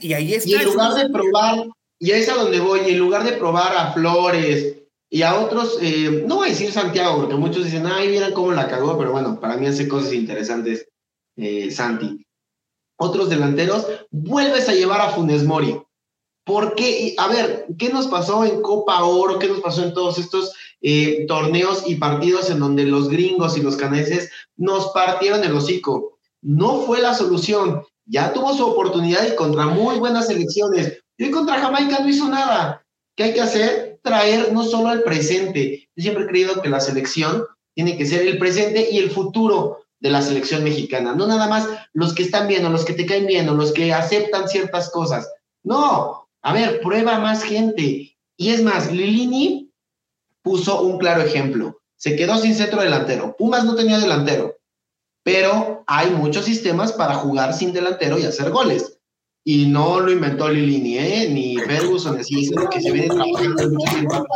Y 0.00 0.12
ahí, 0.12 0.34
está. 0.34 0.48
Y 0.48 0.54
en 0.54 0.64
lugar 0.64 0.94
de 0.94 1.10
probar, 1.10 1.66
y 1.98 2.10
es 2.12 2.28
a 2.28 2.34
donde 2.34 2.60
voy, 2.60 2.80
y 2.86 2.92
en 2.92 2.98
lugar 2.98 3.24
de 3.24 3.32
probar 3.32 3.76
a 3.76 3.92
Flores 3.92 4.76
y 5.10 5.22
a 5.22 5.34
otros, 5.38 5.78
eh, 5.82 6.24
no 6.26 6.36
voy 6.36 6.48
a 6.48 6.50
decir 6.50 6.72
Santiago, 6.72 7.18
porque 7.18 7.34
muchos 7.34 7.64
dicen, 7.64 7.86
ay, 7.86 8.08
miren 8.08 8.32
cómo 8.32 8.52
la 8.52 8.68
cagó, 8.68 8.96
pero 8.98 9.12
bueno, 9.12 9.38
para 9.38 9.56
mí 9.56 9.66
hace 9.66 9.86
cosas 9.86 10.12
interesantes 10.12 10.88
eh, 11.36 11.70
Santi 11.70 12.24
otros 12.96 13.28
delanteros, 13.28 13.86
vuelves 14.10 14.68
a 14.68 14.74
llevar 14.74 15.00
a 15.00 15.10
Funes 15.10 15.44
Mori. 15.44 15.80
¿Por 16.44 16.74
qué? 16.74 17.14
A 17.16 17.28
ver, 17.28 17.66
¿qué 17.78 17.88
nos 17.88 18.06
pasó 18.06 18.44
en 18.44 18.60
Copa 18.60 19.02
Oro? 19.04 19.38
¿Qué 19.38 19.48
nos 19.48 19.60
pasó 19.60 19.82
en 19.82 19.94
todos 19.94 20.18
estos 20.18 20.52
eh, 20.82 21.24
torneos 21.26 21.84
y 21.86 21.94
partidos 21.94 22.50
en 22.50 22.60
donde 22.60 22.84
los 22.84 23.08
gringos 23.08 23.56
y 23.56 23.62
los 23.62 23.76
canadienses 23.76 24.30
nos 24.56 24.88
partieron 24.92 25.42
el 25.42 25.54
hocico? 25.54 26.18
No 26.42 26.82
fue 26.82 27.00
la 27.00 27.14
solución. 27.14 27.82
Ya 28.04 28.34
tuvo 28.34 28.54
su 28.54 28.66
oportunidad 28.66 29.26
y 29.26 29.34
contra 29.34 29.66
muy 29.66 29.98
buenas 29.98 30.26
selecciones. 30.26 31.02
Y 31.16 31.30
contra 31.30 31.60
Jamaica 31.60 32.00
no 32.00 32.08
hizo 32.08 32.28
nada. 32.28 32.84
¿Qué 33.16 33.24
hay 33.24 33.34
que 33.34 33.40
hacer? 33.40 33.98
Traer 34.02 34.52
no 34.52 34.64
solo 34.64 34.92
el 34.92 35.02
presente. 35.02 35.88
Yo 35.96 36.02
siempre 36.02 36.24
he 36.24 36.28
creído 36.28 36.60
que 36.60 36.68
la 36.68 36.80
selección 36.80 37.46
tiene 37.74 37.96
que 37.96 38.04
ser 38.04 38.26
el 38.26 38.38
presente 38.38 38.88
y 38.90 38.98
el 38.98 39.10
futuro 39.10 39.83
de 40.04 40.10
la 40.10 40.20
selección 40.20 40.62
mexicana. 40.62 41.14
No 41.14 41.26
nada 41.26 41.48
más 41.48 41.66
los 41.94 42.12
que 42.12 42.22
están 42.22 42.46
bien 42.46 42.64
o 42.66 42.68
los 42.68 42.84
que 42.84 42.92
te 42.92 43.06
caen 43.06 43.26
bien 43.26 43.48
o 43.48 43.54
los 43.54 43.72
que 43.72 43.90
aceptan 43.90 44.50
ciertas 44.50 44.90
cosas. 44.90 45.32
No, 45.62 46.28
a 46.42 46.52
ver, 46.52 46.82
prueba 46.82 47.18
más 47.18 47.42
gente. 47.42 48.14
Y 48.36 48.50
es 48.50 48.62
más, 48.62 48.92
Lilini 48.92 49.72
puso 50.42 50.82
un 50.82 50.98
claro 50.98 51.22
ejemplo. 51.22 51.80
Se 51.96 52.16
quedó 52.16 52.36
sin 52.36 52.54
centro 52.54 52.82
delantero. 52.82 53.34
Pumas 53.38 53.64
no 53.64 53.74
tenía 53.74 53.98
delantero, 53.98 54.58
pero 55.22 55.84
hay 55.86 56.10
muchos 56.10 56.44
sistemas 56.44 56.92
para 56.92 57.14
jugar 57.14 57.54
sin 57.54 57.72
delantero 57.72 58.18
y 58.18 58.24
hacer 58.24 58.50
goles. 58.50 58.98
Y 59.42 59.66
no 59.66 60.00
lo 60.00 60.12
inventó 60.12 60.50
Lilini, 60.50 60.98
¿eh? 60.98 61.30
ni 61.30 61.56
Ferguson, 61.56 62.18
así 62.18 62.44
es 62.44 62.50
lo 62.54 62.68
que 62.68 62.82
se 62.82 62.92
viene 62.92 63.08
trabajando 63.08 63.70
mucho 63.70 63.90
tiempo 63.90 64.26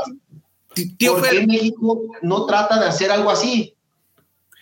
¿Por 1.14 1.28
qué 1.28 1.46
México 1.46 2.02
no 2.22 2.46
trata 2.46 2.80
de 2.80 2.86
hacer 2.86 3.10
algo 3.10 3.30
así? 3.30 3.74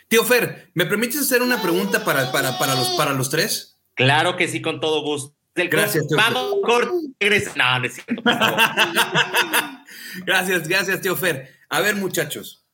Tío 0.08 0.24
Fer, 0.24 0.70
¿me 0.74 0.86
permites 0.86 1.20
hacer 1.20 1.42
una 1.42 1.60
pregunta 1.60 2.04
para, 2.04 2.30
para, 2.30 2.58
para, 2.58 2.74
los, 2.74 2.88
para 2.90 3.12
los 3.12 3.28
tres? 3.28 3.80
Claro 3.94 4.36
que 4.36 4.46
sí, 4.46 4.62
con 4.62 4.80
todo 4.80 5.02
gusto. 5.02 5.34
Gracias, 5.54 6.06
tío 6.06 6.16
Vamos, 6.16 6.56
corte, 6.62 6.92
No, 7.56 7.78
no 7.78 7.86
es 7.86 7.94
cierto. 7.94 8.22
gracias, 10.26 10.68
gracias, 10.68 11.00
tío 11.00 11.16
Fer. 11.16 11.50
A 11.70 11.80
ver, 11.80 11.96
muchachos. 11.96 12.66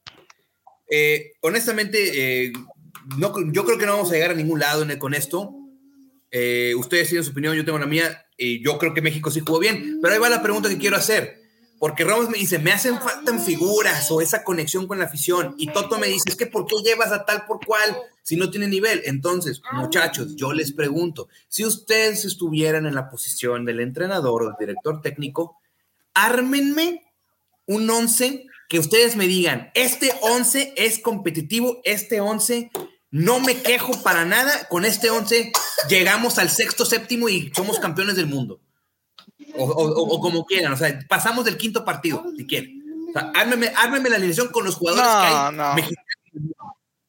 Eh, 0.90 1.32
honestamente, 1.40 2.44
eh, 2.44 2.52
no, 3.16 3.32
yo 3.52 3.64
creo 3.64 3.78
que 3.78 3.86
no 3.86 3.92
vamos 3.92 4.10
a 4.10 4.14
llegar 4.14 4.32
a 4.32 4.34
ningún 4.34 4.60
lado 4.60 4.86
con 4.98 5.14
esto. 5.14 5.54
Eh, 6.30 6.74
ustedes 6.76 7.08
tienen 7.08 7.24
su 7.24 7.30
opinión, 7.30 7.54
yo 7.54 7.64
tengo 7.64 7.78
la 7.78 7.86
mía. 7.86 8.26
Y 8.36 8.62
yo 8.64 8.78
creo 8.78 8.92
que 8.92 9.00
México 9.00 9.30
sí 9.30 9.40
jugó 9.40 9.58
bien. 9.58 10.00
Pero 10.02 10.14
ahí 10.14 10.20
va 10.20 10.28
la 10.28 10.42
pregunta 10.42 10.68
que 10.68 10.78
quiero 10.78 10.96
hacer. 10.96 11.41
Porque 11.82 12.04
Ramos 12.04 12.28
me 12.28 12.38
dice, 12.38 12.60
me 12.60 12.70
hacen 12.70 13.00
falta 13.00 13.36
figuras 13.40 14.08
o 14.12 14.20
esa 14.20 14.44
conexión 14.44 14.86
con 14.86 15.00
la 15.00 15.06
afición. 15.06 15.56
Y 15.58 15.66
Toto 15.66 15.98
me 15.98 16.06
dice, 16.06 16.28
es 16.28 16.36
que 16.36 16.46
¿por 16.46 16.64
qué 16.64 16.76
llevas 16.76 17.10
a 17.10 17.24
tal 17.24 17.44
por 17.44 17.58
cual 17.66 17.96
si 18.22 18.36
no 18.36 18.52
tiene 18.52 18.68
nivel? 18.68 19.02
Entonces, 19.04 19.60
muchachos, 19.72 20.36
yo 20.36 20.52
les 20.52 20.70
pregunto, 20.70 21.28
si 21.48 21.64
ustedes 21.64 22.24
estuvieran 22.24 22.86
en 22.86 22.94
la 22.94 23.10
posición 23.10 23.64
del 23.64 23.80
entrenador 23.80 24.44
o 24.44 24.46
del 24.46 24.56
director 24.60 25.02
técnico, 25.02 25.58
ármenme 26.14 27.02
un 27.66 27.90
11 27.90 28.46
que 28.68 28.78
ustedes 28.78 29.16
me 29.16 29.26
digan, 29.26 29.72
este 29.74 30.12
11 30.20 30.74
es 30.76 31.00
competitivo, 31.00 31.80
este 31.82 32.20
11 32.20 32.70
no 33.10 33.40
me 33.40 33.60
quejo 33.60 34.00
para 34.04 34.24
nada, 34.24 34.68
con 34.68 34.84
este 34.84 35.10
11 35.10 35.50
llegamos 35.88 36.38
al 36.38 36.48
sexto, 36.48 36.84
séptimo 36.84 37.28
y 37.28 37.50
somos 37.56 37.80
campeones 37.80 38.14
del 38.14 38.28
mundo. 38.28 38.60
O, 39.56 40.20
como 40.20 40.44
quieran, 40.46 40.72
o 40.72 40.76
sea, 40.76 40.98
pasamos 41.08 41.44
del 41.44 41.56
quinto 41.56 41.84
partido, 41.84 42.24
si 42.36 42.46
quieren. 42.46 42.82
O 43.08 43.12
sea, 43.12 43.32
ármeme, 43.34 44.08
la 44.08 44.16
alineación 44.16 44.48
con 44.48 44.64
los 44.64 44.76
jugadores 44.76 45.04
que 45.04 45.34
hay 45.34 45.54
no. 45.54 45.74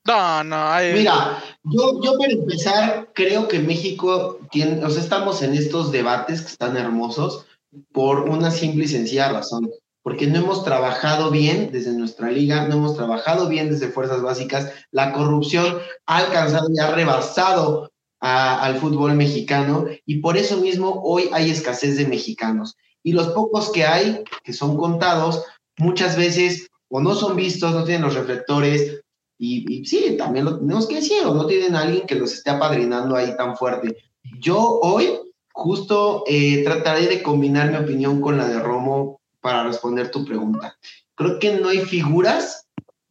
No, 0.06 0.43
no, 0.43 0.75
Mira, 0.93 1.41
yo, 1.63 2.01
yo 2.03 2.17
para 2.17 2.34
empezar, 2.34 3.10
creo 3.13 3.47
que 3.47 3.60
México 3.60 4.38
tiene, 4.51 4.84
o 4.84 4.89
sea, 4.89 5.01
estamos 5.01 5.41
en 5.41 5.53
estos 5.53 5.93
debates 5.93 6.41
que 6.41 6.47
están 6.47 6.75
hermosos 6.75 7.45
por 7.93 8.29
una 8.29 8.51
simple 8.51 8.84
y 8.84 8.89
sencilla 8.89 9.32
razón, 9.32 9.71
porque 10.01 10.27
no 10.27 10.39
hemos 10.39 10.65
trabajado 10.65 11.32
bien 11.32 11.71
desde 11.71 11.93
nuestra 11.93 12.29
liga, 12.29 12.67
no 12.67 12.75
hemos 12.75 12.97
trabajado 12.97 13.47
bien 13.47 13.69
desde 13.69 13.88
fuerzas 13.88 14.21
básicas, 14.21 14.73
la 14.91 15.13
corrupción 15.13 15.79
ha 16.06 16.17
alcanzado 16.17 16.67
y 16.73 16.79
ha 16.79 16.91
rebasado 16.91 17.92
al 18.24 18.78
fútbol 18.78 19.16
mexicano 19.16 19.86
y 20.06 20.20
por 20.20 20.38
eso 20.38 20.58
mismo 20.58 21.02
hoy 21.04 21.30
hay 21.34 21.52
escasez 21.52 21.98
de 21.98 22.08
mexicanos. 22.08 22.78
Y 23.04 23.12
los 23.12 23.28
pocos 23.30 23.70
que 23.70 23.84
hay, 23.84 24.24
que 24.46 24.54
son 24.54 24.78
contados, 24.78 25.44
muchas 25.78 26.16
veces 26.16 26.70
o 26.88 27.02
no 27.02 27.16
son 27.16 27.36
vistos, 27.36 27.74
no 27.74 27.84
tienen 27.84 28.04
los 28.04 28.16
reflectores 28.16 29.02
y, 29.38 29.84
sí, 29.86 30.16
también 30.18 30.46
lo 30.46 30.60
tenemos 30.60 30.88
que 30.88 30.96
decir, 30.96 31.26
o 31.26 31.34
no 31.34 31.48
tienen 31.48 31.76
alguien 31.76 32.08
que 32.08 32.16
los 32.16 32.34
esté 32.34 32.52
apadrinando 32.52 33.18
ahí 33.18 33.36
tan 33.36 33.58
fuerte. 33.58 33.98
Yo 34.40 34.80
hoy 34.82 35.19
justo 35.52 36.24
eh, 36.26 36.63
trataré 36.63 37.08
de 37.08 37.21
combinar 37.21 37.71
mi 37.71 37.78
opinión 37.78 38.21
con 38.21 38.38
la 38.38 38.48
de 38.48 38.60
Romo 38.60 39.19
para 39.42 39.65
responder 39.65 40.12
tu 40.12 40.24
pregunta. 40.24 40.78
Creo 41.15 41.40
que 41.40 41.60
no 41.60 41.67
hay 41.67 41.80
figuras 41.80 42.67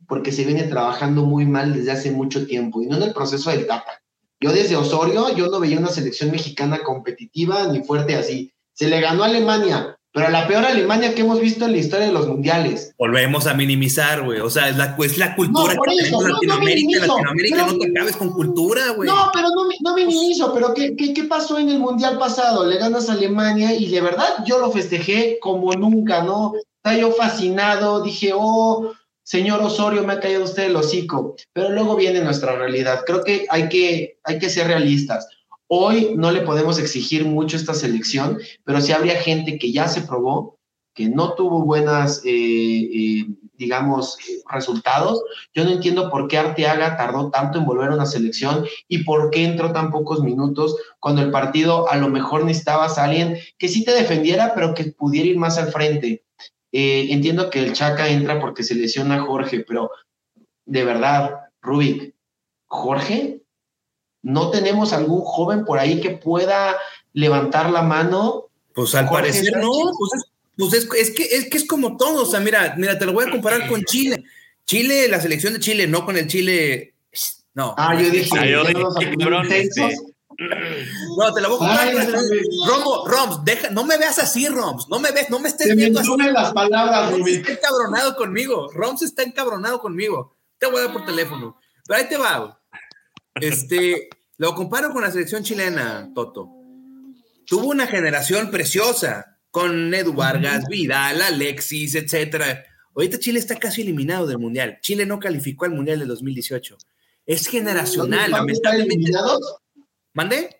porque 0.08 0.32
se 0.32 0.44
viene 0.44 0.62
trabajando 0.62 1.24
muy 1.24 1.44
mal 1.44 1.74
desde 1.74 1.90
hace 1.90 2.10
mucho 2.12 2.46
tiempo 2.46 2.80
y 2.80 2.86
no 2.86 2.96
en 2.96 3.02
el 3.02 3.12
proceso 3.12 3.50
del 3.50 3.66
Tata 3.66 4.01
yo 4.42 4.52
desde 4.52 4.76
Osorio, 4.76 5.34
yo 5.36 5.46
no 5.46 5.60
veía 5.60 5.78
una 5.78 5.88
selección 5.88 6.30
mexicana 6.30 6.82
competitiva 6.82 7.68
ni 7.68 7.82
fuerte 7.82 8.16
así. 8.16 8.52
Se 8.74 8.88
le 8.88 9.00
ganó 9.00 9.22
a 9.22 9.26
Alemania, 9.26 9.96
pero 10.12 10.28
la 10.28 10.46
peor 10.46 10.64
Alemania 10.64 11.14
que 11.14 11.22
hemos 11.22 11.40
visto 11.40 11.64
en 11.64 11.72
la 11.72 11.78
historia 11.78 12.06
de 12.06 12.12
los 12.12 12.26
mundiales. 12.26 12.92
Volvemos 12.98 13.46
a 13.46 13.54
minimizar, 13.54 14.24
güey. 14.24 14.40
O 14.40 14.50
sea, 14.50 14.68
es 14.68 14.76
la, 14.76 14.96
es 14.98 15.16
la 15.16 15.34
cultura 15.34 15.74
que 15.74 15.94
tenemos 15.96 16.24
en 16.24 16.32
Latinoamérica. 16.32 17.06
Latinoamérica 17.06 17.66
no 17.66 17.78
te 17.78 17.88
acabes 17.88 18.16
con 18.16 18.32
cultura, 18.32 18.90
güey. 18.96 19.08
No, 19.08 19.30
pero 19.32 19.48
no, 19.48 19.64
no 19.80 19.94
minimizo. 19.94 20.52
Pero 20.52 20.74
¿qué, 20.74 20.96
¿qué, 20.96 21.14
qué, 21.14 21.24
pasó 21.24 21.58
en 21.58 21.70
el 21.70 21.78
mundial 21.78 22.18
pasado? 22.18 22.66
Le 22.66 22.78
ganas 22.78 23.08
a 23.08 23.12
Alemania 23.12 23.74
y 23.74 23.88
de 23.88 24.00
verdad 24.02 24.44
yo 24.44 24.58
lo 24.58 24.70
festejé 24.70 25.38
como 25.40 25.72
nunca, 25.72 26.22
¿no? 26.22 26.52
Estaba 26.76 26.96
yo 26.98 27.12
fascinado. 27.12 28.02
Dije, 28.02 28.32
oh, 28.34 28.92
señor 29.32 29.62
Osorio, 29.62 30.04
me 30.04 30.12
ha 30.12 30.20
caído 30.20 30.44
usted 30.44 30.64
el 30.64 30.76
hocico. 30.76 31.36
Pero 31.54 31.70
luego 31.70 31.96
viene 31.96 32.20
nuestra 32.20 32.54
realidad. 32.54 33.02
Creo 33.06 33.24
que 33.24 33.46
hay 33.48 33.70
que, 33.70 34.18
hay 34.24 34.38
que 34.38 34.50
ser 34.50 34.66
realistas. 34.66 35.26
Hoy 35.68 36.12
no 36.16 36.30
le 36.30 36.42
podemos 36.42 36.78
exigir 36.78 37.24
mucho 37.24 37.56
esta 37.56 37.72
selección, 37.72 38.38
pero 38.64 38.82
sí 38.82 38.92
habría 38.92 39.14
gente 39.14 39.58
que 39.58 39.72
ya 39.72 39.88
se 39.88 40.02
probó, 40.02 40.58
que 40.94 41.08
no 41.08 41.32
tuvo 41.32 41.64
buenas, 41.64 42.20
eh, 42.26 42.30
eh, 42.30 43.26
digamos, 43.54 44.18
resultados. 44.50 45.22
Yo 45.54 45.64
no 45.64 45.70
entiendo 45.70 46.10
por 46.10 46.28
qué 46.28 46.36
Arteaga 46.36 46.98
tardó 46.98 47.30
tanto 47.30 47.56
en 47.56 47.64
volver 47.64 47.88
a 47.88 47.94
una 47.94 48.04
selección 48.04 48.66
y 48.86 49.02
por 49.02 49.30
qué 49.30 49.46
entró 49.46 49.72
tan 49.72 49.90
pocos 49.90 50.22
minutos 50.22 50.76
cuando 51.00 51.22
el 51.22 51.30
partido 51.30 51.90
a 51.90 51.96
lo 51.96 52.10
mejor 52.10 52.44
necesitabas 52.44 52.98
a 52.98 53.04
alguien 53.04 53.38
que 53.56 53.68
sí 53.68 53.82
te 53.82 53.92
defendiera, 53.92 54.52
pero 54.54 54.74
que 54.74 54.92
pudiera 54.92 55.30
ir 55.30 55.38
más 55.38 55.56
al 55.56 55.72
frente. 55.72 56.22
Eh, 56.72 57.08
entiendo 57.10 57.50
que 57.50 57.60
el 57.60 57.72
Chaca 57.72 58.08
entra 58.08 58.40
porque 58.40 58.62
se 58.62 58.74
lesiona 58.74 59.16
a 59.16 59.22
Jorge, 59.22 59.60
pero 59.60 59.90
de 60.64 60.84
verdad, 60.84 61.50
Rubik, 61.60 62.14
Jorge 62.66 63.42
¿No 64.22 64.50
tenemos 64.50 64.92
algún 64.92 65.20
joven 65.22 65.64
por 65.64 65.78
ahí 65.80 66.00
que 66.00 66.10
pueda 66.10 66.76
levantar 67.12 67.70
la 67.70 67.82
mano? 67.82 68.46
Pues 68.72 68.94
al 68.94 69.08
parecer 69.08 69.56
no, 69.56 69.70
pues, 69.98 70.12
pues 70.56 70.74
es, 70.74 71.10
que, 71.10 71.24
es 71.24 71.50
que 71.50 71.58
es 71.58 71.66
como 71.66 71.96
todo, 71.96 72.22
o 72.22 72.26
sea, 72.26 72.38
mira, 72.38 72.74
mira, 72.78 72.98
te 72.98 73.04
lo 73.04 73.12
voy 73.12 73.26
a 73.26 73.30
comparar 73.30 73.68
con 73.68 73.82
Chile. 73.82 74.24
Chile, 74.64 75.08
la 75.08 75.20
selección 75.20 75.54
de 75.54 75.60
Chile, 75.60 75.88
no 75.88 76.06
con 76.06 76.16
el 76.16 76.28
Chile, 76.28 76.94
no. 77.54 77.74
Ah, 77.76 78.00
yo 78.00 78.10
dije, 78.10 78.30
ah, 78.38 78.46
yo 78.46 78.62
este, 78.62 79.96
No, 81.16 81.32
te 81.32 81.40
la 81.40 81.48
voy 81.48 81.56
a 81.56 81.58
comparar. 81.58 81.94
Romo, 82.66 83.06
Roms, 83.06 83.44
deja, 83.44 83.70
no 83.70 83.84
me 83.84 83.96
veas 83.98 84.18
así, 84.18 84.48
Roms. 84.48 84.88
No 84.88 84.98
me 84.98 85.12
ves, 85.12 85.30
no 85.30 85.38
me 85.38 85.48
estés 85.48 85.74
viendo 85.76 86.00
así. 86.00 86.10
las 86.16 86.52
palabras, 86.52 87.12
Roms 87.12 87.28
está 87.28 87.52
encabronado 87.52 88.16
conmigo. 88.16 88.70
Roms 88.72 89.02
está 89.02 89.22
encabronado 89.22 89.80
conmigo. 89.80 90.36
Te 90.58 90.66
voy 90.66 90.80
a 90.80 90.84
dar 90.84 90.92
por 90.92 91.04
teléfono. 91.04 91.58
Pero 91.86 91.98
ahí 91.98 92.08
te 92.08 92.16
va. 92.16 92.60
Este, 93.34 94.08
lo 94.38 94.54
comparo 94.54 94.92
con 94.92 95.02
la 95.02 95.10
selección 95.10 95.42
chilena, 95.42 96.10
Toto. 96.14 96.48
Tuvo 97.46 97.66
una 97.66 97.86
generación 97.86 98.50
preciosa 98.50 99.38
con 99.50 99.92
Edu 99.92 100.14
Vargas, 100.14 100.66
Vidal, 100.68 101.20
Alexis, 101.20 101.94
etcétera. 101.94 102.64
Ahorita 102.94 103.18
Chile 103.18 103.38
está 103.38 103.56
casi 103.56 103.82
eliminado 103.82 104.26
del 104.26 104.38
Mundial. 104.38 104.78
Chile 104.80 105.06
no 105.06 105.18
calificó 105.18 105.64
al 105.64 105.72
Mundial 105.72 105.98
del 105.98 106.08
2018. 106.08 106.76
Es 107.26 107.46
generacional, 107.46 108.30
lamentablemente. 108.30 108.94
eliminados? 108.94 109.61
¿Mande? 110.14 110.56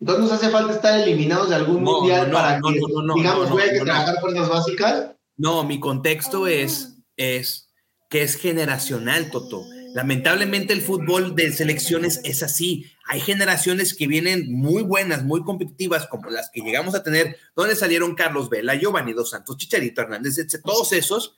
Entonces 0.00 0.24
nos 0.24 0.32
hace 0.32 0.50
falta 0.50 0.74
estar 0.74 1.00
eliminados 1.00 1.48
de 1.48 1.56
algún 1.56 1.82
mundial 1.82 2.30
para 2.30 2.60
que, 2.60 2.80
digamos, 3.16 3.50
voy 3.50 3.62
que 3.62 3.80
trabajar 3.80 4.20
fuerzas 4.20 4.48
básicas. 4.48 5.10
No, 5.36 5.64
mi 5.64 5.80
contexto 5.80 6.46
es, 6.46 6.98
es 7.16 7.70
que 8.08 8.22
es 8.22 8.36
generacional, 8.36 9.30
Toto. 9.30 9.64
Lamentablemente 9.94 10.72
el 10.72 10.82
fútbol 10.82 11.34
de 11.34 11.52
selecciones 11.52 12.20
es 12.22 12.42
así. 12.42 12.86
Hay 13.06 13.20
generaciones 13.20 13.94
que 13.94 14.06
vienen 14.06 14.52
muy 14.52 14.82
buenas, 14.82 15.24
muy 15.24 15.42
competitivas, 15.42 16.06
como 16.06 16.30
las 16.30 16.50
que 16.50 16.60
llegamos 16.60 16.94
a 16.94 17.02
tener, 17.02 17.36
donde 17.56 17.74
salieron 17.74 18.14
Carlos 18.14 18.50
Vela, 18.50 18.74
Giovanni 18.74 19.12
Dos 19.14 19.30
Santos, 19.30 19.56
Chicharito 19.56 20.02
Hernández, 20.02 20.36
todos 20.62 20.92
esos, 20.92 21.36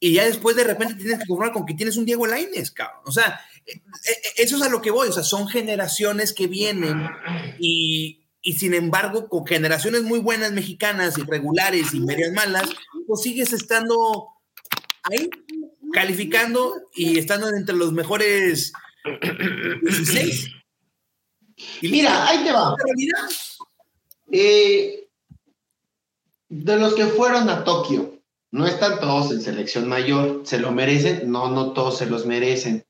y 0.00 0.12
ya 0.12 0.24
después 0.24 0.56
de 0.56 0.64
repente 0.64 0.96
tienes 0.96 1.20
que 1.20 1.26
conformar 1.26 1.52
con 1.54 1.64
que 1.64 1.74
tienes 1.74 1.96
un 1.96 2.04
Diego 2.04 2.26
Lainez, 2.26 2.70
cabrón. 2.72 3.00
O 3.06 3.12
sea, 3.12 3.40
eso 4.36 4.56
es 4.56 4.62
a 4.62 4.68
lo 4.68 4.82
que 4.82 4.90
voy, 4.90 5.08
o 5.08 5.12
sea, 5.12 5.22
son 5.22 5.48
generaciones 5.48 6.32
que 6.32 6.46
vienen 6.46 7.08
y, 7.58 8.24
y 8.42 8.52
sin 8.54 8.74
embargo, 8.74 9.28
con 9.28 9.46
generaciones 9.46 10.02
muy 10.02 10.18
buenas 10.18 10.52
mexicanas, 10.52 11.16
irregulares 11.18 11.94
y 11.94 12.00
medias 12.00 12.32
malas, 12.32 12.68
pues 13.06 13.22
sigues 13.22 13.52
estando 13.52 14.28
ahí 15.04 15.30
calificando 15.92 16.74
y 16.94 17.18
estando 17.18 17.48
entre 17.48 17.76
los 17.76 17.92
mejores 17.92 18.72
16. 19.82 20.48
Y 21.80 21.88
Mira, 21.88 22.28
ahí 22.28 22.44
te 22.44 22.52
va. 22.52 22.74
Eh, 24.32 25.08
de 26.48 26.76
los 26.76 26.94
que 26.94 27.06
fueron 27.06 27.48
a 27.48 27.64
Tokio, 27.64 28.20
no 28.50 28.66
están 28.66 29.00
todos 29.00 29.30
en 29.30 29.40
selección 29.40 29.88
mayor, 29.88 30.42
¿se 30.44 30.58
lo 30.58 30.72
merecen? 30.72 31.30
No, 31.30 31.50
no 31.50 31.72
todos 31.72 31.98
se 31.98 32.06
los 32.06 32.26
merecen. 32.26 32.84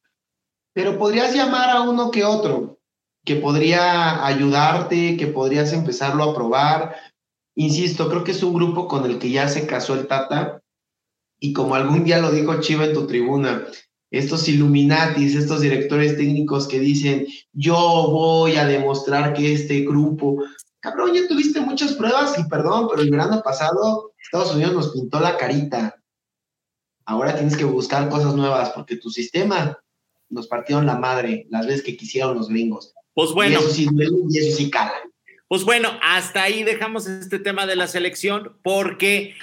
Pero 0.74 0.98
podrías 0.98 1.34
llamar 1.34 1.70
a 1.70 1.80
uno 1.82 2.10
que 2.10 2.24
otro, 2.24 2.78
que 3.24 3.36
podría 3.36 4.26
ayudarte, 4.26 5.16
que 5.16 5.28
podrías 5.28 5.72
empezarlo 5.72 6.24
a 6.24 6.34
probar. 6.34 6.96
Insisto, 7.54 8.08
creo 8.10 8.24
que 8.24 8.32
es 8.32 8.42
un 8.42 8.52
grupo 8.52 8.86
con 8.86 9.08
el 9.08 9.18
que 9.18 9.30
ya 9.30 9.48
se 9.48 9.66
casó 9.66 9.94
el 9.94 10.06
Tata 10.06 10.60
y 11.40 11.52
como 11.52 11.74
algún 11.74 12.04
día 12.04 12.18
lo 12.18 12.30
dijo 12.30 12.60
Chiva 12.60 12.84
en 12.84 12.94
tu 12.94 13.06
tribuna, 13.06 13.66
estos 14.10 14.48
Illuminatis, 14.48 15.34
estos 15.34 15.60
directores 15.60 16.16
técnicos 16.16 16.68
que 16.68 16.78
dicen, 16.78 17.26
yo 17.52 17.74
voy 17.76 18.56
a 18.56 18.66
demostrar 18.66 19.34
que 19.34 19.52
este 19.52 19.80
grupo, 19.80 20.42
cabrón, 20.80 21.14
ya 21.14 21.26
tuviste 21.28 21.60
muchas 21.60 21.94
pruebas 21.94 22.38
y 22.38 22.44
perdón, 22.44 22.88
pero 22.88 23.02
el 23.02 23.10
verano 23.10 23.42
pasado 23.42 24.12
Estados 24.18 24.54
Unidos 24.54 24.72
nos 24.74 24.92
pintó 24.92 25.20
la 25.20 25.36
carita. 25.36 25.96
Ahora 27.04 27.34
tienes 27.34 27.56
que 27.56 27.64
buscar 27.64 28.08
cosas 28.08 28.34
nuevas 28.34 28.70
porque 28.70 28.96
tu 28.96 29.10
sistema 29.10 29.78
nos 30.28 30.46
partieron 30.48 30.86
la 30.86 30.96
madre 30.96 31.46
las 31.50 31.66
veces 31.66 31.82
que 31.82 31.96
quisieron 31.96 32.36
los 32.36 32.48
gringos. 32.48 32.94
Pues 33.14 33.30
bueno. 33.32 33.60
Y 33.60 33.64
eso 33.64 33.70
sí 33.70 33.88
y 34.30 34.38
eso 34.38 34.56
sí 34.56 34.70
cala. 34.70 34.94
Pues 35.48 35.64
bueno, 35.64 35.90
hasta 36.02 36.42
ahí 36.42 36.64
dejamos 36.64 37.06
este 37.06 37.38
tema 37.38 37.66
de 37.66 37.76
la 37.76 37.86
selección 37.86 38.56
porque 38.62 39.34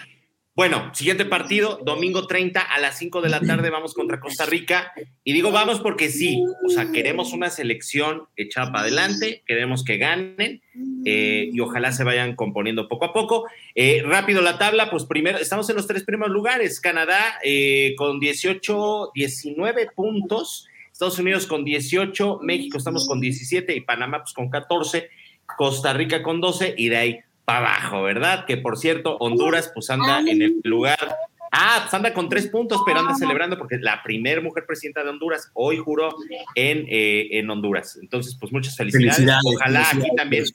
bueno, 0.54 0.94
siguiente 0.94 1.24
partido, 1.24 1.80
domingo 1.86 2.28
30 2.28 2.60
a 2.60 2.80
las 2.80 2.98
5 2.98 3.22
de 3.22 3.30
la 3.30 3.40
tarde 3.40 3.70
vamos 3.70 3.94
contra 3.94 4.20
Costa 4.20 4.46
Rica. 4.46 4.92
Y 5.24 5.32
digo 5.32 5.52
vamos 5.52 5.80
porque 5.80 6.10
sí, 6.10 6.44
o 6.66 6.70
sea, 6.70 6.92
queremos 6.92 7.32
una 7.32 7.50
selección 7.50 8.24
echada 8.36 8.70
para 8.70 8.82
adelante, 8.84 9.44
queremos 9.48 9.86
que 9.86 9.98
ganen 9.98 10.62
eh, 11.06 11.50
y 11.54 11.60
ojalá 11.62 11.94
se 11.94 12.04
vayan 12.04 12.36
componiendo 12.36 12.90
poco 12.90 13.06
a 13.06 13.14
poco. 13.14 13.46
Eh, 13.76 14.04
rápido 14.06 14.42
la 14.42 14.58
tabla, 14.58 14.92
pues 14.92 15.06
primero, 15.06 15.38
estamos 15.38 15.70
en 15.70 15.78
los 15.78 15.88
tres 15.88 16.04
primeros 16.04 16.34
lugares. 16.34 16.82
Canadá 16.82 17.40
eh, 17.46 17.96
con 17.98 18.20
18, 18.20 19.12
19 19.16 19.88
puntos, 19.96 20.68
Estados 21.02 21.18
Unidos 21.18 21.48
con 21.48 21.66
18, 21.66 22.42
México 22.44 22.78
estamos 22.78 23.08
con 23.08 23.20
17 23.20 23.76
y 23.76 23.82
Panamá 23.82 24.20
pues 24.20 24.34
con 24.34 24.52
14, 24.52 25.10
Costa 25.58 25.94
Rica 25.94 26.22
con 26.22 26.40
12 26.40 26.76
y 26.78 26.90
de 26.90 26.98
ahí 26.98 27.20
abajo, 27.48 28.04
¿verdad? 28.04 28.46
Que 28.46 28.58
por 28.58 28.78
cierto, 28.78 29.18
Honduras 29.18 29.72
pues 29.74 29.90
anda 29.90 30.20
en 30.20 30.44
el 30.44 30.62
lugar. 30.64 31.16
Ah, 31.52 31.80
pues 31.82 31.94
anda 31.96 32.14
con 32.14 32.30
tres 32.30 32.48
puntos, 32.48 32.82
pero 32.86 33.00
anda 33.00 33.16
celebrando 33.16 33.58
porque 33.58 33.78
la 33.80 34.04
primera 34.04 34.42
mujer 34.42 34.66
presidenta 34.68 35.04
de 35.04 35.10
Honduras 35.10 35.50
hoy 35.56 35.78
juró 35.78 36.16
en, 36.54 36.86
eh, 36.88 37.30
en 37.32 37.50
Honduras. 37.50 37.98
Entonces, 38.00 38.38
pues 38.40 38.54
muchas 38.54 38.78
felicidades. 38.78 39.28
Ojalá 39.44 39.90
aquí 39.92 40.08
también 40.16 40.46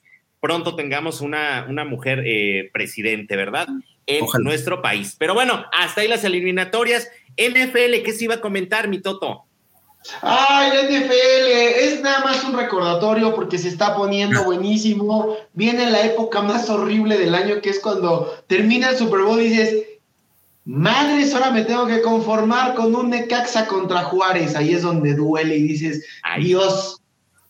pronto 0.40 0.76
tengamos 0.76 1.22
una, 1.22 1.66
una 1.68 1.84
mujer 1.84 2.22
eh, 2.24 2.70
presidente, 2.72 3.34
¿verdad? 3.34 3.66
En 4.06 4.24
nuestro 4.44 4.80
país. 4.80 5.16
Pero 5.18 5.34
bueno, 5.34 5.66
hasta 5.76 6.02
ahí 6.02 6.08
las 6.08 6.22
eliminatorias. 6.22 7.10
NFL, 7.36 8.02
¿qué 8.04 8.12
se 8.12 8.24
iba 8.24 8.36
a 8.36 8.40
comentar, 8.40 8.86
mi 8.86 9.00
Toto? 9.00 9.45
Ay, 10.22 10.70
la 10.70 10.82
NFL, 10.84 11.46
es 11.80 12.00
nada 12.00 12.24
más 12.24 12.44
un 12.44 12.56
recordatorio 12.56 13.34
porque 13.34 13.58
se 13.58 13.68
está 13.68 13.94
poniendo 13.94 14.44
buenísimo. 14.44 15.36
Viene 15.52 15.90
la 15.90 16.04
época 16.04 16.42
más 16.42 16.68
horrible 16.70 17.18
del 17.18 17.34
año, 17.34 17.60
que 17.60 17.70
es 17.70 17.80
cuando 17.80 18.32
termina 18.46 18.90
el 18.90 18.96
Super 18.96 19.22
Bowl 19.22 19.40
y 19.40 19.48
dices, 19.48 19.84
madres, 20.64 21.34
ahora 21.34 21.50
me 21.50 21.62
tengo 21.62 21.86
que 21.86 22.02
conformar 22.02 22.74
con 22.74 22.94
un 22.94 23.10
Necaxa 23.10 23.66
contra 23.66 24.04
Juárez. 24.04 24.56
Ahí 24.56 24.74
es 24.74 24.82
donde 24.82 25.14
duele 25.14 25.56
y 25.56 25.62
dices, 25.62 26.04
Dios. 26.38 27.00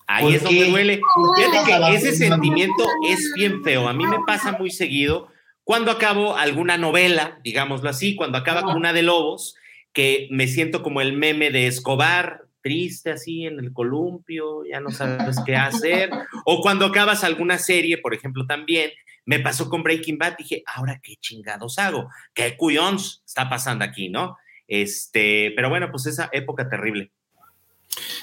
Ahí 0.07 0.35
es 0.35 0.43
donde 0.43 0.71
duele. 0.71 1.01
Fíjate 1.37 1.71
que 1.71 1.95
ese 1.95 2.17
sentimiento 2.17 2.85
es 3.09 3.33
bien 3.35 3.63
feo. 3.65 3.89
A 3.89 3.93
mí 3.93 4.07
me 4.07 4.19
pasa 4.27 4.53
muy 4.53 4.71
seguido 4.71 5.29
cuando 5.67 5.91
acabo 5.91 6.37
alguna 6.37 6.79
novela, 6.79 7.41
digámoslo 7.43 7.91
así, 7.91 8.15
cuando 8.15 8.39
acaba 8.39 8.63
con 8.63 8.77
una 8.77 8.93
de 8.93 9.03
Lobos, 9.03 9.57
que 9.93 10.29
me 10.31 10.47
siento 10.47 10.81
como 10.81 11.01
el 11.01 11.15
meme 11.15 11.51
de 11.51 11.67
Escobar, 11.67 12.46
triste 12.67 13.13
así 13.13 13.47
en 13.47 13.61
el 13.61 13.73
columpio, 13.73 14.65
ya 14.65 14.81
no 14.81 14.91
sabes 14.91 15.37
qué 15.47 15.55
hacer. 15.55 16.11
O 16.45 16.61
cuando 16.61 16.87
acabas 16.87 17.23
alguna 17.23 17.59
serie, 17.59 17.99
por 17.99 18.13
ejemplo, 18.13 18.45
también, 18.45 18.91
me 19.25 19.39
pasó 19.39 19.69
con 19.69 19.85
Breaking 19.85 20.19
Bad, 20.19 20.37
dije, 20.37 20.65
ahora 20.67 21.01
qué 21.01 21.15
chingados 21.17 21.79
hago, 21.79 22.09
qué 22.35 22.57
cuyons 22.57 23.23
está 23.25 23.49
pasando 23.49 23.85
aquí, 23.85 24.09
¿no? 24.09 24.37
Este, 24.67 25.53
pero 25.55 25.69
bueno, 25.69 25.91
pues 25.93 26.07
esa 26.07 26.29
época 26.33 26.69
terrible. 26.69 27.13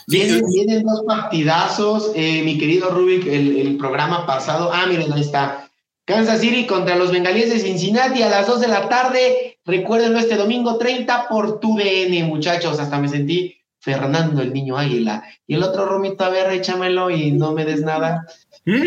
Vienen, 0.07 0.43
vienen 0.49 0.83
dos 0.83 1.03
partidazos, 1.07 2.11
eh, 2.15 2.43
mi 2.43 2.57
querido 2.57 2.89
Rubik, 2.89 3.25
el, 3.25 3.55
el, 3.55 3.77
programa 3.77 4.25
pasado, 4.25 4.71
ah, 4.73 4.85
miren, 4.87 5.13
ahí 5.13 5.21
está. 5.21 5.69
Kansas 6.03 6.41
City 6.41 6.65
contra 6.65 6.97
los 6.97 7.11
bengalíes 7.11 7.49
de 7.49 7.59
Cincinnati 7.59 8.23
a 8.23 8.29
las 8.29 8.45
2 8.45 8.59
de 8.59 8.67
la 8.67 8.89
tarde. 8.89 9.57
Recuérdenlo 9.65 10.19
este 10.19 10.35
domingo 10.35 10.77
30 10.77 11.29
por 11.29 11.61
tu 11.61 11.77
DN, 11.77 12.25
muchachos. 12.25 12.77
Hasta 12.77 12.99
me 12.99 13.07
sentí 13.07 13.62
Fernando, 13.83 14.41
el 14.41 14.53
niño 14.53 14.77
águila. 14.77 15.23
Y 15.45 15.55
el 15.55 15.63
otro 15.63 15.85
Romito, 15.85 16.23
a 16.23 16.29
ver, 16.29 16.49
échamelo 16.53 17.09
y 17.09 17.33
no 17.33 17.51
me 17.51 17.65
des 17.65 17.81
nada. 17.81 18.25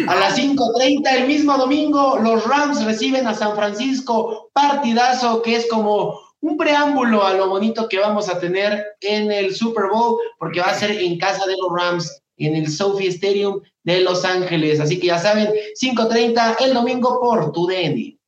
A 0.08 0.14
las 0.14 0.38
5.30 0.38 1.12
el 1.18 1.26
mismo 1.26 1.58
domingo, 1.58 2.18
los 2.18 2.46
Rams 2.46 2.82
reciben 2.82 3.26
a 3.26 3.34
San 3.34 3.54
Francisco. 3.54 4.48
Partidazo 4.54 5.42
que 5.42 5.56
es 5.56 5.68
como 5.68 6.18
un 6.40 6.56
preámbulo 6.56 7.26
a 7.26 7.34
lo 7.34 7.50
bonito 7.50 7.90
que 7.90 7.98
vamos 7.98 8.30
a 8.30 8.40
tener 8.40 8.86
en 9.02 9.30
el 9.30 9.54
Super 9.54 9.84
Bowl, 9.92 10.16
porque 10.38 10.60
va 10.60 10.68
a 10.68 10.74
ser 10.74 10.92
en 10.92 11.18
casa 11.18 11.44
de 11.44 11.56
los 11.60 11.70
Rams, 11.78 12.22
en 12.38 12.56
el 12.56 12.70
Sophie 12.70 13.08
Stadium 13.08 13.60
de 13.84 14.00
Los 14.00 14.24
Ángeles. 14.24 14.80
Así 14.80 14.98
que 14.98 15.08
ya 15.08 15.18
saben, 15.18 15.48
5.30 15.78 16.56
el 16.60 16.72
domingo 16.72 17.20
por 17.20 17.52
tu 17.52 17.66
DN. 17.66 18.18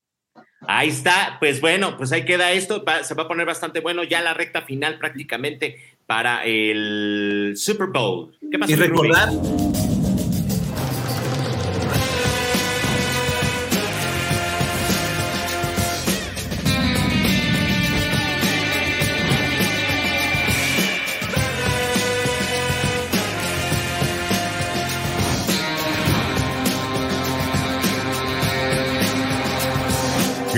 Ahí 0.66 0.89
está, 0.89 1.39
pues 1.41 1.62
bueno, 1.62 1.97
pues 1.97 2.12
ahí 2.12 2.27
queda 2.27 2.53
esto, 2.53 2.85
se 3.05 3.14
va 3.14 3.23
a 3.23 3.29
poner 3.29 3.47
bastante 3.47 3.81
bueno 3.81 4.05
ya 4.05 4.21
la 4.21 4.35
recta 4.35 4.62
final 4.62 4.99
prácticamente 4.99 5.98
para 6.09 6.43
el 6.47 7.53
Super 7.55 7.89
Bowl. 7.89 8.35
¿Qué 8.51 8.59
pasa? 8.59 8.73
Y 8.73 8.77
recordar, 8.77 9.29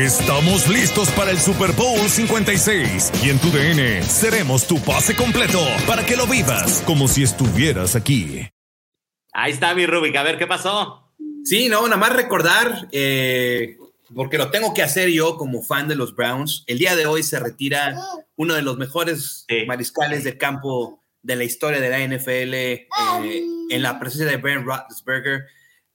Estamos 0.00 0.66
listos 0.66 1.10
para 1.10 1.30
el 1.30 1.36
Super 1.36 1.72
Bowl 1.72 2.08
56 2.08 3.12
y 3.22 3.28
en 3.28 3.38
tu 3.38 3.50
DN 3.50 4.02
seremos 4.02 4.66
tu 4.66 4.82
pase 4.82 5.14
completo 5.14 5.60
para 5.86 6.06
que 6.06 6.16
lo 6.16 6.26
vivas 6.26 6.82
como 6.86 7.06
si 7.06 7.22
estuvieras 7.22 7.94
aquí. 7.94 8.48
Ahí 9.34 9.52
está 9.52 9.74
mi 9.74 9.84
Rubik, 9.84 10.16
a 10.16 10.22
ver 10.22 10.38
qué 10.38 10.46
pasó. 10.46 11.12
Sí, 11.44 11.68
no, 11.68 11.82
nada 11.82 11.98
más 11.98 12.14
recordar, 12.14 12.88
eh, 12.92 13.76
porque 14.14 14.38
lo 14.38 14.50
tengo 14.50 14.72
que 14.72 14.82
hacer 14.82 15.10
yo 15.10 15.36
como 15.36 15.62
fan 15.62 15.86
de 15.86 15.96
los 15.96 16.16
Browns. 16.16 16.64
El 16.66 16.78
día 16.78 16.96
de 16.96 17.04
hoy 17.04 17.22
se 17.22 17.38
retira 17.38 18.02
uno 18.36 18.54
de 18.54 18.62
los 18.62 18.78
mejores 18.78 19.44
mariscales 19.66 20.24
de 20.24 20.38
campo 20.38 21.02
de 21.20 21.36
la 21.36 21.44
historia 21.44 21.78
de 21.78 21.90
la 21.90 21.98
NFL 21.98 22.54
eh, 22.54 22.88
en 23.68 23.82
la 23.82 24.00
presencia 24.00 24.30
de 24.30 24.38
Ben 24.38 24.64
Roethlisberger 24.64 25.44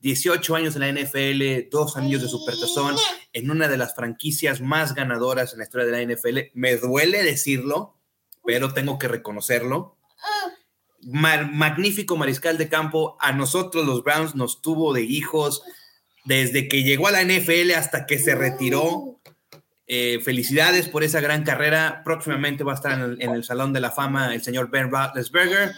18 0.05 0.55
años 0.55 0.75
en 0.75 0.81
la 0.81 1.01
NFL, 1.01 1.67
dos 1.71 1.97
anillos 1.97 2.21
de 2.21 2.27
supertazón, 2.27 2.95
en 3.33 3.49
una 3.49 3.67
de 3.67 3.75
las 3.75 3.95
franquicias 3.95 4.61
más 4.61 4.93
ganadoras 4.93 5.51
en 5.51 5.57
la 5.57 5.63
historia 5.63 5.87
de 5.87 6.05
la 6.05 6.13
NFL. 6.13 6.51
Me 6.53 6.75
duele 6.75 7.23
decirlo, 7.23 7.97
pero 8.45 8.71
tengo 8.71 8.99
que 8.99 9.07
reconocerlo. 9.07 9.97
magnífico 11.01 12.17
mariscal 12.17 12.59
de 12.59 12.69
campo. 12.69 13.17
A 13.19 13.31
nosotros 13.31 13.83
los 13.83 14.03
Browns 14.03 14.35
nos 14.35 14.61
tuvo 14.61 14.93
de 14.93 15.01
hijos 15.01 15.63
desde 16.23 16.67
que 16.67 16.83
llegó 16.83 17.07
a 17.07 17.11
la 17.11 17.23
NFL 17.23 17.71
hasta 17.75 18.05
que 18.05 18.19
se 18.19 18.35
retiró. 18.35 19.19
Eh, 19.87 20.19
felicidades 20.23 20.87
por 20.87 21.03
esa 21.03 21.19
gran 21.19 21.43
carrera. 21.43 22.03
Próximamente 22.05 22.63
va 22.63 22.73
a 22.73 22.75
estar 22.75 22.91
en 22.91 23.01
el, 23.01 23.21
en 23.23 23.31
el 23.31 23.43
Salón 23.43 23.73
de 23.73 23.79
la 23.79 23.89
Fama 23.89 24.35
el 24.35 24.43
señor 24.43 24.69
Ben 24.69 24.91
Roethlisberger. 24.91 25.71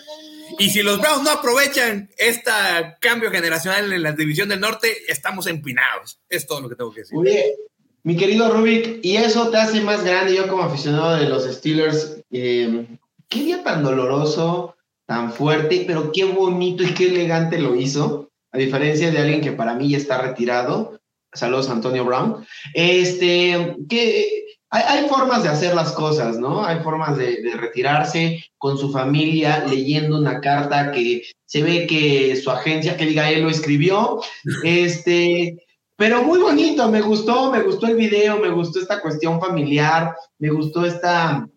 Y 0.59 0.69
si 0.69 0.81
los 0.81 0.99
Browns 0.99 1.23
no 1.23 1.31
aprovechan 1.31 2.09
este 2.17 2.51
cambio 2.99 3.31
generacional 3.31 3.91
en 3.91 4.03
la 4.03 4.11
división 4.13 4.49
del 4.49 4.59
norte, 4.59 4.95
estamos 5.07 5.47
empinados. 5.47 6.19
Es 6.29 6.45
todo 6.47 6.61
lo 6.61 6.69
que 6.69 6.75
tengo 6.75 6.93
que 6.93 7.01
decir. 7.01 7.17
Oye, 7.17 7.55
mi 8.03 8.15
querido 8.15 8.51
Rubik, 8.51 8.99
y 9.03 9.17
eso 9.17 9.49
te 9.49 9.57
hace 9.57 9.81
más 9.81 10.03
grande 10.03 10.35
yo 10.35 10.47
como 10.47 10.63
aficionado 10.63 11.17
de 11.17 11.27
los 11.27 11.43
Steelers. 11.43 12.17
Eh, 12.31 12.87
qué 13.27 13.39
día 13.41 13.63
tan 13.63 13.83
doloroso, 13.83 14.75
tan 15.05 15.33
fuerte, 15.33 15.83
pero 15.85 16.11
qué 16.11 16.25
bonito 16.25 16.83
y 16.83 16.93
qué 16.93 17.07
elegante 17.07 17.59
lo 17.59 17.75
hizo. 17.75 18.31
A 18.51 18.57
diferencia 18.57 19.11
de 19.11 19.17
alguien 19.17 19.41
que 19.41 19.51
para 19.51 19.73
mí 19.75 19.89
ya 19.89 19.97
está 19.97 20.21
retirado. 20.21 20.99
Saludos, 21.33 21.69
Antonio 21.69 22.05
Brown. 22.05 22.45
Este, 22.73 23.75
que 23.89 24.56
hay, 24.69 25.07
formas 25.07 25.43
de 25.43 25.49
hacer 25.49 25.73
las 25.73 25.93
cosas, 25.93 26.37
¿no? 26.37 26.65
Hay 26.65 26.79
formas 26.81 27.17
de, 27.17 27.53
retirarse 27.55 28.43
con 28.57 28.77
su 28.77 28.91
familia 28.91 29.65
leyendo 29.67 30.17
una 30.17 30.41
carta 30.41 30.91
que 30.91 31.23
se 31.45 31.63
ve 31.63 31.87
que 31.87 32.35
su 32.35 32.51
agencia, 32.51 32.97
que 32.97 33.05
diga 33.05 33.29
él 33.29 33.43
lo 33.43 33.49
escribió, 33.49 34.19
este, 34.63 35.57
pero 35.95 36.23
muy 36.23 36.39
bonito, 36.39 36.89
me 36.89 37.01
gustó, 37.01 37.51
me 37.51 37.63
gustó 37.63 37.87
el 37.87 37.95
video, 37.95 38.39
me 38.39 38.49
gustó 38.49 38.79
esta 38.79 39.01
cuestión 39.01 39.39
familiar, 39.39 40.13
me 40.37 40.49
gustó 40.49 40.85
esta 40.85 41.47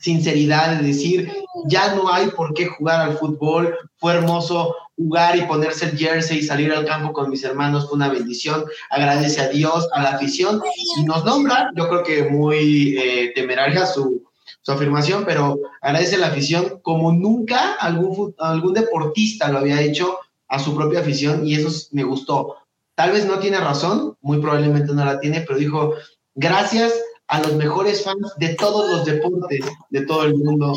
sinceridad 0.00 0.76
de 0.76 0.86
decir, 0.86 1.30
ya 1.66 1.94
no 1.94 2.12
hay 2.12 2.28
por 2.28 2.54
qué 2.54 2.66
jugar 2.66 3.00
al 3.00 3.18
fútbol, 3.18 3.76
fue 3.98 4.14
hermoso 4.14 4.74
jugar 4.96 5.36
y 5.36 5.42
ponerse 5.42 5.86
el 5.86 5.96
jersey 5.96 6.38
y 6.38 6.42
salir 6.42 6.72
al 6.72 6.84
campo 6.84 7.12
con 7.12 7.30
mis 7.30 7.44
hermanos. 7.44 7.86
Fue 7.86 7.96
una 7.96 8.08
bendición, 8.08 8.64
agradece 8.90 9.40
a 9.40 9.48
Dios, 9.48 9.88
a 9.92 10.02
la 10.02 10.10
afición. 10.10 10.62
Y 10.98 11.04
nos 11.04 11.24
nombra, 11.24 11.70
yo 11.76 11.88
creo 11.88 12.02
que 12.02 12.24
muy 12.24 12.98
eh, 12.98 13.32
temeraria 13.34 13.86
su, 13.86 14.24
su, 14.62 14.72
afirmación, 14.72 15.24
pero 15.26 15.58
agradece 15.80 16.16
a 16.16 16.20
la 16.20 16.26
afición 16.28 16.80
como 16.82 17.12
nunca 17.12 17.74
algún, 17.74 18.34
algún 18.38 18.74
deportista 18.74 19.48
lo 19.48 19.58
había 19.58 19.80
hecho 19.80 20.18
a 20.48 20.58
su 20.58 20.74
propia 20.74 21.00
afición 21.00 21.46
y 21.46 21.54
eso 21.54 21.88
me 21.92 22.04
gustó. 22.04 22.56
Tal 22.94 23.12
vez 23.12 23.24
no 23.24 23.38
tiene 23.38 23.58
razón, 23.58 24.16
muy 24.20 24.38
probablemente 24.40 24.92
no 24.92 25.04
la 25.04 25.20
tiene, 25.20 25.42
pero 25.42 25.58
dijo, 25.58 25.94
gracias 26.34 26.92
a 27.30 27.40
los 27.40 27.54
mejores 27.54 28.02
fans 28.02 28.32
de 28.38 28.54
todos 28.54 28.90
los 28.90 29.04
deportes 29.04 29.64
de 29.90 30.00
todo 30.02 30.24
el 30.24 30.34
mundo, 30.34 30.74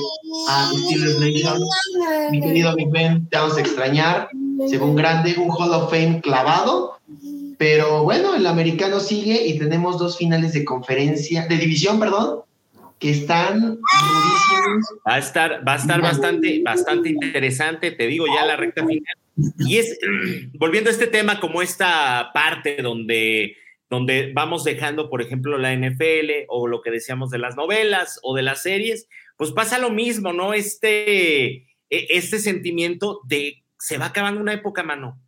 a 0.47 0.72
Steelers 0.72 1.20
Nation. 1.20 1.60
Mi 2.32 2.41
querido 2.41 2.76
Big 2.76 2.89
Ben, 2.91 3.28
te 3.28 3.38
vamos 3.38 3.58
a 3.58 3.62
extrañar. 3.62 4.30
Según 4.70 4.95
grande, 4.95 5.36
un 5.38 5.49
Hall 5.49 5.74
of 5.74 5.89
Fame 5.89 6.22
clavado. 6.22 6.99
Pero 7.58 8.04
bueno, 8.04 8.36
el 8.36 8.45
americano 8.45 8.99
sigue 8.99 9.47
y 9.47 9.58
tenemos 9.58 9.97
dos 9.97 10.18
finales 10.18 10.54
de 10.54 10.64
conferencia, 10.64 11.47
de 11.47 11.58
división, 11.58 11.99
perdón, 11.99 12.41
que 12.99 13.10
están 13.10 13.80
Va 15.08 15.16
a 15.16 15.18
estar, 15.18 15.68
va 15.68 15.74
a 15.74 15.78
estar 15.78 16.01
bastante, 16.01 16.62
bastante 16.64 17.10
interesante, 17.10 17.91
te 17.91 18.08
digo 18.08 18.26
ya 18.28 18.45
la 18.45 18.56
recta 18.56 18.86
final. 18.86 19.04
Y 19.60 19.78
es, 19.78 19.97
volviendo 20.54 20.89
a 20.89 20.93
este 20.93 21.08
tema, 21.08 21.39
como 21.39 21.62
esta 21.62 22.30
parte 22.34 22.78
donde 22.82 23.58
donde 23.94 24.32
vamos 24.34 24.64
dejando, 24.64 25.08
por 25.08 25.22
ejemplo, 25.22 25.58
la 25.60 25.72
NFL 25.72 26.46
o 26.48 26.68
lo 26.68 26.82
que 26.82 26.89
decíamos 26.89 27.30
de 27.30 27.38
las 27.38 27.56
novelas 27.56 28.20
o 28.24 28.36
de 28.36 28.41
las 28.41 28.64
series, 28.64 29.08
pues 29.38 29.52
pasa 29.52 29.78
lo 29.78 29.91
mismo, 29.91 30.34
¿no? 30.34 30.54
Este, 30.54 31.46
e, 31.48 31.68
este 31.89 32.39
sentimiento 32.39 33.22
de 33.26 33.64
se 33.78 34.00
va 34.00 34.08
acabando 34.08 34.41
una 34.41 34.54
época, 34.54 34.82
mano. 34.82 35.22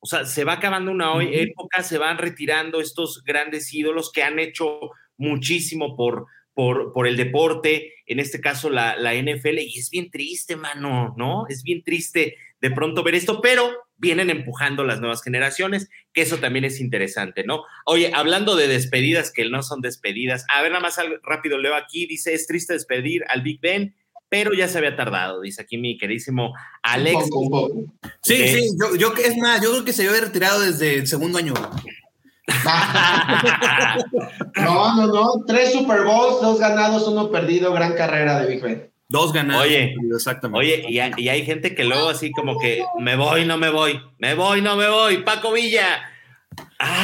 O 0.00 0.06
sea, 0.06 0.26
se 0.26 0.44
va 0.44 0.54
acabando 0.54 0.90
una 0.90 1.22
época, 1.22 1.82
se 1.82 1.96
van 1.96 2.18
retirando 2.18 2.80
estos 2.80 3.22
grandes 3.24 3.72
ídolos 3.72 4.12
que 4.12 4.22
han 4.22 4.38
hecho 4.38 4.90
muchísimo 5.16 5.96
por, 5.96 6.26
por, 6.52 6.92
por 6.92 7.06
el 7.06 7.16
deporte, 7.16 7.94
en 8.04 8.20
este 8.20 8.40
caso 8.40 8.68
la, 8.68 8.94
la 8.96 9.14
NFL, 9.14 9.58
y 9.60 9.78
es 9.78 9.88
bien 9.90 10.10
triste, 10.10 10.56
mano, 10.56 11.14
¿no? 11.16 11.46
Es 11.48 11.62
bien 11.62 11.82
triste 11.82 12.36
de 12.60 12.70
pronto 12.72 13.02
ver 13.02 13.14
esto, 13.14 13.40
pero 13.40 13.70
vienen 14.02 14.28
empujando 14.30 14.82
las 14.82 15.00
nuevas 15.00 15.22
generaciones, 15.22 15.88
que 16.12 16.22
eso 16.22 16.38
también 16.38 16.64
es 16.64 16.80
interesante, 16.80 17.44
¿no? 17.44 17.62
Oye, 17.86 18.10
hablando 18.12 18.56
de 18.56 18.66
despedidas 18.66 19.30
que 19.30 19.48
no 19.48 19.62
son 19.62 19.80
despedidas, 19.80 20.44
a 20.52 20.60
ver, 20.60 20.72
nada 20.72 20.82
más 20.82 20.96
rápido 21.22 21.56
leo 21.56 21.76
aquí, 21.76 22.06
dice, 22.06 22.34
es 22.34 22.48
triste 22.48 22.72
despedir 22.72 23.22
al 23.28 23.42
Big 23.42 23.60
Ben, 23.60 23.94
pero 24.28 24.54
ya 24.54 24.66
se 24.66 24.78
había 24.78 24.96
tardado, 24.96 25.40
dice 25.40 25.62
aquí 25.62 25.78
mi 25.78 25.98
queridísimo 25.98 26.52
Alex. 26.82 27.30
Sí, 28.22 28.48
sí, 28.48 28.70
yo, 28.80 28.96
yo, 28.96 29.14
es 29.24 29.36
más, 29.36 29.62
yo 29.62 29.70
creo 29.70 29.84
que 29.84 29.92
se 29.92 30.08
había 30.08 30.22
retirado 30.22 30.58
desde 30.60 30.94
el 30.94 31.06
segundo 31.06 31.38
año. 31.38 31.54
no, 34.56 34.96
no, 34.96 35.06
no, 35.06 35.44
tres 35.46 35.70
Super 35.72 36.02
Bowls, 36.02 36.42
dos 36.42 36.58
ganados, 36.58 37.06
uno 37.06 37.30
perdido, 37.30 37.72
gran 37.72 37.94
carrera 37.94 38.40
de 38.40 38.48
Big 38.48 38.60
Ben. 38.60 38.91
Dos 39.12 39.30
ganados. 39.30 39.66
Oye, 39.66 39.94
exactamente. 40.10 40.58
Oye, 40.58 40.86
y, 40.88 41.28
hay 41.28 41.44
gente 41.44 41.74
que 41.74 41.84
luego 41.84 42.08
así 42.08 42.32
como 42.32 42.58
que 42.58 42.82
me 42.98 43.14
voy, 43.14 43.44
no 43.44 43.58
me 43.58 43.68
voy, 43.68 44.00
me 44.18 44.32
voy, 44.34 44.62
no 44.62 44.74
me 44.74 44.88
voy, 44.88 45.18
Paco 45.18 45.52
Villa. 45.52 46.00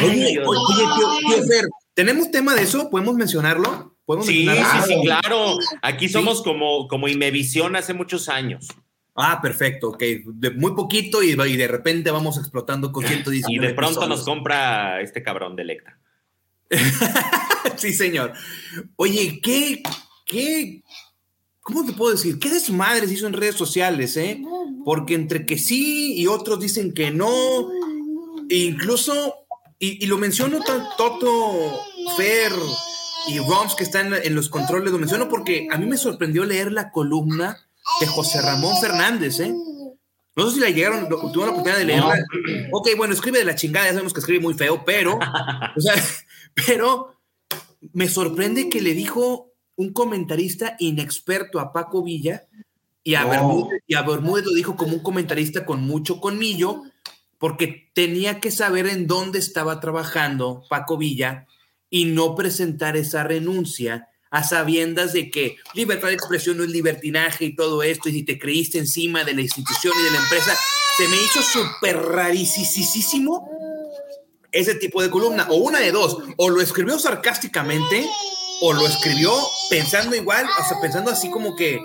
oye, 0.02 0.40
oye, 0.42 0.84
tío, 1.20 1.42
Fer, 1.46 1.66
¿tenemos 1.92 2.30
tema 2.30 2.54
de 2.54 2.62
eso? 2.62 2.88
¿Podemos 2.88 3.14
mencionarlo? 3.14 3.94
¿Podemos 4.06 4.26
sí, 4.26 4.48
sí, 4.48 4.78
sí, 4.86 5.00
claro. 5.04 5.58
Aquí 5.82 6.08
somos 6.08 6.42
como, 6.42 6.88
como 6.88 7.08
Imevisión 7.08 7.76
hace 7.76 7.92
muchos 7.92 8.30
años. 8.30 8.68
Ah, 9.14 9.40
perfecto, 9.42 9.90
ok. 9.90 10.02
De 10.32 10.50
muy 10.52 10.74
poquito 10.74 11.22
y, 11.22 11.32
y, 11.32 11.56
de 11.58 11.68
repente 11.68 12.10
vamos 12.10 12.38
explotando 12.38 12.90
con 12.90 13.04
119 13.04 13.66
Y 13.66 13.68
de 13.68 13.74
pronto 13.74 14.06
nos 14.08 14.24
compra 14.24 15.02
este 15.02 15.22
cabrón 15.22 15.56
de 15.56 15.62
Electra. 15.62 15.98
sí, 17.76 17.92
señor. 17.92 18.32
Oye, 18.96 19.40
¿qué, 19.42 19.82
qué, 20.24 20.82
¿cómo 21.68 21.84
te 21.84 21.92
puedo 21.92 22.12
decir? 22.12 22.38
¿Qué 22.38 22.48
se 22.48 22.72
hizo 23.12 23.26
en 23.26 23.34
redes 23.34 23.54
sociales, 23.54 24.16
eh? 24.16 24.42
Porque 24.86 25.14
entre 25.14 25.44
que 25.44 25.58
sí 25.58 26.14
y 26.14 26.26
otros 26.26 26.60
dicen 26.60 26.94
que 26.94 27.10
no, 27.10 27.28
e 28.48 28.56
incluso 28.56 29.34
y, 29.78 30.06
lo 30.06 30.16
menciono 30.16 30.60
Toto, 30.96 31.78
Fer 32.16 32.52
y 33.28 33.38
Roms 33.40 33.74
que 33.74 33.84
están 33.84 34.14
en 34.14 34.34
los 34.34 34.48
controles, 34.48 34.90
lo 34.90 34.98
menciono 34.98 35.28
porque 35.28 35.68
a 35.70 35.76
mí 35.76 35.84
me 35.84 35.98
sorprendió 35.98 36.46
leer 36.46 36.72
la 36.72 36.90
columna 36.90 37.58
de 38.00 38.06
José 38.06 38.40
Ramón 38.40 38.74
Fernández, 38.80 39.38
¿eh? 39.40 39.54
No 40.36 40.48
sé 40.48 40.54
si 40.54 40.60
la 40.60 40.70
llegaron, 40.70 41.06
tuvo 41.06 41.44
la 41.44 41.50
oportunidad 41.50 41.78
de 41.78 41.84
leerla. 41.84 42.14
Ok, 42.72 42.88
bueno, 42.96 43.12
escribe 43.12 43.40
de 43.40 43.44
la 43.44 43.56
chingada, 43.56 43.86
ya 43.86 43.92
sabemos 43.92 44.14
que 44.14 44.20
escribe 44.20 44.40
muy 44.40 44.54
feo, 44.54 44.84
pero, 44.86 45.18
o 45.18 45.80
sea, 45.80 45.94
pero 46.66 47.14
me 47.92 48.08
sorprende 48.08 48.70
que 48.70 48.80
le 48.80 48.94
dijo 48.94 49.52
un 49.78 49.92
comentarista 49.92 50.74
inexperto 50.80 51.60
a 51.60 51.72
Paco 51.72 52.02
Villa 52.02 52.48
y 53.04 53.14
a, 53.14 53.24
Bermúdez, 53.24 53.80
y 53.86 53.94
a 53.94 54.02
Bermúdez 54.02 54.44
lo 54.44 54.52
dijo 54.52 54.76
como 54.76 54.94
un 54.94 55.02
comentarista 55.02 55.64
con 55.64 55.82
mucho 55.82 56.20
colmillo, 56.20 56.82
porque 57.38 57.88
tenía 57.94 58.40
que 58.40 58.50
saber 58.50 58.88
en 58.88 59.06
dónde 59.06 59.38
estaba 59.38 59.78
trabajando 59.78 60.64
Paco 60.68 60.98
Villa 60.98 61.46
y 61.88 62.06
no 62.06 62.34
presentar 62.34 62.96
esa 62.96 63.22
renuncia 63.22 64.08
a 64.30 64.42
sabiendas 64.42 65.12
de 65.12 65.30
que 65.30 65.56
libertad 65.74 66.08
de 66.08 66.14
expresión 66.14 66.58
no 66.58 66.64
es 66.64 66.70
libertinaje 66.70 67.46
y 67.46 67.56
todo 67.56 67.84
esto, 67.84 68.08
y 68.08 68.12
si 68.12 68.22
te 68.24 68.36
creíste 68.36 68.78
encima 68.78 69.22
de 69.22 69.34
la 69.34 69.42
institución 69.42 69.94
y 69.96 70.02
de 70.02 70.10
la 70.10 70.18
empresa, 70.18 70.58
se 70.96 71.06
me 71.06 71.16
hizo 71.16 71.40
súper 71.40 71.96
rarísimo 71.96 73.48
ese 74.50 74.74
tipo 74.74 75.00
de 75.02 75.08
columna, 75.08 75.46
o 75.50 75.56
una 75.56 75.78
de 75.78 75.92
dos, 75.92 76.18
o 76.36 76.50
lo 76.50 76.60
escribió 76.60 76.98
sarcásticamente, 76.98 78.04
o 78.60 78.72
lo 78.72 78.86
escribió 78.86 79.32
pensando 79.70 80.16
igual, 80.16 80.46
o 80.46 80.64
sea, 80.64 80.78
pensando 80.80 81.10
así 81.10 81.30
como 81.30 81.56
que 81.56 81.80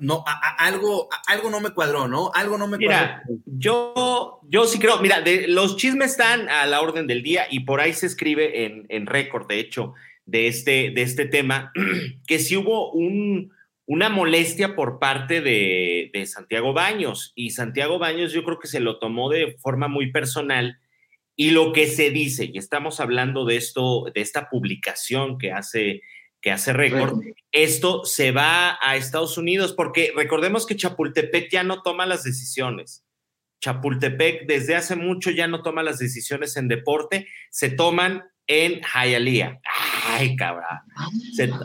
no, 0.00 0.24
algo, 0.58 1.08
algo 1.26 1.50
no 1.50 1.60
me 1.60 1.70
cuadró, 1.70 2.08
¿no? 2.08 2.30
Algo 2.34 2.56
no 2.56 2.66
me 2.66 2.78
mira, 2.78 3.22
Yo, 3.44 4.40
yo 4.48 4.66
sí 4.66 4.78
creo, 4.78 4.98
mira, 5.00 5.20
de, 5.20 5.46
los 5.46 5.76
chismes 5.76 6.12
están 6.12 6.48
a 6.48 6.66
la 6.66 6.80
orden 6.80 7.06
del 7.06 7.22
día 7.22 7.46
y 7.50 7.60
por 7.60 7.80
ahí 7.80 7.92
se 7.92 8.06
escribe 8.06 8.64
en, 8.64 8.86
en 8.88 9.06
récord, 9.06 9.46
de 9.46 9.60
hecho, 9.60 9.94
de 10.24 10.46
este, 10.46 10.90
de 10.90 11.02
este 11.02 11.26
tema, 11.26 11.72
que 12.26 12.38
sí 12.38 12.56
hubo 12.56 12.90
un, 12.92 13.52
una 13.86 14.08
molestia 14.08 14.74
por 14.74 14.98
parte 14.98 15.42
de, 15.42 16.10
de, 16.12 16.26
Santiago 16.26 16.72
Baños 16.72 17.32
y 17.34 17.50
Santiago 17.50 17.98
Baños 17.98 18.32
yo 18.32 18.42
creo 18.44 18.58
que 18.58 18.68
se 18.68 18.80
lo 18.80 18.98
tomó 18.98 19.28
de 19.28 19.56
forma 19.58 19.88
muy 19.88 20.10
personal 20.12 20.78
y 21.40 21.52
lo 21.52 21.72
que 21.72 21.86
se 21.86 22.10
dice, 22.10 22.50
y 22.52 22.58
estamos 22.58 23.00
hablando 23.00 23.46
de 23.46 23.56
esto, 23.56 24.04
de 24.14 24.20
esta 24.20 24.50
publicación 24.50 25.38
que 25.38 25.52
hace 25.52 26.02
que 26.42 26.50
hace 26.50 26.74
récord, 26.74 27.18
esto 27.50 28.04
se 28.04 28.30
va 28.30 28.78
a 28.82 28.96
Estados 28.96 29.38
Unidos, 29.38 29.72
porque 29.72 30.12
recordemos 30.14 30.66
que 30.66 30.76
Chapultepec 30.76 31.50
ya 31.50 31.64
no 31.64 31.80
toma 31.80 32.04
las 32.04 32.24
decisiones. 32.24 33.06
Chapultepec 33.62 34.46
desde 34.48 34.76
hace 34.76 34.96
mucho 34.96 35.30
ya 35.30 35.48
no 35.48 35.62
toma 35.62 35.82
las 35.82 35.98
decisiones 35.98 36.58
en 36.58 36.68
deporte, 36.68 37.26
se 37.50 37.70
toman 37.70 38.24
en 38.46 38.82
Hialeah. 38.82 39.60
Ay, 40.08 40.36
cabrón. 40.36 40.64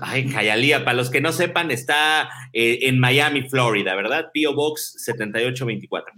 ay, 0.03 0.29
Hialeah, 0.29 0.85
para 0.85 0.95
los 0.95 1.09
que 1.09 1.19
no 1.19 1.33
sepan, 1.33 1.69
está 1.69 2.29
eh, 2.53 2.79
en 2.83 2.97
Miami, 2.97 3.49
Florida, 3.49 3.93
¿verdad? 3.93 4.29
P.O. 4.33 4.53
Box 4.53 5.03
7824. 5.03 6.13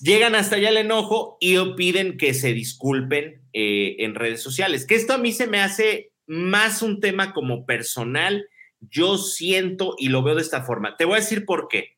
Llegan 0.00 0.34
hasta 0.34 0.56
allá 0.56 0.68
el 0.68 0.76
enojo 0.76 1.38
y 1.40 1.56
piden 1.74 2.16
que 2.18 2.34
se 2.34 2.52
disculpen 2.52 3.42
eh, 3.52 3.96
en 4.00 4.14
redes 4.14 4.42
sociales. 4.42 4.86
Que 4.86 4.94
esto 4.94 5.14
a 5.14 5.18
mí 5.18 5.32
se 5.32 5.46
me 5.46 5.60
hace 5.60 6.12
más 6.26 6.82
un 6.82 7.00
tema 7.00 7.32
como 7.32 7.66
personal, 7.66 8.46
yo 8.80 9.18
siento 9.18 9.96
y 9.98 10.08
lo 10.08 10.22
veo 10.22 10.36
de 10.36 10.42
esta 10.42 10.62
forma. 10.62 10.96
Te 10.96 11.04
voy 11.04 11.14
a 11.14 11.20
decir 11.20 11.44
por 11.44 11.68
qué. 11.68 11.96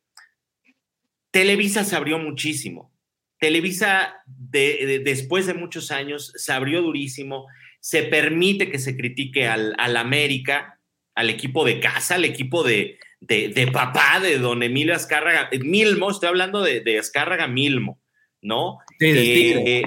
Televisa 1.30 1.84
se 1.84 1.96
abrió 1.96 2.18
muchísimo. 2.18 2.92
Televisa, 3.38 4.22
después 4.26 5.46
de 5.46 5.54
muchos 5.54 5.90
años, 5.90 6.32
se 6.36 6.52
abrió 6.52 6.80
durísimo. 6.80 7.46
Se 7.80 8.04
permite 8.04 8.70
que 8.70 8.78
se 8.78 8.96
critique 8.96 9.48
al, 9.48 9.74
América, 9.96 10.80
al 11.14 11.28
equipo 11.28 11.64
de 11.64 11.80
casa, 11.80 12.14
al 12.14 12.24
equipo 12.24 12.62
de, 12.62 12.98
de, 13.22 13.70
papá 13.72 14.20
de 14.20 14.38
don 14.38 14.62
Emilio 14.62 14.94
Azcárraga. 14.94 15.48
Milmo, 15.60 16.10
estoy 16.10 16.28
hablando 16.28 16.62
de, 16.62 16.80
de 16.80 16.98
Azcárraga 16.98 17.46
Milmo, 17.46 18.00
¿no? 18.40 18.78
Sí, 18.98 19.06
eh, 19.06 19.82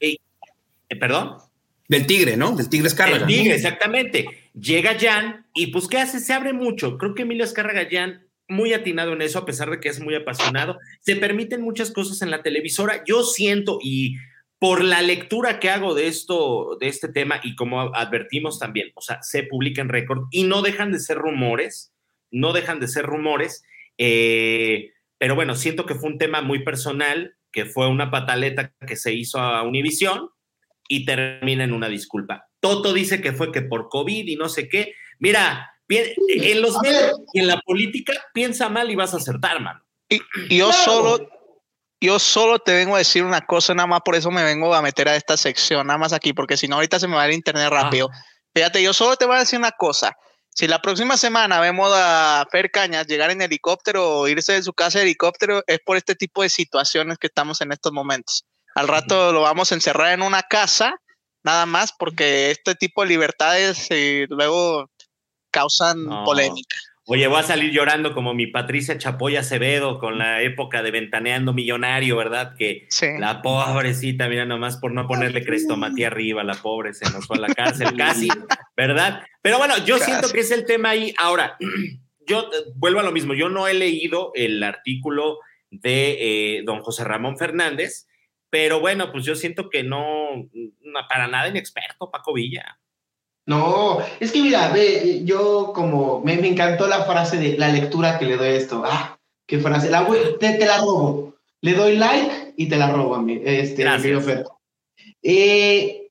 eh, 0.00 0.16
¿Perdón? 0.98 1.36
Del 1.88 2.06
Tigre, 2.06 2.36
¿no? 2.36 2.56
Del 2.56 2.68
Tigre 2.68 2.88
Escárraga. 2.88 3.26
Del 3.26 3.28
Tigre, 3.28 3.54
exactamente. 3.54 4.26
Llega 4.54 4.98
Jan 4.98 5.46
y 5.54 5.68
pues 5.68 5.88
¿qué 5.88 5.98
hace? 5.98 6.20
Se 6.20 6.32
abre 6.32 6.52
mucho. 6.52 6.98
Creo 6.98 7.14
que 7.14 7.22
Emilio 7.22 7.44
Escárraga 7.44 7.86
Jan, 7.90 8.26
muy 8.48 8.72
atinado 8.72 9.12
en 9.12 9.22
eso, 9.22 9.38
a 9.38 9.46
pesar 9.46 9.70
de 9.70 9.80
que 9.80 9.88
es 9.88 10.00
muy 10.00 10.14
apasionado, 10.14 10.78
se 11.00 11.16
permiten 11.16 11.62
muchas 11.62 11.90
cosas 11.90 12.22
en 12.22 12.30
la 12.30 12.42
televisora. 12.42 13.04
Yo 13.06 13.22
siento 13.22 13.78
y 13.82 14.16
por 14.58 14.82
la 14.84 15.02
lectura 15.02 15.60
que 15.60 15.70
hago 15.70 15.94
de 15.94 16.06
esto, 16.06 16.76
de 16.80 16.88
este 16.88 17.08
tema 17.08 17.40
y 17.42 17.54
como 17.54 17.80
advertimos 17.80 18.58
también, 18.58 18.90
o 18.94 19.00
sea, 19.00 19.22
se 19.22 19.42
publica 19.44 19.80
en 19.80 19.88
récord 19.88 20.24
y 20.30 20.44
no 20.44 20.62
dejan 20.62 20.92
de 20.92 21.00
ser 21.00 21.16
rumores, 21.16 21.92
no 22.30 22.52
dejan 22.52 22.80
de 22.80 22.88
ser 22.88 23.04
rumores, 23.06 23.64
eh, 23.98 24.92
pero 25.18 25.34
bueno, 25.34 25.54
siento 25.54 25.86
que 25.86 25.94
fue 25.94 26.10
un 26.10 26.18
tema 26.18 26.42
muy 26.42 26.64
personal, 26.64 27.36
que 27.52 27.66
fue 27.66 27.88
una 27.88 28.10
pataleta 28.10 28.72
que 28.86 28.96
se 28.96 29.12
hizo 29.12 29.38
a 29.38 29.62
Univisión 29.62 30.30
y 30.88 31.04
termina 31.04 31.64
en 31.64 31.72
una 31.72 31.88
disculpa. 31.88 32.48
Toto 32.60 32.92
dice 32.92 33.20
que 33.20 33.32
fue 33.32 33.52
que 33.52 33.62
por 33.62 33.88
COVID 33.88 34.26
y 34.26 34.36
no 34.36 34.48
sé 34.48 34.68
qué. 34.68 34.94
Mira, 35.18 35.70
en 35.88 36.62
los 36.62 36.80
medios 36.82 37.20
y 37.32 37.40
en 37.40 37.48
la 37.48 37.60
política 37.60 38.12
piensa 38.32 38.68
mal 38.68 38.90
y 38.90 38.94
vas 38.94 39.14
a 39.14 39.18
acertar, 39.18 39.60
mano. 39.60 39.82
Y, 40.08 40.20
yo 40.56 40.72
solo 40.72 41.28
yo 42.00 42.18
solo 42.18 42.58
te 42.58 42.72
vengo 42.72 42.94
a 42.94 42.98
decir 42.98 43.22
una 43.24 43.42
cosa, 43.42 43.74
nada 43.74 43.86
más 43.86 44.00
por 44.02 44.14
eso 44.14 44.30
me 44.30 44.42
vengo 44.42 44.74
a 44.74 44.80
meter 44.80 45.08
a 45.08 45.16
esta 45.16 45.36
sección, 45.36 45.86
nada 45.86 45.98
más 45.98 46.14
aquí, 46.14 46.32
porque 46.32 46.56
si 46.56 46.66
no, 46.66 46.76
ahorita 46.76 46.98
se 46.98 47.06
me 47.06 47.14
va 47.14 47.26
el 47.26 47.34
internet 47.34 47.68
ah. 47.70 47.82
rápido. 47.82 48.08
Fíjate, 48.54 48.82
yo 48.82 48.92
solo 48.92 49.16
te 49.16 49.26
voy 49.26 49.36
a 49.36 49.40
decir 49.40 49.58
una 49.58 49.72
cosa. 49.72 50.16
Si 50.54 50.66
la 50.66 50.82
próxima 50.82 51.16
semana 51.16 51.60
vemos 51.60 51.90
a 51.94 52.46
Fer 52.50 52.70
Cañas 52.70 53.06
llegar 53.06 53.30
en 53.30 53.40
helicóptero 53.40 54.18
o 54.18 54.28
irse 54.28 54.52
de 54.52 54.62
su 54.62 54.72
casa 54.72 54.98
en 54.98 55.06
helicóptero, 55.06 55.62
es 55.66 55.78
por 55.84 55.96
este 55.96 56.14
tipo 56.14 56.42
de 56.42 56.48
situaciones 56.48 57.18
que 57.18 57.28
estamos 57.28 57.60
en 57.60 57.72
estos 57.72 57.92
momentos. 57.92 58.44
Al 58.74 58.88
rato 58.88 59.32
lo 59.32 59.42
vamos 59.42 59.70
a 59.70 59.74
encerrar 59.74 60.12
en 60.12 60.22
una 60.22 60.42
casa, 60.42 60.94
nada 61.42 61.66
más, 61.66 61.92
porque 61.96 62.50
este 62.50 62.74
tipo 62.74 63.02
de 63.02 63.08
libertades 63.08 63.86
eh, 63.90 64.26
luego 64.28 64.90
causan 65.50 66.06
polémica. 66.24 66.76
Oye, 67.06 67.26
voy 67.26 67.40
a 67.40 67.42
salir 67.42 67.72
llorando 67.72 68.14
como 68.14 68.34
mi 68.34 68.46
Patricia 68.46 68.98
Chapoya 68.98 69.40
Acevedo 69.40 69.98
con 69.98 70.18
la 70.18 70.42
época 70.42 70.82
de 70.82 70.90
Ventaneando 70.90 71.52
Millonario, 71.52 72.16
¿verdad? 72.16 72.54
Que 72.56 72.86
la 73.18 73.42
pobrecita, 73.42 74.28
mira, 74.28 74.44
nomás 74.44 74.76
por 74.76 74.92
no 74.92 75.08
ponerle 75.08 75.44
crestomatía 75.44 76.08
arriba, 76.08 76.44
la 76.44 76.54
pobre 76.54 76.94
se 76.94 77.10
nos 77.10 77.26
fue 77.26 77.38
a 77.38 77.40
la 77.40 77.54
cárcel 77.54 77.96
casi, 77.96 78.28
¿verdad? 78.76 79.22
Pero 79.42 79.58
bueno, 79.58 79.74
yo 79.84 79.98
siento 79.98 80.30
que 80.30 80.40
es 80.40 80.50
el 80.50 80.66
tema 80.66 80.90
ahí. 80.90 81.14
Ahora, 81.18 81.56
yo 82.26 82.42
eh, 82.42 82.70
vuelvo 82.76 83.00
a 83.00 83.04
lo 83.04 83.12
mismo, 83.12 83.34
yo 83.34 83.48
no 83.48 83.66
he 83.66 83.74
leído 83.74 84.30
el 84.34 84.62
artículo 84.62 85.38
de 85.70 86.58
eh, 86.58 86.62
don 86.64 86.80
José 86.80 87.04
Ramón 87.04 87.38
Fernández, 87.38 88.06
pero 88.50 88.80
bueno, 88.80 89.10
pues 89.12 89.24
yo 89.24 89.34
siento 89.36 89.70
que 89.70 89.82
no, 89.82 90.48
para 91.08 91.28
nada 91.28 91.48
inexperto, 91.48 92.10
Paco 92.10 92.34
Villa. 92.34 92.78
No, 93.46 93.98
es 94.20 94.32
que 94.32 94.42
mira, 94.42 94.68
ve, 94.68 95.22
yo 95.24 95.72
como 95.74 96.20
me, 96.20 96.34
encantó 96.46 96.86
la 96.86 97.04
frase 97.04 97.38
de 97.38 97.58
la 97.58 97.68
lectura 97.68 98.18
que 98.18 98.26
le 98.26 98.36
doy 98.36 98.48
a 98.48 98.54
esto. 98.54 98.82
Ah, 98.84 99.18
qué 99.46 99.58
frase. 99.58 99.90
La, 99.90 100.06
te, 100.38 100.52
te 100.54 100.66
la 100.66 100.78
robo. 100.78 101.34
Le 101.62 101.74
doy 101.74 101.96
like 101.96 102.54
y 102.56 102.68
te 102.68 102.76
la 102.76 102.90
robo 102.90 103.14
a 103.14 103.22
mí. 103.22 103.40
Este, 103.44 103.84
eh, 105.22 106.10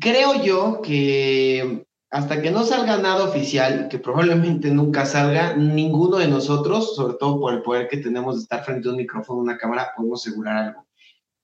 creo 0.00 0.42
yo 0.42 0.80
que 0.82 1.84
hasta 2.14 2.40
que 2.40 2.52
no 2.52 2.62
salga 2.62 2.96
nada 2.98 3.24
oficial, 3.24 3.88
que 3.88 3.98
probablemente 3.98 4.70
nunca 4.70 5.04
salga, 5.04 5.56
ninguno 5.56 6.18
de 6.18 6.28
nosotros, 6.28 6.94
sobre 6.94 7.14
todo 7.14 7.40
por 7.40 7.52
el 7.52 7.62
poder 7.62 7.88
que 7.88 7.96
tenemos 7.96 8.36
de 8.36 8.42
estar 8.42 8.64
frente 8.64 8.86
a 8.86 8.92
un 8.92 8.98
micrófono, 8.98 9.40
una 9.40 9.58
cámara, 9.58 9.90
podemos 9.96 10.24
asegurar 10.24 10.56
algo. 10.56 10.86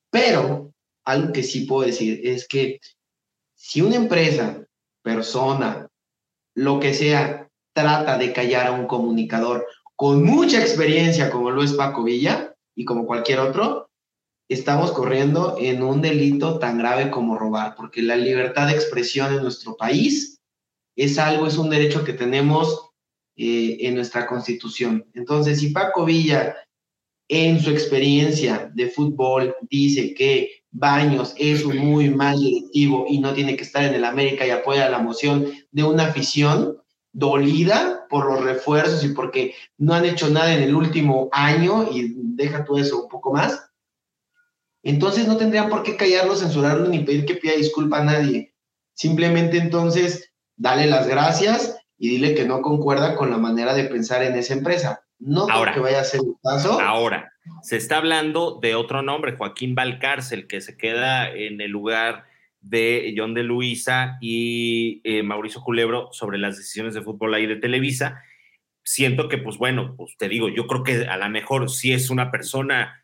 Pero 0.09 0.71
algo 1.03 1.33
que 1.33 1.43
sí 1.43 1.65
puedo 1.65 1.85
decir 1.85 2.21
es 2.23 2.47
que 2.47 2.79
si 3.71 3.81
una 3.81 3.95
empresa, 3.95 4.67
persona, 5.01 5.87
lo 6.57 6.81
que 6.81 6.93
sea, 6.93 7.49
trata 7.73 8.17
de 8.17 8.33
callar 8.33 8.67
a 8.67 8.73
un 8.73 8.85
comunicador 8.85 9.65
con 9.95 10.25
mucha 10.25 10.59
experiencia 10.59 11.29
como 11.29 11.51
lo 11.51 11.63
es 11.63 11.71
Paco 11.71 12.03
Villa 12.03 12.53
y 12.75 12.83
como 12.83 13.05
cualquier 13.05 13.39
otro, 13.39 13.89
estamos 14.49 14.91
corriendo 14.91 15.55
en 15.57 15.83
un 15.83 16.01
delito 16.01 16.59
tan 16.59 16.79
grave 16.79 17.09
como 17.09 17.37
robar, 17.37 17.75
porque 17.77 18.01
la 18.01 18.17
libertad 18.17 18.67
de 18.67 18.73
expresión 18.73 19.33
en 19.33 19.41
nuestro 19.41 19.77
país 19.77 20.41
es 20.97 21.17
algo, 21.17 21.47
es 21.47 21.57
un 21.57 21.69
derecho 21.69 22.03
que 22.03 22.11
tenemos 22.11 22.89
eh, 23.37 23.77
en 23.79 23.95
nuestra 23.95 24.27
constitución. 24.27 25.09
Entonces, 25.13 25.61
si 25.61 25.69
Paco 25.69 26.03
Villa, 26.03 26.57
en 27.29 27.61
su 27.61 27.69
experiencia 27.69 28.69
de 28.73 28.89
fútbol, 28.89 29.55
dice 29.69 30.13
que 30.13 30.60
Baños 30.71 31.35
es 31.37 31.65
un 31.65 31.77
muy 31.77 32.09
mal 32.09 32.39
directivo 32.39 33.05
y 33.07 33.19
no 33.19 33.33
tiene 33.33 33.55
que 33.57 33.63
estar 33.63 33.83
en 33.83 33.93
el 33.93 34.05
América 34.05 34.47
y 34.47 34.51
apoya 34.51 34.89
la 34.89 34.99
moción 34.99 35.45
de 35.71 35.83
una 35.83 36.07
afición 36.07 36.77
dolida 37.13 38.05
por 38.09 38.25
los 38.25 38.43
refuerzos 38.43 39.03
y 39.03 39.09
porque 39.09 39.53
no 39.77 39.93
han 39.93 40.05
hecho 40.05 40.29
nada 40.29 40.53
en 40.53 40.63
el 40.63 40.75
último 40.75 41.29
año 41.31 41.89
y 41.91 42.13
deja 42.15 42.63
todo 42.63 42.77
eso 42.77 43.03
un 43.03 43.09
poco 43.09 43.33
más, 43.33 43.67
Entonces 44.83 45.27
no 45.27 45.37
tendrían 45.37 45.69
por 45.69 45.83
qué 45.83 45.95
callarlo, 45.95 46.35
censurarlo 46.35 46.87
ni 46.87 46.99
pedir 46.99 47.25
que 47.25 47.35
pida 47.35 47.53
disculpa 47.53 47.99
a 47.99 48.03
nadie. 48.03 48.55
Simplemente 48.95 49.57
entonces 49.57 50.33
dale 50.55 50.87
las 50.87 51.07
gracias 51.07 51.77
y 51.99 52.09
dile 52.09 52.33
que 52.33 52.45
no 52.45 52.61
concuerda 52.61 53.15
con 53.15 53.29
la 53.29 53.37
manera 53.37 53.75
de 53.75 53.83
pensar 53.83 54.23
en 54.23 54.35
esa 54.35 54.53
empresa. 54.53 55.03
No 55.19 55.47
ahora, 55.51 55.73
que 55.73 55.79
vaya 55.79 56.01
a 56.01 56.03
ser 56.03 56.21
un 56.21 56.35
caso. 56.41 56.81
Ahora, 56.81 57.31
se 57.61 57.77
está 57.77 57.97
hablando 57.97 58.59
de 58.61 58.75
otro 58.75 59.01
nombre, 59.01 59.35
Joaquín 59.35 59.75
Valcárcel, 59.75 60.47
que 60.47 60.61
se 60.61 60.77
queda 60.77 61.31
en 61.31 61.61
el 61.61 61.71
lugar 61.71 62.25
de 62.61 63.13
John 63.17 63.33
de 63.33 63.43
Luisa 63.43 64.17
y 64.21 65.01
eh, 65.03 65.23
Mauricio 65.23 65.61
Culebro 65.61 66.09
sobre 66.11 66.37
las 66.37 66.57
decisiones 66.57 66.93
de 66.93 67.01
fútbol 67.01 67.33
ahí 67.33 67.47
de 67.47 67.55
Televisa. 67.55 68.21
Siento 68.83 69.27
que, 69.29 69.37
pues 69.37 69.57
bueno, 69.57 69.95
pues 69.97 70.15
te 70.17 70.29
digo, 70.29 70.49
yo 70.49 70.67
creo 70.67 70.83
que 70.83 71.07
a 71.07 71.17
lo 71.17 71.29
mejor 71.29 71.69
sí 71.69 71.91
es 71.91 72.09
una 72.09 72.31
persona, 72.31 73.03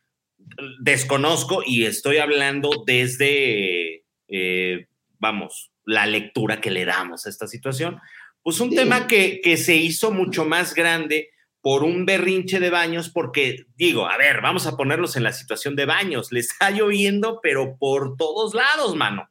desconozco 0.80 1.64
y 1.66 1.86
estoy 1.86 2.18
hablando 2.18 2.84
desde, 2.86 4.04
eh, 4.28 4.88
vamos, 5.20 5.72
la 5.86 6.06
lectura 6.06 6.62
que 6.62 6.72
le 6.72 6.86
damos 6.86 7.26
a 7.26 7.30
esta 7.30 7.48
situación. 7.48 8.00
Pues 8.44 8.60
un 8.60 8.76
tema 8.76 9.08
que, 9.08 9.42
que 9.42 9.58
se 9.58 9.76
hizo 9.76 10.12
mucho 10.12 10.46
más 10.46 10.74
grande 10.74 11.32
por 11.68 11.84
un 11.84 12.06
berrinche 12.06 12.62
de 12.62 12.70
baños, 12.70 13.10
porque 13.10 13.66
digo, 13.76 14.08
a 14.08 14.16
ver, 14.16 14.40
vamos 14.40 14.66
a 14.68 14.78
ponerlos 14.78 15.18
en 15.18 15.24
la 15.24 15.34
situación 15.34 15.76
de 15.76 15.86
baños. 15.86 16.32
Le 16.32 16.40
está 16.40 16.72
lloviendo, 16.72 17.42
pero 17.44 17.76
por 17.78 18.16
todos 18.16 18.54
lados, 18.54 18.96
mano. 18.96 19.30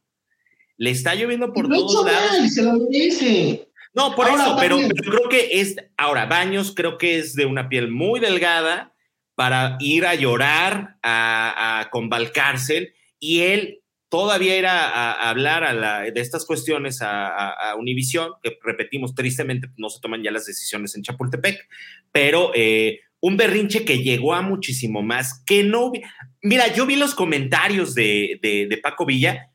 Le 0.77 0.91
está 0.91 1.15
lloviendo 1.15 1.55
por 1.55 1.67
todos 1.67 2.05
lados. 2.05 2.53
se 2.53 2.63
lo 2.63 2.75
merece. 2.75 3.71
No, 3.95 4.15
por 4.15 4.29
eso, 4.29 4.55
pero, 4.61 4.77
creo 4.77 5.31
que 5.31 5.49
es, 5.53 5.77
ahora, 5.97 6.27
Baños 6.27 6.75
creo 6.77 6.99
que 6.99 7.19
es 7.19 7.37
de 7.37 7.47
una 7.47 7.71
piel 7.71 7.91
muy 7.91 8.21
delgada 8.21 8.95
para 9.35 9.79
ir 9.81 10.05
a 10.05 10.15
llorar 10.15 10.99
a, 11.03 11.81
a 11.81 11.91
y 13.19 13.41
él 13.41 13.81
todavía 14.09 14.55
era 14.55 14.89
a, 14.89 15.29
hablar 15.29 15.65
a 15.65 15.73
la, 15.73 16.03
de 16.03 16.21
estas 16.21 16.45
cuestiones 16.45 16.99
a, 17.03 17.75
Univisión, 17.79 18.33
que 18.43 18.59
repetimos, 18.63 19.15
tristemente 19.15 19.69
no 19.77 19.91
se 19.91 20.01
toman 20.01 20.23
ya 20.23 20.31
las 20.31 20.47
decisiones 20.47 20.95
en 20.95 21.03
Chapultepec, 21.03 21.69
pero 22.13 22.53
eh, 22.55 23.01
un 23.21 23.37
berrinche 23.37 23.85
que 23.85 23.99
llegó 23.99 24.35
a 24.35 24.43
muchísimo 24.43 25.03
más, 25.03 25.43
que 25.45 25.65
no... 25.65 25.93
Mira, 26.43 26.73
yo 26.73 26.87
vi 26.87 26.97
los 26.97 27.15
comentarios 27.15 27.95
de, 27.95 28.39
de 28.43 28.79
Paco 28.83 29.05
Villa 29.05 29.51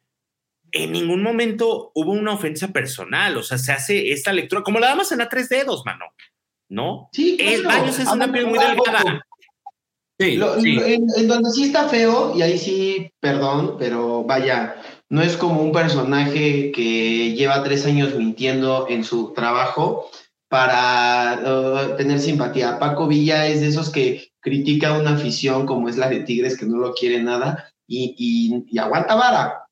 en 0.71 0.91
ningún 0.91 1.21
momento 1.21 1.91
hubo 1.95 2.11
una 2.11 2.33
ofensa 2.33 2.69
personal, 2.69 3.37
o 3.37 3.43
sea, 3.43 3.57
se 3.57 3.71
hace 3.71 4.11
esta 4.11 4.31
lectura, 4.33 4.63
como 4.63 4.79
la 4.79 4.87
damos 4.87 5.11
en 5.11 5.21
a 5.21 5.29
tres 5.29 5.49
dedos, 5.49 5.83
mano, 5.85 6.05
¿no? 6.69 7.09
Sí, 7.11 7.37
claro. 7.37 7.85
Es, 7.85 7.99
es 7.99 8.07
una 8.07 8.31
piel 8.31 8.47
muy 8.47 8.57
delgada. 8.57 9.25
Sí, 10.21 10.39
En, 11.17 11.27
donde 11.27 11.49
sí 11.51 11.63
está 11.63 11.89
feo, 11.89 12.33
y 12.35 12.41
ahí 12.41 12.57
sí, 12.57 13.11
perdón, 13.19 13.77
pero 13.79 14.23
vaya, 14.23 14.75
no 15.09 15.21
es 15.21 15.35
como 15.35 15.61
un 15.61 15.71
personaje 15.71 16.71
que 16.71 17.33
lleva 17.33 17.63
tres 17.63 17.85
años 17.85 18.15
mintiendo 18.15 18.87
en 18.89 19.03
su 19.03 19.33
trabajo 19.33 20.09
para 20.47 21.39
uh, 21.43 21.97
tener 21.97 22.19
simpatía. 22.19 22.77
Paco 22.77 23.07
Villa 23.07 23.47
es 23.47 23.61
de 23.61 23.67
esos 23.67 23.89
que 23.89 24.31
critica 24.41 24.97
una 24.97 25.15
afición 25.15 25.65
como 25.65 25.89
es 25.89 25.97
la 25.97 26.09
de 26.09 26.19
Tigres, 26.19 26.57
que 26.57 26.65
no 26.65 26.77
lo 26.77 26.93
quiere 26.93 27.23
nada, 27.23 27.71
y, 27.87 28.63
y 28.69 28.77
aguanta 28.77 29.15
vara. 29.15 29.65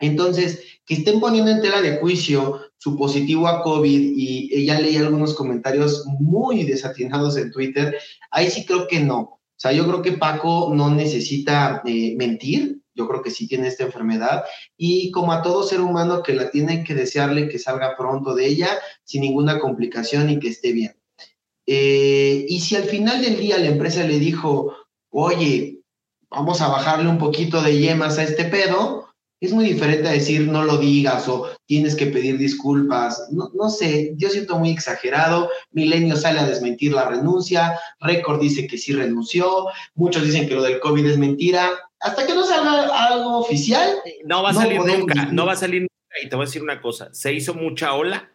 Entonces, 0.00 0.62
que 0.84 0.94
estén 0.94 1.18
poniendo 1.20 1.50
en 1.50 1.60
tela 1.60 1.80
de 1.80 1.96
juicio 1.96 2.60
su 2.78 2.96
positivo 2.96 3.48
a 3.48 3.62
COVID 3.62 4.12
y 4.16 4.50
ella 4.54 4.80
leí 4.80 4.96
algunos 4.96 5.34
comentarios 5.34 6.04
muy 6.06 6.64
desatinados 6.64 7.36
en 7.36 7.50
Twitter, 7.50 7.98
ahí 8.30 8.48
sí 8.48 8.64
creo 8.64 8.86
que 8.86 9.00
no. 9.00 9.37
O 9.58 9.60
sea, 9.60 9.72
yo 9.72 9.88
creo 9.88 10.02
que 10.02 10.12
Paco 10.12 10.70
no 10.72 10.88
necesita 10.88 11.82
eh, 11.84 12.14
mentir, 12.16 12.80
yo 12.94 13.08
creo 13.08 13.22
que 13.22 13.32
sí 13.32 13.48
tiene 13.48 13.66
esta 13.66 13.82
enfermedad 13.82 14.44
y 14.76 15.10
como 15.10 15.32
a 15.32 15.42
todo 15.42 15.64
ser 15.64 15.80
humano 15.80 16.22
que 16.22 16.32
la 16.32 16.48
tiene 16.52 16.84
que 16.84 16.94
desearle 16.94 17.48
que 17.48 17.58
salga 17.58 17.96
pronto 17.96 18.36
de 18.36 18.46
ella 18.46 18.68
sin 19.02 19.22
ninguna 19.22 19.58
complicación 19.58 20.30
y 20.30 20.38
que 20.38 20.50
esté 20.50 20.70
bien. 20.70 20.96
Eh, 21.66 22.46
y 22.48 22.60
si 22.60 22.76
al 22.76 22.84
final 22.84 23.20
del 23.20 23.36
día 23.36 23.58
la 23.58 23.66
empresa 23.66 24.04
le 24.04 24.20
dijo, 24.20 24.72
oye, 25.10 25.80
vamos 26.30 26.60
a 26.60 26.68
bajarle 26.68 27.08
un 27.08 27.18
poquito 27.18 27.60
de 27.60 27.78
yemas 27.78 28.16
a 28.18 28.22
este 28.22 28.44
pedo, 28.44 29.07
es 29.40 29.52
muy 29.52 29.66
diferente 29.66 30.08
a 30.08 30.12
decir 30.12 30.48
no 30.48 30.64
lo 30.64 30.78
digas 30.78 31.28
o 31.28 31.48
tienes 31.66 31.94
que 31.94 32.06
pedir 32.06 32.38
disculpas. 32.38 33.28
No, 33.30 33.50
no 33.54 33.70
sé, 33.70 34.14
yo 34.16 34.28
siento 34.28 34.58
muy 34.58 34.70
exagerado. 34.70 35.50
Milenio 35.70 36.16
sale 36.16 36.40
a 36.40 36.46
desmentir 36.46 36.92
la 36.92 37.08
renuncia. 37.08 37.78
Récord 38.00 38.40
dice 38.40 38.66
que 38.66 38.78
sí 38.78 38.92
renunció. 38.92 39.66
Muchos 39.94 40.24
dicen 40.24 40.48
que 40.48 40.54
lo 40.54 40.62
del 40.62 40.80
COVID 40.80 41.06
es 41.06 41.18
mentira. 41.18 41.70
Hasta 42.00 42.26
que 42.26 42.34
no 42.34 42.44
salga 42.44 42.88
algo 43.06 43.38
oficial. 43.38 43.96
No 44.24 44.42
va 44.42 44.50
a 44.50 44.54
salir 44.54 44.80
nunca, 44.80 45.26
no 45.26 45.46
va 45.46 45.52
a 45.52 45.56
salir 45.56 45.82
nunca. 45.82 45.94
Y 46.22 46.28
te 46.28 46.36
voy 46.36 46.44
a 46.44 46.46
decir 46.46 46.62
una 46.62 46.80
cosa: 46.80 47.08
se 47.12 47.32
hizo 47.32 47.54
mucha 47.54 47.94
ola 47.94 48.30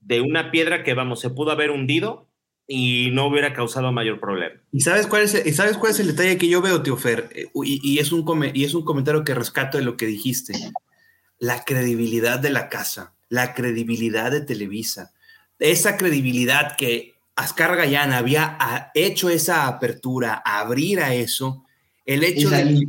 de 0.00 0.20
una 0.22 0.50
piedra 0.50 0.82
que, 0.82 0.94
vamos, 0.94 1.20
se 1.20 1.28
pudo 1.28 1.50
haber 1.50 1.70
hundido 1.70 2.27
y 2.70 3.10
no 3.12 3.26
hubiera 3.26 3.54
causado 3.54 3.90
mayor 3.92 4.20
problema. 4.20 4.60
¿Y 4.70 4.82
sabes 4.82 5.06
cuál 5.06 5.22
es 5.22 5.34
el, 5.34 5.52
sabes 5.54 5.78
cuál 5.78 5.92
es 5.92 6.00
el 6.00 6.08
detalle 6.08 6.36
que 6.36 6.48
yo 6.48 6.60
veo, 6.60 6.82
Tío 6.82 6.98
Fer? 6.98 7.30
Eh, 7.34 7.46
y, 7.64 7.98
es 7.98 8.12
un 8.12 8.24
y 8.54 8.64
es 8.64 8.74
un 8.74 8.84
comentario 8.84 9.24
que 9.24 9.34
rescato 9.34 9.78
de 9.78 9.84
lo 9.84 9.96
que 9.96 10.04
dijiste. 10.04 10.52
La 11.38 11.64
credibilidad 11.64 12.38
de 12.38 12.50
la 12.50 12.68
casa, 12.68 13.14
la 13.30 13.54
credibilidad 13.54 14.30
de 14.30 14.42
Televisa, 14.42 15.14
esa 15.58 15.96
credibilidad 15.96 16.76
que 16.76 17.14
Ascar 17.36 17.74
Gallán 17.74 18.12
había 18.12 18.56
ah, 18.60 18.90
hecho 18.94 19.30
esa 19.30 19.66
apertura, 19.66 20.34
abrir 20.44 21.00
a 21.00 21.14
eso, 21.14 21.64
el 22.04 22.22
hecho 22.22 22.50
de... 22.50 22.84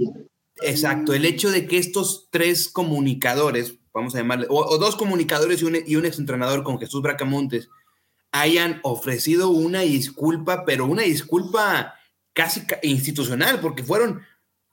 Exacto, 0.61 1.13
el 1.13 1.23
hecho 1.23 1.51
de 1.51 1.67
que 1.67 1.77
estos 1.77 2.27
tres 2.31 2.67
comunicadores, 2.67 3.75
vamos 3.93 4.13
a 4.13 4.17
llamarle, 4.17 4.45
o, 4.49 4.77
dos 4.77 4.97
comunicadores 4.97 5.61
y 5.61 5.65
un, 5.65 5.77
y 5.85 5.95
un 5.95 6.05
exentrenador 6.05 6.63
con 6.63 6.79
Jesús 6.79 7.01
Bracamontes, 7.01 7.69
hayan 8.31 8.79
ofrecido 8.83 9.49
una 9.49 9.81
disculpa, 9.81 10.65
pero 10.65 10.85
una 10.85 11.03
disculpa 11.03 11.95
casi 12.33 12.63
institucional, 12.83 13.59
porque 13.59 13.83
fueron 13.83 14.21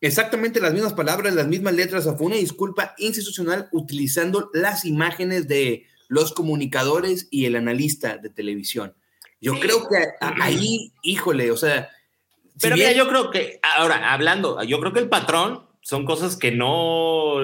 exactamente 0.01 0.61
las 0.61 0.73
mismas 0.73 0.93
palabras, 0.93 1.35
las 1.35 1.47
mismas 1.47 1.75
letras, 1.75 2.05
fue 2.05 2.27
una 2.27 2.37
disculpa 2.37 2.95
institucional 2.99 3.69
utilizando 3.73 4.51
las 4.53 4.85
imágenes 4.85 5.49
de 5.49 5.87
los 6.09 6.33
comunicadores 6.33 7.29
y 7.31 7.47
el 7.47 7.57
analista 7.57 8.19
de 8.19 8.31
televisión. 8.31 8.95
Yo 9.41 9.59
creo 9.59 9.89
que 9.89 9.97
ahí, 10.21 10.93
híjole, 11.03 11.51
o 11.51 11.57
sea... 11.57 11.91
pero 12.61 12.77
mira, 12.77 12.93
yo 12.93 13.09
creo 13.09 13.31
que, 13.31 13.61
ahora, 13.63 14.13
hablando, 14.13 14.63
yo 14.65 14.81
creo 14.81 14.93
que 14.93 15.01
el 15.01 15.09
patrón 15.09 15.67
son 15.83 16.05
cosas 16.05 16.37
que 16.37 16.53
no, 16.53 17.37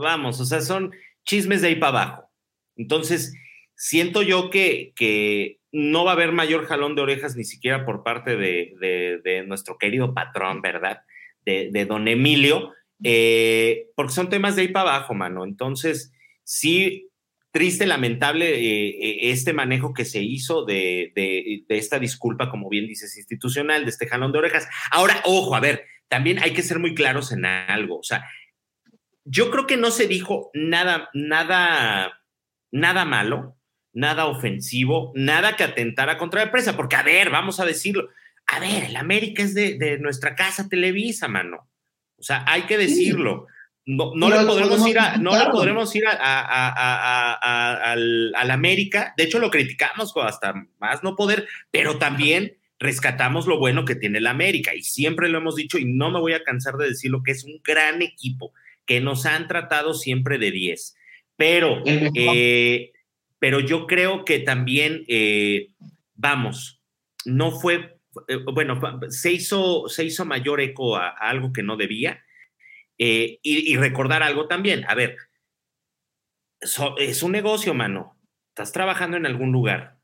vamos, 0.00 0.40
o 0.40 0.44
sea, 0.44 0.60
son 0.60 0.92
chismes 1.24 1.62
de 1.62 1.68
ahí 1.68 1.76
para 1.76 2.02
abajo. 2.02 2.30
Entonces, 2.76 3.32
siento 3.76 4.22
yo 4.22 4.50
que, 4.50 4.92
que, 4.96 5.60
no 5.76 6.04
va 6.04 6.12
a 6.12 6.14
haber 6.14 6.32
mayor 6.32 6.64
jalón 6.64 6.94
de 6.94 7.02
orejas 7.02 7.36
ni 7.36 7.44
siquiera 7.44 7.84
por 7.84 8.02
parte 8.02 8.36
de, 8.36 9.44
nuestro 9.46 9.76
querido 9.76 10.14
patrón, 10.14 10.62
¿verdad? 10.62 11.02
De, 11.44 11.84
don 11.84 12.08
Emilio, 12.08 12.72
eh, 13.04 13.88
porque 13.94 14.14
son 14.14 14.30
temas 14.30 14.56
de 14.56 14.62
ahí 14.62 14.68
para 14.68 14.96
abajo, 14.96 15.12
mano. 15.12 15.44
Entonces, 15.44 16.12
sí, 16.44 17.10
triste, 17.50 17.86
lamentable 17.86 18.54
eh, 18.54 18.88
eh, 18.88 19.18
este 19.30 19.52
manejo 19.52 19.92
que 19.92 20.06
se 20.06 20.22
hizo 20.22 20.64
de, 20.64 21.12
esta 21.68 21.98
disculpa, 21.98 22.48
como 22.48 22.70
bien 22.70 22.86
dices, 22.86 23.14
institucional, 23.18 23.84
de 23.84 23.90
este 23.90 24.08
jalón 24.08 24.32
de 24.32 24.38
orejas. 24.38 24.66
Ahora, 24.90 25.20
ojo, 25.26 25.54
a 25.54 25.60
ver, 25.60 25.84
también 26.08 26.38
hay 26.42 26.54
que 26.54 26.62
ser 26.62 26.78
muy 26.78 26.94
claros 26.94 27.32
en 27.32 27.44
algo. 27.44 27.98
O 27.98 28.02
sea, 28.02 28.24
yo 29.24 29.50
creo 29.50 29.66
que 29.66 29.76
no 29.76 29.90
se 29.90 30.06
dijo 30.06 30.50
nada, 30.54 31.10
nada, 31.12 32.22
nada 32.70 33.04
malo 33.04 33.56
nada 33.96 34.26
ofensivo, 34.26 35.10
nada 35.14 35.56
que 35.56 35.64
atentara 35.64 36.18
contra 36.18 36.40
la 36.40 36.46
empresa, 36.46 36.76
porque 36.76 36.96
a 36.96 37.02
ver, 37.02 37.30
vamos 37.30 37.60
a 37.60 37.64
decirlo, 37.64 38.10
a 38.46 38.60
ver, 38.60 38.84
el 38.84 38.94
América 38.94 39.42
es 39.42 39.54
de, 39.54 39.98
nuestra 39.98 40.36
casa 40.36 40.68
Televisa, 40.68 41.28
mano. 41.28 41.66
O 42.18 42.22
sea, 42.22 42.44
hay 42.46 42.62
que 42.62 42.76
decirlo. 42.76 43.46
No, 43.86 44.12
no 44.14 44.28
le 44.28 44.44
podremos 44.44 44.86
ir 44.86 44.98
a, 44.98 45.16
no 45.16 45.36
le 45.38 45.50
podremos 45.50 45.94
ir 45.96 46.06
a, 46.06 47.32
al, 47.92 48.32
al, 48.34 48.50
América. 48.50 49.14
De 49.16 49.24
hecho, 49.24 49.38
lo 49.38 49.50
criticamos 49.50 50.12
hasta 50.22 50.54
más 50.78 51.02
no 51.02 51.16
poder, 51.16 51.48
pero 51.70 51.96
también 51.96 52.58
rescatamos 52.78 53.46
lo 53.46 53.58
bueno 53.58 53.86
que 53.86 53.94
tiene 53.94 54.18
el 54.18 54.26
América. 54.26 54.74
Y 54.74 54.82
siempre 54.82 55.30
lo 55.30 55.38
hemos 55.38 55.56
dicho, 55.56 55.78
y 55.78 55.86
no 55.86 56.10
me 56.10 56.20
voy 56.20 56.34
a 56.34 56.44
cansar 56.44 56.76
de 56.76 56.88
decirlo, 56.88 57.22
que 57.22 57.32
es 57.32 57.44
un 57.44 57.60
gran 57.64 58.02
equipo, 58.02 58.52
que 58.84 59.00
nos 59.00 59.24
han 59.24 59.48
tratado 59.48 59.94
siempre 59.94 60.36
de 60.38 60.50
10. 60.50 60.96
Pero 61.36 61.82
eh, 61.86 62.92
pero 63.38 63.60
yo 63.60 63.86
creo 63.86 64.24
que 64.24 64.40
también, 64.40 65.04
eh, 65.08 65.72
vamos, 66.14 66.80
no 67.24 67.50
fue, 67.50 67.98
eh, 68.28 68.36
bueno, 68.52 68.80
se 69.08 69.32
hizo, 69.32 69.88
se 69.88 70.04
hizo 70.04 70.24
mayor 70.24 70.60
eco 70.60 70.96
a, 70.96 71.08
algo 71.08 71.52
que 71.52 71.62
no 71.62 71.76
debía. 71.76 72.24
Eh, 72.98 73.38
y, 73.42 73.76
recordar 73.76 74.22
algo 74.22 74.48
también, 74.48 74.84
a 74.88 74.94
ver, 74.94 75.18
es 76.98 77.22
un 77.22 77.32
negocio, 77.32 77.74
mano. 77.74 78.18
Estás 78.48 78.72
trabajando 78.72 79.18
en 79.18 79.26
algún 79.26 79.52
lugar, 79.52 79.98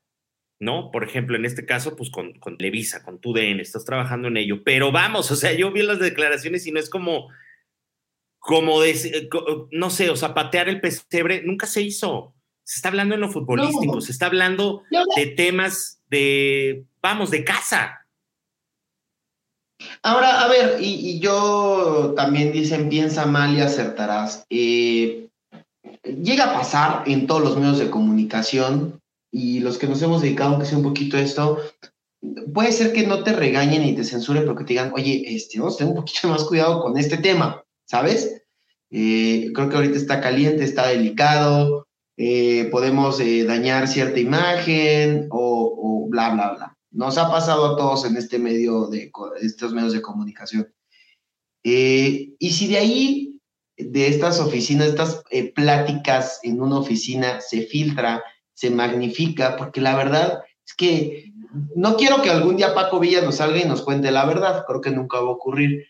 ¿no? 0.61 0.91
Por 0.91 1.03
ejemplo, 1.05 1.37
en 1.37 1.47
este 1.47 1.65
caso, 1.65 1.97
pues 1.97 2.11
con, 2.11 2.39
con 2.39 2.59
Televisa, 2.59 3.03
con 3.03 3.19
tu 3.19 3.33
DN, 3.33 3.63
estás 3.63 3.87
trabajando 3.87 4.29
en 4.29 4.37
ello. 4.37 4.63
Pero 4.63 4.93
vamos, 4.93 5.31
o 5.31 5.37
sea, 5.37 5.55
yo 5.55 5.73
vi 5.73 5.83
las 5.83 6.01
declaraciones 6.01 6.67
y 6.67 6.73
no 6.73 6.79
es 6.79 6.91
como, 6.91 7.31
como 8.39 8.83
de, 8.83 9.29
no 9.71 9.89
sé, 9.89 10.11
o 10.11 10.17
sea, 10.17 10.35
patear 10.35 10.69
el 10.69 10.83
pesebre, 10.83 11.43
nunca 11.43 11.67
se 11.67 11.81
hizo. 11.81 12.35
Se 12.65 12.77
está 12.77 12.89
hablando 12.89 13.15
en 13.15 13.21
lo 13.21 13.31
futbolístico, 13.31 14.01
se 14.01 14.13
está 14.13 14.27
hablando 14.27 14.83
de 15.17 15.27
temas 15.27 16.01
de, 16.09 16.85
vamos, 17.01 17.31
de 17.31 17.45
casa. 17.45 18.07
Ahora, 20.03 20.43
a 20.43 20.49
ver, 20.49 20.79
y, 20.81 21.19
yo 21.19 22.15
también 22.17 22.53
dicen, 22.53 22.89
piensa 22.89 23.27
mal 23.27 23.57
y 23.57 23.61
acertarás. 23.61 24.47
Eh, 24.51 25.29
llega 26.05 26.51
a 26.51 26.55
pasar 26.55 27.03
en 27.07 27.27
todos 27.27 27.43
los 27.43 27.57
medios 27.57 27.79
de 27.79 27.91
comunicación 27.91 29.01
y 29.31 29.61
los 29.61 29.79
que 29.79 29.87
nos 29.89 30.03
hemos 30.03 30.23
dedicado, 30.23 30.51
aunque 30.51 30.67
sea 30.67 30.79
un 30.79 30.85
poquito 30.85 31.17
a 31.17 31.21
esto, 31.21 31.59
puede 32.53 32.73
ser 32.73 32.93
que 32.93 33.07
no 33.07 33.25
te 33.25 33.33
regañen 33.33 33.85
y 33.85 33.95
te 33.95 34.05
censuren, 34.05 34.43
pero 34.43 34.57
que 34.57 34.65
te 34.65 34.75
digan, 34.75 34.93
oye, 34.95 35.25
este, 35.27 35.59
vamos 35.59 35.75
a 35.75 35.79
tener 35.79 35.93
un 35.93 36.01
poquito 36.01 36.29
más 36.29 36.45
cuidado 36.45 36.83
con 36.83 36.97
este 36.99 37.17
tema, 37.17 37.65
¿sabes? 37.87 38.43
Eh, 38.91 39.51
creo 39.55 39.69
que 39.69 39.77
ahorita 39.77 39.97
está 39.97 40.21
caliente, 40.21 40.65
está 40.65 40.89
delicado, 40.89 41.89
eh, 42.17 42.69
podemos 42.71 43.21
eh, 43.21 43.45
dañar 43.45 43.89
cierta 43.89 44.21
imagen 44.21 45.29
o, 45.31 46.07
bla, 46.11 46.31
bla, 46.31 46.55
bla. 46.55 46.79
Nos 46.91 47.17
ha 47.19 47.31
pasado 47.31 47.67
a 47.67 47.77
todos 47.77 48.05
en 48.05 48.17
este 48.17 48.39
medio 48.39 48.87
de 48.87 49.11
estos 49.41 49.73
medios 49.73 49.93
de 49.93 50.03
comunicación. 50.03 50.73
y 51.63 52.51
si 52.51 52.69
de 52.69 52.77
ahí, 52.77 53.41
de 53.77 54.09
estas 54.09 54.41
oficinas, 54.41 54.89
estas 54.89 55.23
pláticas 55.55 56.41
en 56.43 56.61
una 56.61 56.79
oficina 56.79 57.41
se 57.41 57.63
filtra, 57.63 58.23
se 58.53 58.71
magnifica, 58.71 59.57
porque 59.57 59.81
la 59.81 59.97
verdad 59.97 60.43
es 60.67 60.75
que 60.75 61.33
no 61.75 61.97
quiero 61.97 62.23
que 62.23 62.31
algún 62.31 62.57
día 62.57 62.75
Paco 62.75 62.99
Villa 62.99 63.23
nos 63.23 63.37
salga 63.37 63.61
y 63.61 63.65
nos 63.65 63.83
cuente 63.83 64.11
la 64.11 64.25
verdad, 64.25 64.65
creo 64.67 64.81
que 64.81 64.91
nunca 64.91 65.19
va 65.21 65.29
a 65.29 65.33
ocurrir, 65.33 65.87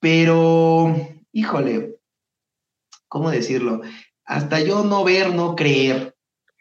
pero, 0.00 0.94
híjole, 1.32 1.96
¿cómo 3.08 3.30
decirlo? 3.30 3.80
Hasta 4.28 4.60
yo 4.60 4.84
no 4.84 5.04
ver, 5.04 5.34
no 5.34 5.56
creer. 5.56 6.14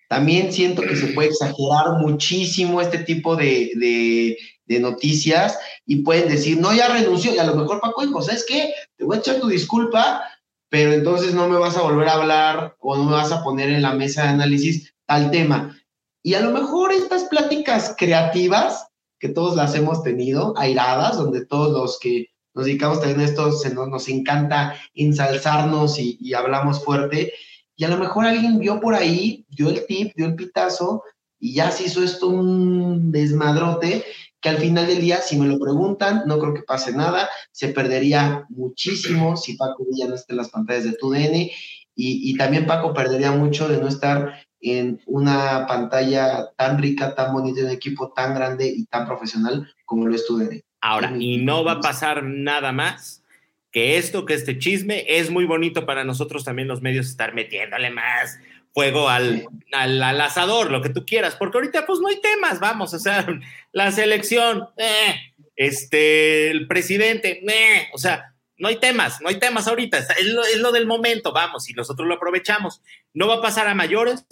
También 0.07 0.53
siento 0.53 0.82
que 0.84 0.95
se 0.95 1.07
puede 1.07 1.28
exagerar 1.28 1.99
muchísimo 1.99 2.80
este 2.80 2.99
tipo 2.99 3.36
de, 3.36 4.38
noticias 4.68 5.57
y 5.86 5.97
pueden 5.97 6.30
decir, 6.30 6.59
no, 6.59 6.74
ya 6.74 6.88
renunció, 6.88 7.34
y 7.34 7.38
a 7.38 7.43
lo 7.43 7.55
mejor 7.55 7.82
Paco 7.82 8.05
dijo, 8.05 8.22
¿sabes 8.22 8.45
qué? 8.47 8.74
Te 8.95 9.03
voy 9.03 9.18
a 9.18 9.20
echar 9.20 9.39
tu 9.39 9.47
disculpa, 9.47 10.24
pero 10.70 10.93
entonces 10.93 11.34
no 11.34 11.47
me 11.49 11.57
vas 11.57 11.78
a 11.78 11.82
volver 11.82 12.07
a 12.07 12.13
hablar 12.13 12.76
o 12.80 12.95
no 12.95 13.03
me 13.03 13.11
vas 13.11 13.32
a 13.32 13.43
poner 13.43 13.70
en 13.70 13.82
la 13.82 13.93
mesa 13.93 14.24
de 14.24 14.30
análisis 14.30 14.93
tal 15.05 15.30
tema. 15.30 15.78
Y 16.24 16.36
a 16.36 16.41
lo 16.41 16.51
mejor 16.51 16.93
estas 16.93 17.26
pláticas 17.26 17.95
creativas, 17.97 18.88
que 19.20 19.30
todos 19.30 19.55
las 19.55 19.76
hemos 19.76 20.03
tenido, 20.03 20.53
airadas, 20.57 21.18
donde 21.18 21.45
todos 21.45 21.72
los 21.72 21.99
que 21.99 22.28
nos 22.53 22.65
dedicamos 22.65 22.99
también 22.99 23.22
a 23.22 23.26
esto, 23.26 23.51
se 23.51 23.74
nos, 23.74 23.88
nos 23.88 24.07
encanta 24.09 24.76
ensalzarnos 24.95 25.99
y, 25.99 26.34
hablamos 26.34 26.84
fuerte. 26.84 27.34
Y 27.78 27.86
a 27.86 27.89
lo 27.89 27.97
mejor 27.97 28.25
alguien 28.25 28.59
vio 28.59 28.82
por 28.82 28.95
ahí, 28.95 29.45
dio 29.49 29.69
el 29.69 29.86
tip, 29.86 30.11
dio 30.15 30.25
el 30.25 30.36
pitazo, 30.36 31.03
y 31.39 31.53
ya 31.53 31.69
se 31.69 31.86
hizo 31.86 32.03
esto 32.03 32.28
un 32.28 33.11
desmadrote, 33.11 34.03
que 34.41 34.49
al 34.49 34.57
final 34.57 34.88
del 34.88 34.99
día, 34.99 35.17
si 35.17 35.38
me 35.38 35.47
lo 35.47 35.59
preguntan, 35.59 36.23
no 36.25 36.39
creo 36.39 36.55
que 36.55 36.63
pase 36.63 36.91
nada, 36.91 37.30
se 37.51 37.69
perdería 37.69 38.45
muchísimo 38.49 39.38
si 39.38 39.55
Paco 39.55 39.86
Villa 39.89 40.07
no 40.07 40.15
está 40.15 40.34
en 40.34 40.38
las 40.38 40.49
pantallas 40.49 40.86
de 40.86 40.93
TUDN, 40.93 41.36
y, 41.36 41.51
y 41.95 42.36
también 42.36 42.65
Paco 42.65 42.93
perdería 42.93 43.32
mucho 43.32 43.67
de 43.67 43.78
no 43.78 43.88
estar 43.88 44.34
en 44.59 44.99
una 45.05 45.67
pantalla 45.67 46.49
tan 46.57 46.80
rica, 46.80 47.13
tan 47.13 47.32
bonita, 47.32 47.61
un 47.61 47.69
equipo 47.69 48.11
tan 48.11 48.34
grande 48.34 48.67
y 48.67 48.86
tan 48.86 49.05
profesional 49.05 49.67
como 49.86 50.07
lo 50.07 50.15
es 50.15 50.25
TUDN. 50.25 50.61
Ahora, 50.82 51.13
y 51.17 51.38
no 51.38 51.63
va 51.63 51.73
a 51.73 51.80
pasar 51.80 52.23
nada 52.23 52.71
más 52.71 53.23
que 53.72 53.97
esto, 53.97 54.26
que 54.26 54.34
este 54.34 54.57
chisme, 54.57 55.05
es 55.07 55.30
muy 55.30 55.45
bonito 55.45 55.86
para 55.86 56.03
nosotros 56.03 56.43
también 56.43 56.68
los 56.68 56.82
medios 56.82 57.07
estar 57.07 57.34
metiéndole 57.34 57.89
más 57.89 58.39
fuego 58.74 59.09
al, 59.09 59.47
al, 59.74 60.22
asador, 60.22 60.70
lo 60.70 60.82
que 60.82 60.89
tú 60.89 61.03
quieras, 61.03 61.36
porque 61.36 61.57
ahorita 61.57 61.86
pues 61.88 61.99
no 61.99 62.09
hay 62.09 62.22
temas, 62.22 62.59
vamos, 62.59 62.93
o 62.93 62.99
sea, 62.99 63.26
la 63.72 63.91
selección, 63.91 64.70
eh, 64.78 65.34
este, 65.55 66.51
el 66.51 66.68
presidente, 66.68 67.43
eh, 67.47 67.88
o 67.93 67.97
sea, 67.97 68.36
no 68.57 68.68
hay 68.68 68.78
temas, 68.78 69.22
no 69.22 69.30
hay 69.30 69.39
temas 69.39 69.68
ahorita, 69.68 69.97
es 69.97 70.26
lo, 70.26 70.43
es 70.43 70.59
lo, 70.59 70.72
del 70.72 70.86
momento, 70.86 71.32
vamos, 71.32 71.70
y 71.70 71.74
nosotros 71.74 72.07
lo 72.07 72.15
aprovechamos. 72.15 72.82
No 73.13 73.28
va 73.28 73.36
a 73.36 73.41
pasar 73.41 73.68
a 73.68 73.76
mayores, 73.76 74.26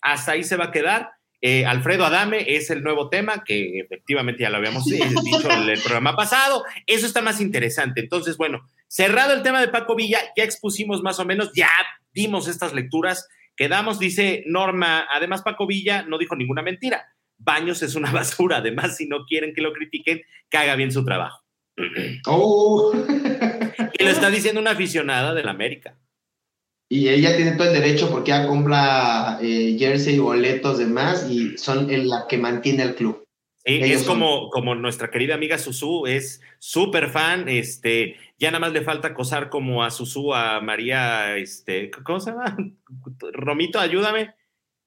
hasta 0.00 0.32
ahí 0.32 0.44
se 0.44 0.56
va 0.56 0.66
a 0.66 0.72
quedar. 0.72 1.12
Eh, 1.40 1.66
Alfredo 1.66 2.04
Adame 2.04 2.44
es 2.56 2.70
el 2.70 2.82
nuevo 2.82 3.08
tema, 3.08 3.44
que 3.44 3.80
efectivamente 3.80 4.42
ya 4.42 4.50
lo 4.50 4.56
habíamos 4.56 4.84
dicho 5.24 5.50
en 5.50 5.68
el 5.68 5.80
programa 5.80 6.16
pasado. 6.16 6.64
Eso 6.86 7.06
está 7.06 7.22
más 7.22 7.40
interesante. 7.40 8.00
Entonces, 8.00 8.36
bueno, 8.36 8.68
cerrado 8.88 9.34
el 9.34 9.42
tema 9.42 9.60
de 9.60 9.68
Paco 9.68 9.94
Villa, 9.94 10.18
ya 10.36 10.44
expusimos 10.44 11.02
más 11.02 11.18
o 11.18 11.24
menos, 11.24 11.50
ya 11.54 11.70
dimos 12.12 12.48
estas 12.48 12.72
lecturas. 12.72 13.28
Quedamos, 13.56 13.98
dice 13.98 14.44
Norma, 14.46 15.06
además 15.10 15.42
Paco 15.42 15.66
Villa 15.66 16.02
no 16.02 16.18
dijo 16.18 16.36
ninguna 16.36 16.62
mentira. 16.62 17.04
Baños 17.38 17.82
es 17.82 17.94
una 17.94 18.10
basura. 18.12 18.58
Además, 18.58 18.96
si 18.96 19.06
no 19.06 19.24
quieren 19.26 19.54
que 19.54 19.62
lo 19.62 19.72
critiquen, 19.72 20.22
que 20.50 20.56
haga 20.56 20.76
bien 20.76 20.92
su 20.92 21.04
trabajo. 21.04 21.42
Oh. 22.26 22.90
y 23.92 24.02
lo 24.02 24.10
está 24.10 24.30
diciendo 24.30 24.62
una 24.62 24.70
aficionada 24.70 25.34
del 25.34 25.48
América. 25.48 25.98
Y 26.88 27.08
ella 27.08 27.36
tiene 27.36 27.52
todo 27.52 27.68
el 27.68 27.80
derecho 27.80 28.10
porque 28.10 28.30
ella 28.30 28.46
compra 28.46 29.38
eh, 29.42 29.76
jersey, 29.78 30.18
boletos, 30.18 30.78
demás, 30.78 31.28
y 31.28 31.58
son 31.58 31.88
la 32.08 32.26
que 32.28 32.38
mantiene 32.38 32.84
el 32.84 32.94
club. 32.94 33.26
Sí, 33.64 33.80
es 33.82 34.04
como, 34.04 34.48
como 34.50 34.76
nuestra 34.76 35.10
querida 35.10 35.34
amiga 35.34 35.58
Susu, 35.58 36.06
es 36.06 36.40
súper 36.60 37.10
fan, 37.10 37.48
este, 37.48 38.14
ya 38.38 38.52
nada 38.52 38.60
más 38.60 38.72
le 38.72 38.82
falta 38.82 39.08
acosar 39.08 39.48
como 39.50 39.82
a 39.82 39.90
Susu, 39.90 40.32
a 40.32 40.60
María, 40.60 41.36
este, 41.36 41.90
¿cómo 42.04 42.20
se 42.20 42.30
llama? 42.30 42.56
Romito, 43.32 43.80
ayúdame, 43.80 44.34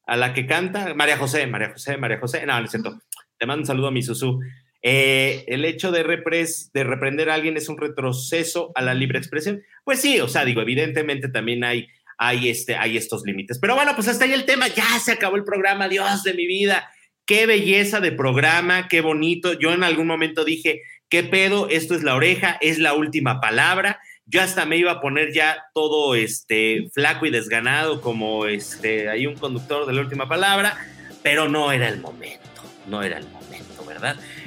a 0.06 0.16
la 0.16 0.34
que 0.34 0.45
canta, 0.45 0.93
María 0.93 1.18
José, 1.18 1.45
María 1.47 1.72
José, 1.72 1.97
María 1.97 2.20
José, 2.20 2.45
no, 2.45 2.58
no 2.58 2.64
es 2.64 2.72
cierto, 2.72 2.97
te 3.38 3.45
mando 3.45 3.64
un 3.64 3.68
saludo 3.68 3.88
a 3.88 3.91
mi 3.91 4.02
Susu. 4.02 4.39
Eh, 4.82 5.44
el 5.48 5.66
hecho 5.66 5.92
de, 5.92 6.04
repres, 6.04 6.72
de 6.74 6.84
reprender 6.84 7.30
a 7.30 7.34
alguien 7.34 7.58
es 7.58 7.68
un 7.70 7.78
retroceso 7.78 8.72
a 8.76 8.82
la 8.82 8.94
libre 8.94 9.20
expresión. 9.20 9.62
Pues 9.84 10.00
sí, 10.02 10.20
o 10.20 10.28
sea, 10.28 10.46
digo, 10.46 10.62
evidentemente 10.62 11.30
también 11.30 11.64
hay, 11.64 11.88
hay, 12.18 12.50
este, 12.50 12.76
hay 12.76 12.98
estos 12.98 13.24
límites. 13.26 13.60
Pero 13.60 13.76
bueno, 13.76 13.94
pues 13.96 14.08
hasta 14.08 14.26
ahí 14.26 14.34
el 14.34 14.46
tema, 14.46 14.68
ya 14.68 15.00
se 15.00 15.12
acabó 15.12 15.36
el 15.36 15.44
programa, 15.44 15.90
Dios 15.90 16.24
de 16.24 16.34
mi 16.34 16.48
vida. 16.48 16.90
Qué 17.26 17.46
belleza 17.46 18.00
de 18.00 18.12
programa, 18.12 18.88
qué 18.88 19.02
bonito. 19.02 19.54
Yo 19.54 19.74
en 19.74 19.84
algún 19.84 20.08
momento 20.08 20.46
dije, 20.46 20.82
qué 21.10 21.24
pedo, 21.24 21.70
esto 21.70 21.96
es 21.96 22.04
la 22.04 22.16
oreja, 22.16 22.58
es 22.62 22.80
la 22.80 22.94
última 22.94 23.40
palabra. 23.40 24.00
Yo 24.26 24.42
hasta 24.42 24.66
me 24.66 24.78
iba 24.78 24.92
a 24.92 25.02
poner 25.02 25.34
ya 25.34 25.64
todo 25.74 26.14
este 26.14 26.88
flaco 26.94 27.26
y 27.26 27.32
desganado 27.32 28.00
como 28.00 28.46
este 28.46 29.10
hay 29.10 29.26
un 29.26 29.36
conductor 29.36 29.88
de 29.88 29.94
la 29.94 30.02
última 30.02 30.30
palabra, 30.30 30.78
pero 31.24 31.50
no 31.50 31.72
era 31.72 31.90
el 31.90 32.00
momento, 32.00 32.62
no 32.88 33.02
era 33.02 33.18
el 33.18 33.24
momento. 33.24 33.39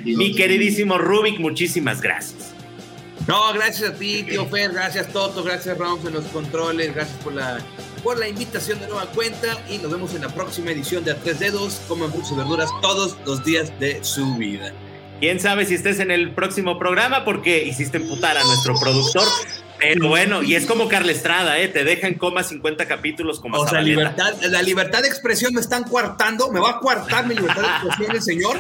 Mi 0.04 0.34
queridísimo 0.34 0.98
Rubik, 0.98 1.38
muchísimas 1.38 2.00
gracias. 2.00 2.52
No, 3.26 3.52
gracias 3.52 3.90
a 3.90 3.94
ti, 3.94 4.24
tío 4.24 4.46
Fer, 4.46 4.72
gracias 4.72 5.12
Toto, 5.12 5.44
gracias 5.44 5.78
Ramos 5.78 6.04
en 6.04 6.14
los 6.14 6.24
controles, 6.26 6.92
gracias 6.92 7.16
por 7.18 7.32
la, 7.32 7.60
por 8.02 8.18
la 8.18 8.28
invitación 8.28 8.80
de 8.80 8.88
nueva 8.88 9.06
cuenta 9.06 9.58
y 9.70 9.78
nos 9.78 9.92
vemos 9.92 10.12
en 10.14 10.22
la 10.22 10.28
próxima 10.28 10.72
edición 10.72 11.04
de 11.04 11.12
A 11.12 11.16
Tres 11.16 11.38
Dedos, 11.38 11.80
coman 11.86 12.10
frutas 12.10 12.32
y 12.32 12.34
verduras 12.34 12.70
todos 12.80 13.16
los 13.24 13.44
días 13.44 13.72
de 13.78 14.02
su 14.02 14.34
vida. 14.34 14.72
Quién 15.20 15.38
sabe 15.38 15.66
si 15.66 15.74
estés 15.74 16.00
en 16.00 16.10
el 16.10 16.32
próximo 16.34 16.80
programa 16.80 17.24
porque 17.24 17.64
hiciste 17.64 17.98
emputar 17.98 18.36
a 18.36 18.42
nuestro 18.42 18.74
productor. 18.74 19.28
Pero 19.78 20.08
bueno, 20.08 20.42
y 20.42 20.56
es 20.56 20.66
como 20.66 20.88
Carla 20.88 21.12
Estrada, 21.12 21.60
¿eh? 21.60 21.68
Te 21.68 21.84
dejan 21.84 22.14
coma 22.14 22.42
50 22.42 22.86
capítulos 22.86 23.38
como 23.38 23.58
O 23.58 23.68
sea, 23.68 23.80
libertad, 23.82 24.34
la 24.42 24.62
libertad 24.62 25.02
de 25.02 25.08
expresión 25.08 25.54
me 25.54 25.60
están 25.60 25.84
coartando, 25.84 26.50
me 26.50 26.58
va 26.58 26.70
a 26.70 26.78
coartar 26.80 27.26
mi 27.26 27.36
libertad 27.36 27.62
de 27.62 27.68
expresión 27.68 28.16
el 28.16 28.22
señor. 28.22 28.58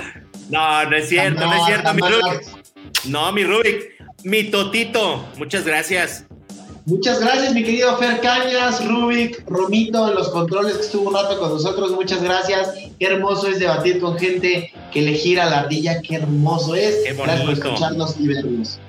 No, 0.50 0.84
no 0.84 0.96
es 0.96 1.08
cierto, 1.08 1.40
no, 1.46 1.54
es 1.54 1.64
cierto, 1.66 1.94
mi 1.94 2.00
Rubik. 2.00 2.42
No, 3.04 3.32
mi 3.32 3.44
Rubik, 3.44 3.90
mi 4.24 4.44
Totito, 4.44 5.24
muchas 5.36 5.64
gracias. 5.64 6.26
Muchas 6.84 7.20
gracias, 7.20 7.54
mi 7.54 7.62
querido 7.62 7.96
Fer 7.96 8.20
Cañas, 8.20 8.84
Rubik, 8.84 9.48
Romito, 9.48 10.08
en 10.08 10.16
los 10.16 10.30
controles 10.30 10.76
que 10.76 10.82
estuvo 10.82 11.08
un 11.10 11.14
rato 11.14 11.38
con 11.38 11.50
nosotros. 11.50 11.92
Muchas 11.92 12.20
gracias. 12.22 12.74
Qué 12.98 13.06
hermoso 13.06 13.46
es 13.46 13.60
debatir 13.60 14.00
con 14.00 14.18
gente 14.18 14.72
que 14.92 15.02
le 15.02 15.12
gira 15.14 15.46
la 15.46 15.60
ardilla. 15.60 16.02
Qué 16.02 16.16
hermoso 16.16 16.74
es. 16.74 16.96
Qué 17.04 17.14
gracias 17.14 17.42
por 17.42 17.52
escucharnos 17.52 18.16
y 18.18 18.26
vernos. 18.26 18.80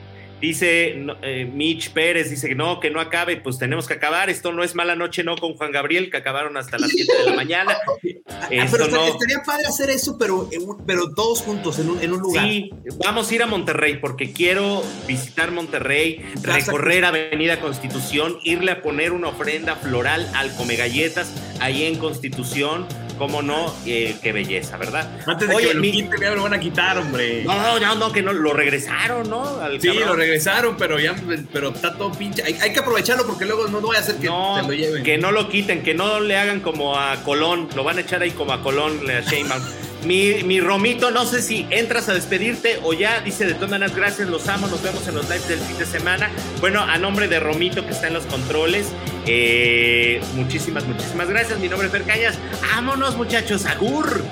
Dice 0.44 0.94
eh, 1.22 1.46
Mitch 1.46 1.91
Pérez, 1.91 2.30
dice 2.30 2.50
que 2.50 2.54
no, 2.54 2.82
que 2.82 2.89
no 2.89 3.00
acabe, 3.00 3.38
pues 3.38 3.58
tenemos 3.58 3.88
que 3.88 3.94
acabar. 3.94 4.30
Esto 4.30 4.52
no 4.52 4.62
es 4.62 4.76
mala 4.76 4.94
noche, 4.94 5.24
no, 5.24 5.38
con 5.38 5.54
Juan 5.54 5.72
Gabriel, 5.72 6.12
que 6.12 6.18
acabaron 6.18 6.58
hasta 6.58 6.78
las 6.78 6.89
7 6.89 7.14
de 7.20 7.30
la 7.30 7.34
mañana. 7.34 7.78
Ah, 8.26 8.68
pero 8.70 8.86
estaría 8.86 9.41
padre 9.46 9.68
hacer 9.68 9.89
eso, 9.89 10.18
pero, 10.18 10.50
pero 10.86 11.14
todos 11.14 11.41
juntos 11.41 11.80
en 11.80 11.89
un, 11.89 12.02
en 12.02 12.12
un, 12.12 12.20
lugar. 12.20 12.46
Sí, 12.46 12.72
vamos 12.98 13.32
a 13.32 13.36
ir 13.36 13.44
a 13.44 13.48
Monterrey 13.48 13.98
porque 13.98 14.34
quiero 14.34 14.84
visitar 15.08 15.52
Monterrey, 15.52 16.24
recorrer 16.41 17.06
Avenida 17.06 17.60
Constitución, 17.62 18.38
irle 18.44 18.72
a 18.72 18.82
poner 18.82 19.12
una 19.12 19.30
ofrenda 19.30 19.76
floral 19.78 20.30
al 20.36 20.54
Come 20.56 20.76
Galletas 20.76 21.34
ahí 21.62 21.86
en 21.86 21.98
Constitución 21.98 22.86
cómo 23.18 23.41
no, 23.41 23.74
eh, 23.86 24.16
qué 24.22 24.32
belleza, 24.32 24.78
¿verdad? 24.78 25.09
Antes 25.26 25.47
de 25.49 25.55
Oye, 25.55 25.68
que 25.68 25.74
me 25.74 25.76
lo 25.76 25.82
mi- 25.82 25.91
quiten, 25.91 26.22
ya 26.22 26.30
me 26.32 26.36
lo 26.36 26.43
van 26.43 26.53
a 26.53 26.59
quitar, 26.59 26.97
hombre. 26.97 27.43
No, 27.43 27.80
no, 27.80 27.95
no, 27.95 28.11
que 28.11 28.22
no, 28.22 28.34
lo 28.34 28.53
regresaron, 28.53 29.30
¿no? 29.30 29.43
Al 29.61 29.80
Sí, 29.82 29.88
cabrón. 29.89 30.09
lo 30.09 30.16
regresaron, 30.16 30.78
pero 30.78 30.99
ya, 30.99 31.16
pero 31.51 31.70
está 31.70 31.93
todo 31.97 32.11
pinche. 32.11 32.43
Hay, 32.43 32.53
hay 32.61 32.74
que 32.74 32.80
aprovecharlo 32.80 33.26
porque 33.26 33.45
luego 33.45 33.68
no, 33.68 33.80
no 33.82 33.88
vaya 33.88 34.01
a 34.01 34.03
ser 34.03 34.16
que 34.16 34.28
No, 34.28 34.55
se 34.61 34.68
lo 34.68 34.74
lleven. 34.74 35.03
que 35.03 35.18
no 35.18 35.32
lo 35.32 35.49
quiten, 35.49 35.84
que 35.84 35.93
no 35.93 36.20
le 36.20 36.38
hagan 36.38 36.59
como 36.59 36.97
a 36.97 37.16
Colón, 37.24 37.70
lo 37.76 37.84
van 37.84 37.97
a 37.97 38.01
echar 38.01 38.22
ahí 38.22 38.32
como 38.32 38.53
a 38.53 38.61
Colón, 38.61 38.99
a 39.09 39.22
Sheinbaum. 39.22 39.64
Mi, 40.03 40.43
mi 40.43 40.59
Romito, 40.59 41.11
no 41.11 41.26
sé 41.26 41.41
si 41.41 41.66
entras 41.70 42.09
a 42.09 42.14
despedirte 42.14 42.78
o 42.84 42.91
ya, 42.91 43.22
dice 43.22 43.45
de 43.45 43.53
todas 43.53 43.70
maneras, 43.70 43.95
gracias, 43.95 44.28
los 44.28 44.45
amo, 44.49 44.68
nos 44.68 44.82
vemos 44.84 45.07
en 45.07 45.16
los 45.16 45.24
lives 45.30 45.47
del 45.47 45.59
fin 45.59 45.78
de 45.78 45.86
semana. 45.86 46.30
Bueno, 46.59 46.82
a 46.82 46.97
nombre 46.97 47.30
de 47.30 47.39
Romito 47.39 47.86
que 47.86 47.91
está 47.93 48.07
en 48.07 48.14
los 48.16 48.26
controles, 48.26 48.88
eh, 49.26 50.21
muchísimas, 50.36 50.86
muchísimas 50.86 51.30
gracias. 51.30 51.59
Mi 51.59 51.69
nombre 51.69 51.88
es 51.88 51.91
Fer 51.91 52.03
Cañas. 52.03 52.38
Vámonos, 52.74 53.15
muchachos, 53.17 53.65
agur. 53.65 54.24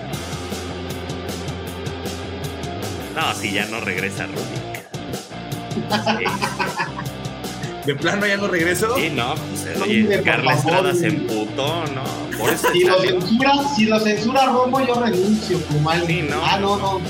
No, 3.16 3.34
si 3.36 3.52
ya 3.52 3.66
no 3.66 3.80
regresa 3.82 4.26
Romito. 4.28 4.72
Sí. 7.82 7.86
De 7.86 7.96
plano 7.96 8.28
ya 8.28 8.38
no 8.38 8.48
regreso. 8.48 8.96
Sí, 8.96 9.10
no, 9.10 9.34
pues, 9.36 9.78
No, 9.78 9.86
oye, 9.86 10.22
Carla 10.24 10.54
Estrada 10.54 10.94
se 10.94 11.08
emputó, 11.08 11.86
¿no? 11.88 12.04
Por 12.38 12.52
eso 12.52 12.72
Si 12.72 12.84
lo 12.84 13.00
censura, 13.02 13.52
si 13.76 13.86
lo 13.86 14.00
censura 14.00 14.46
Romo, 14.48 14.86
yo 14.86 14.94
renuncio, 14.96 15.60
Kumal. 15.66 16.06
Sí, 16.06 16.22
no. 16.30 16.42
Ah, 16.46 16.60
no, 16.60 16.78
no. 16.78 17.02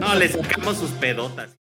No, 0.00 0.14
le 0.14 0.28
sacamos 0.28 0.76
sus 0.76 0.90
pedotas. 0.90 1.56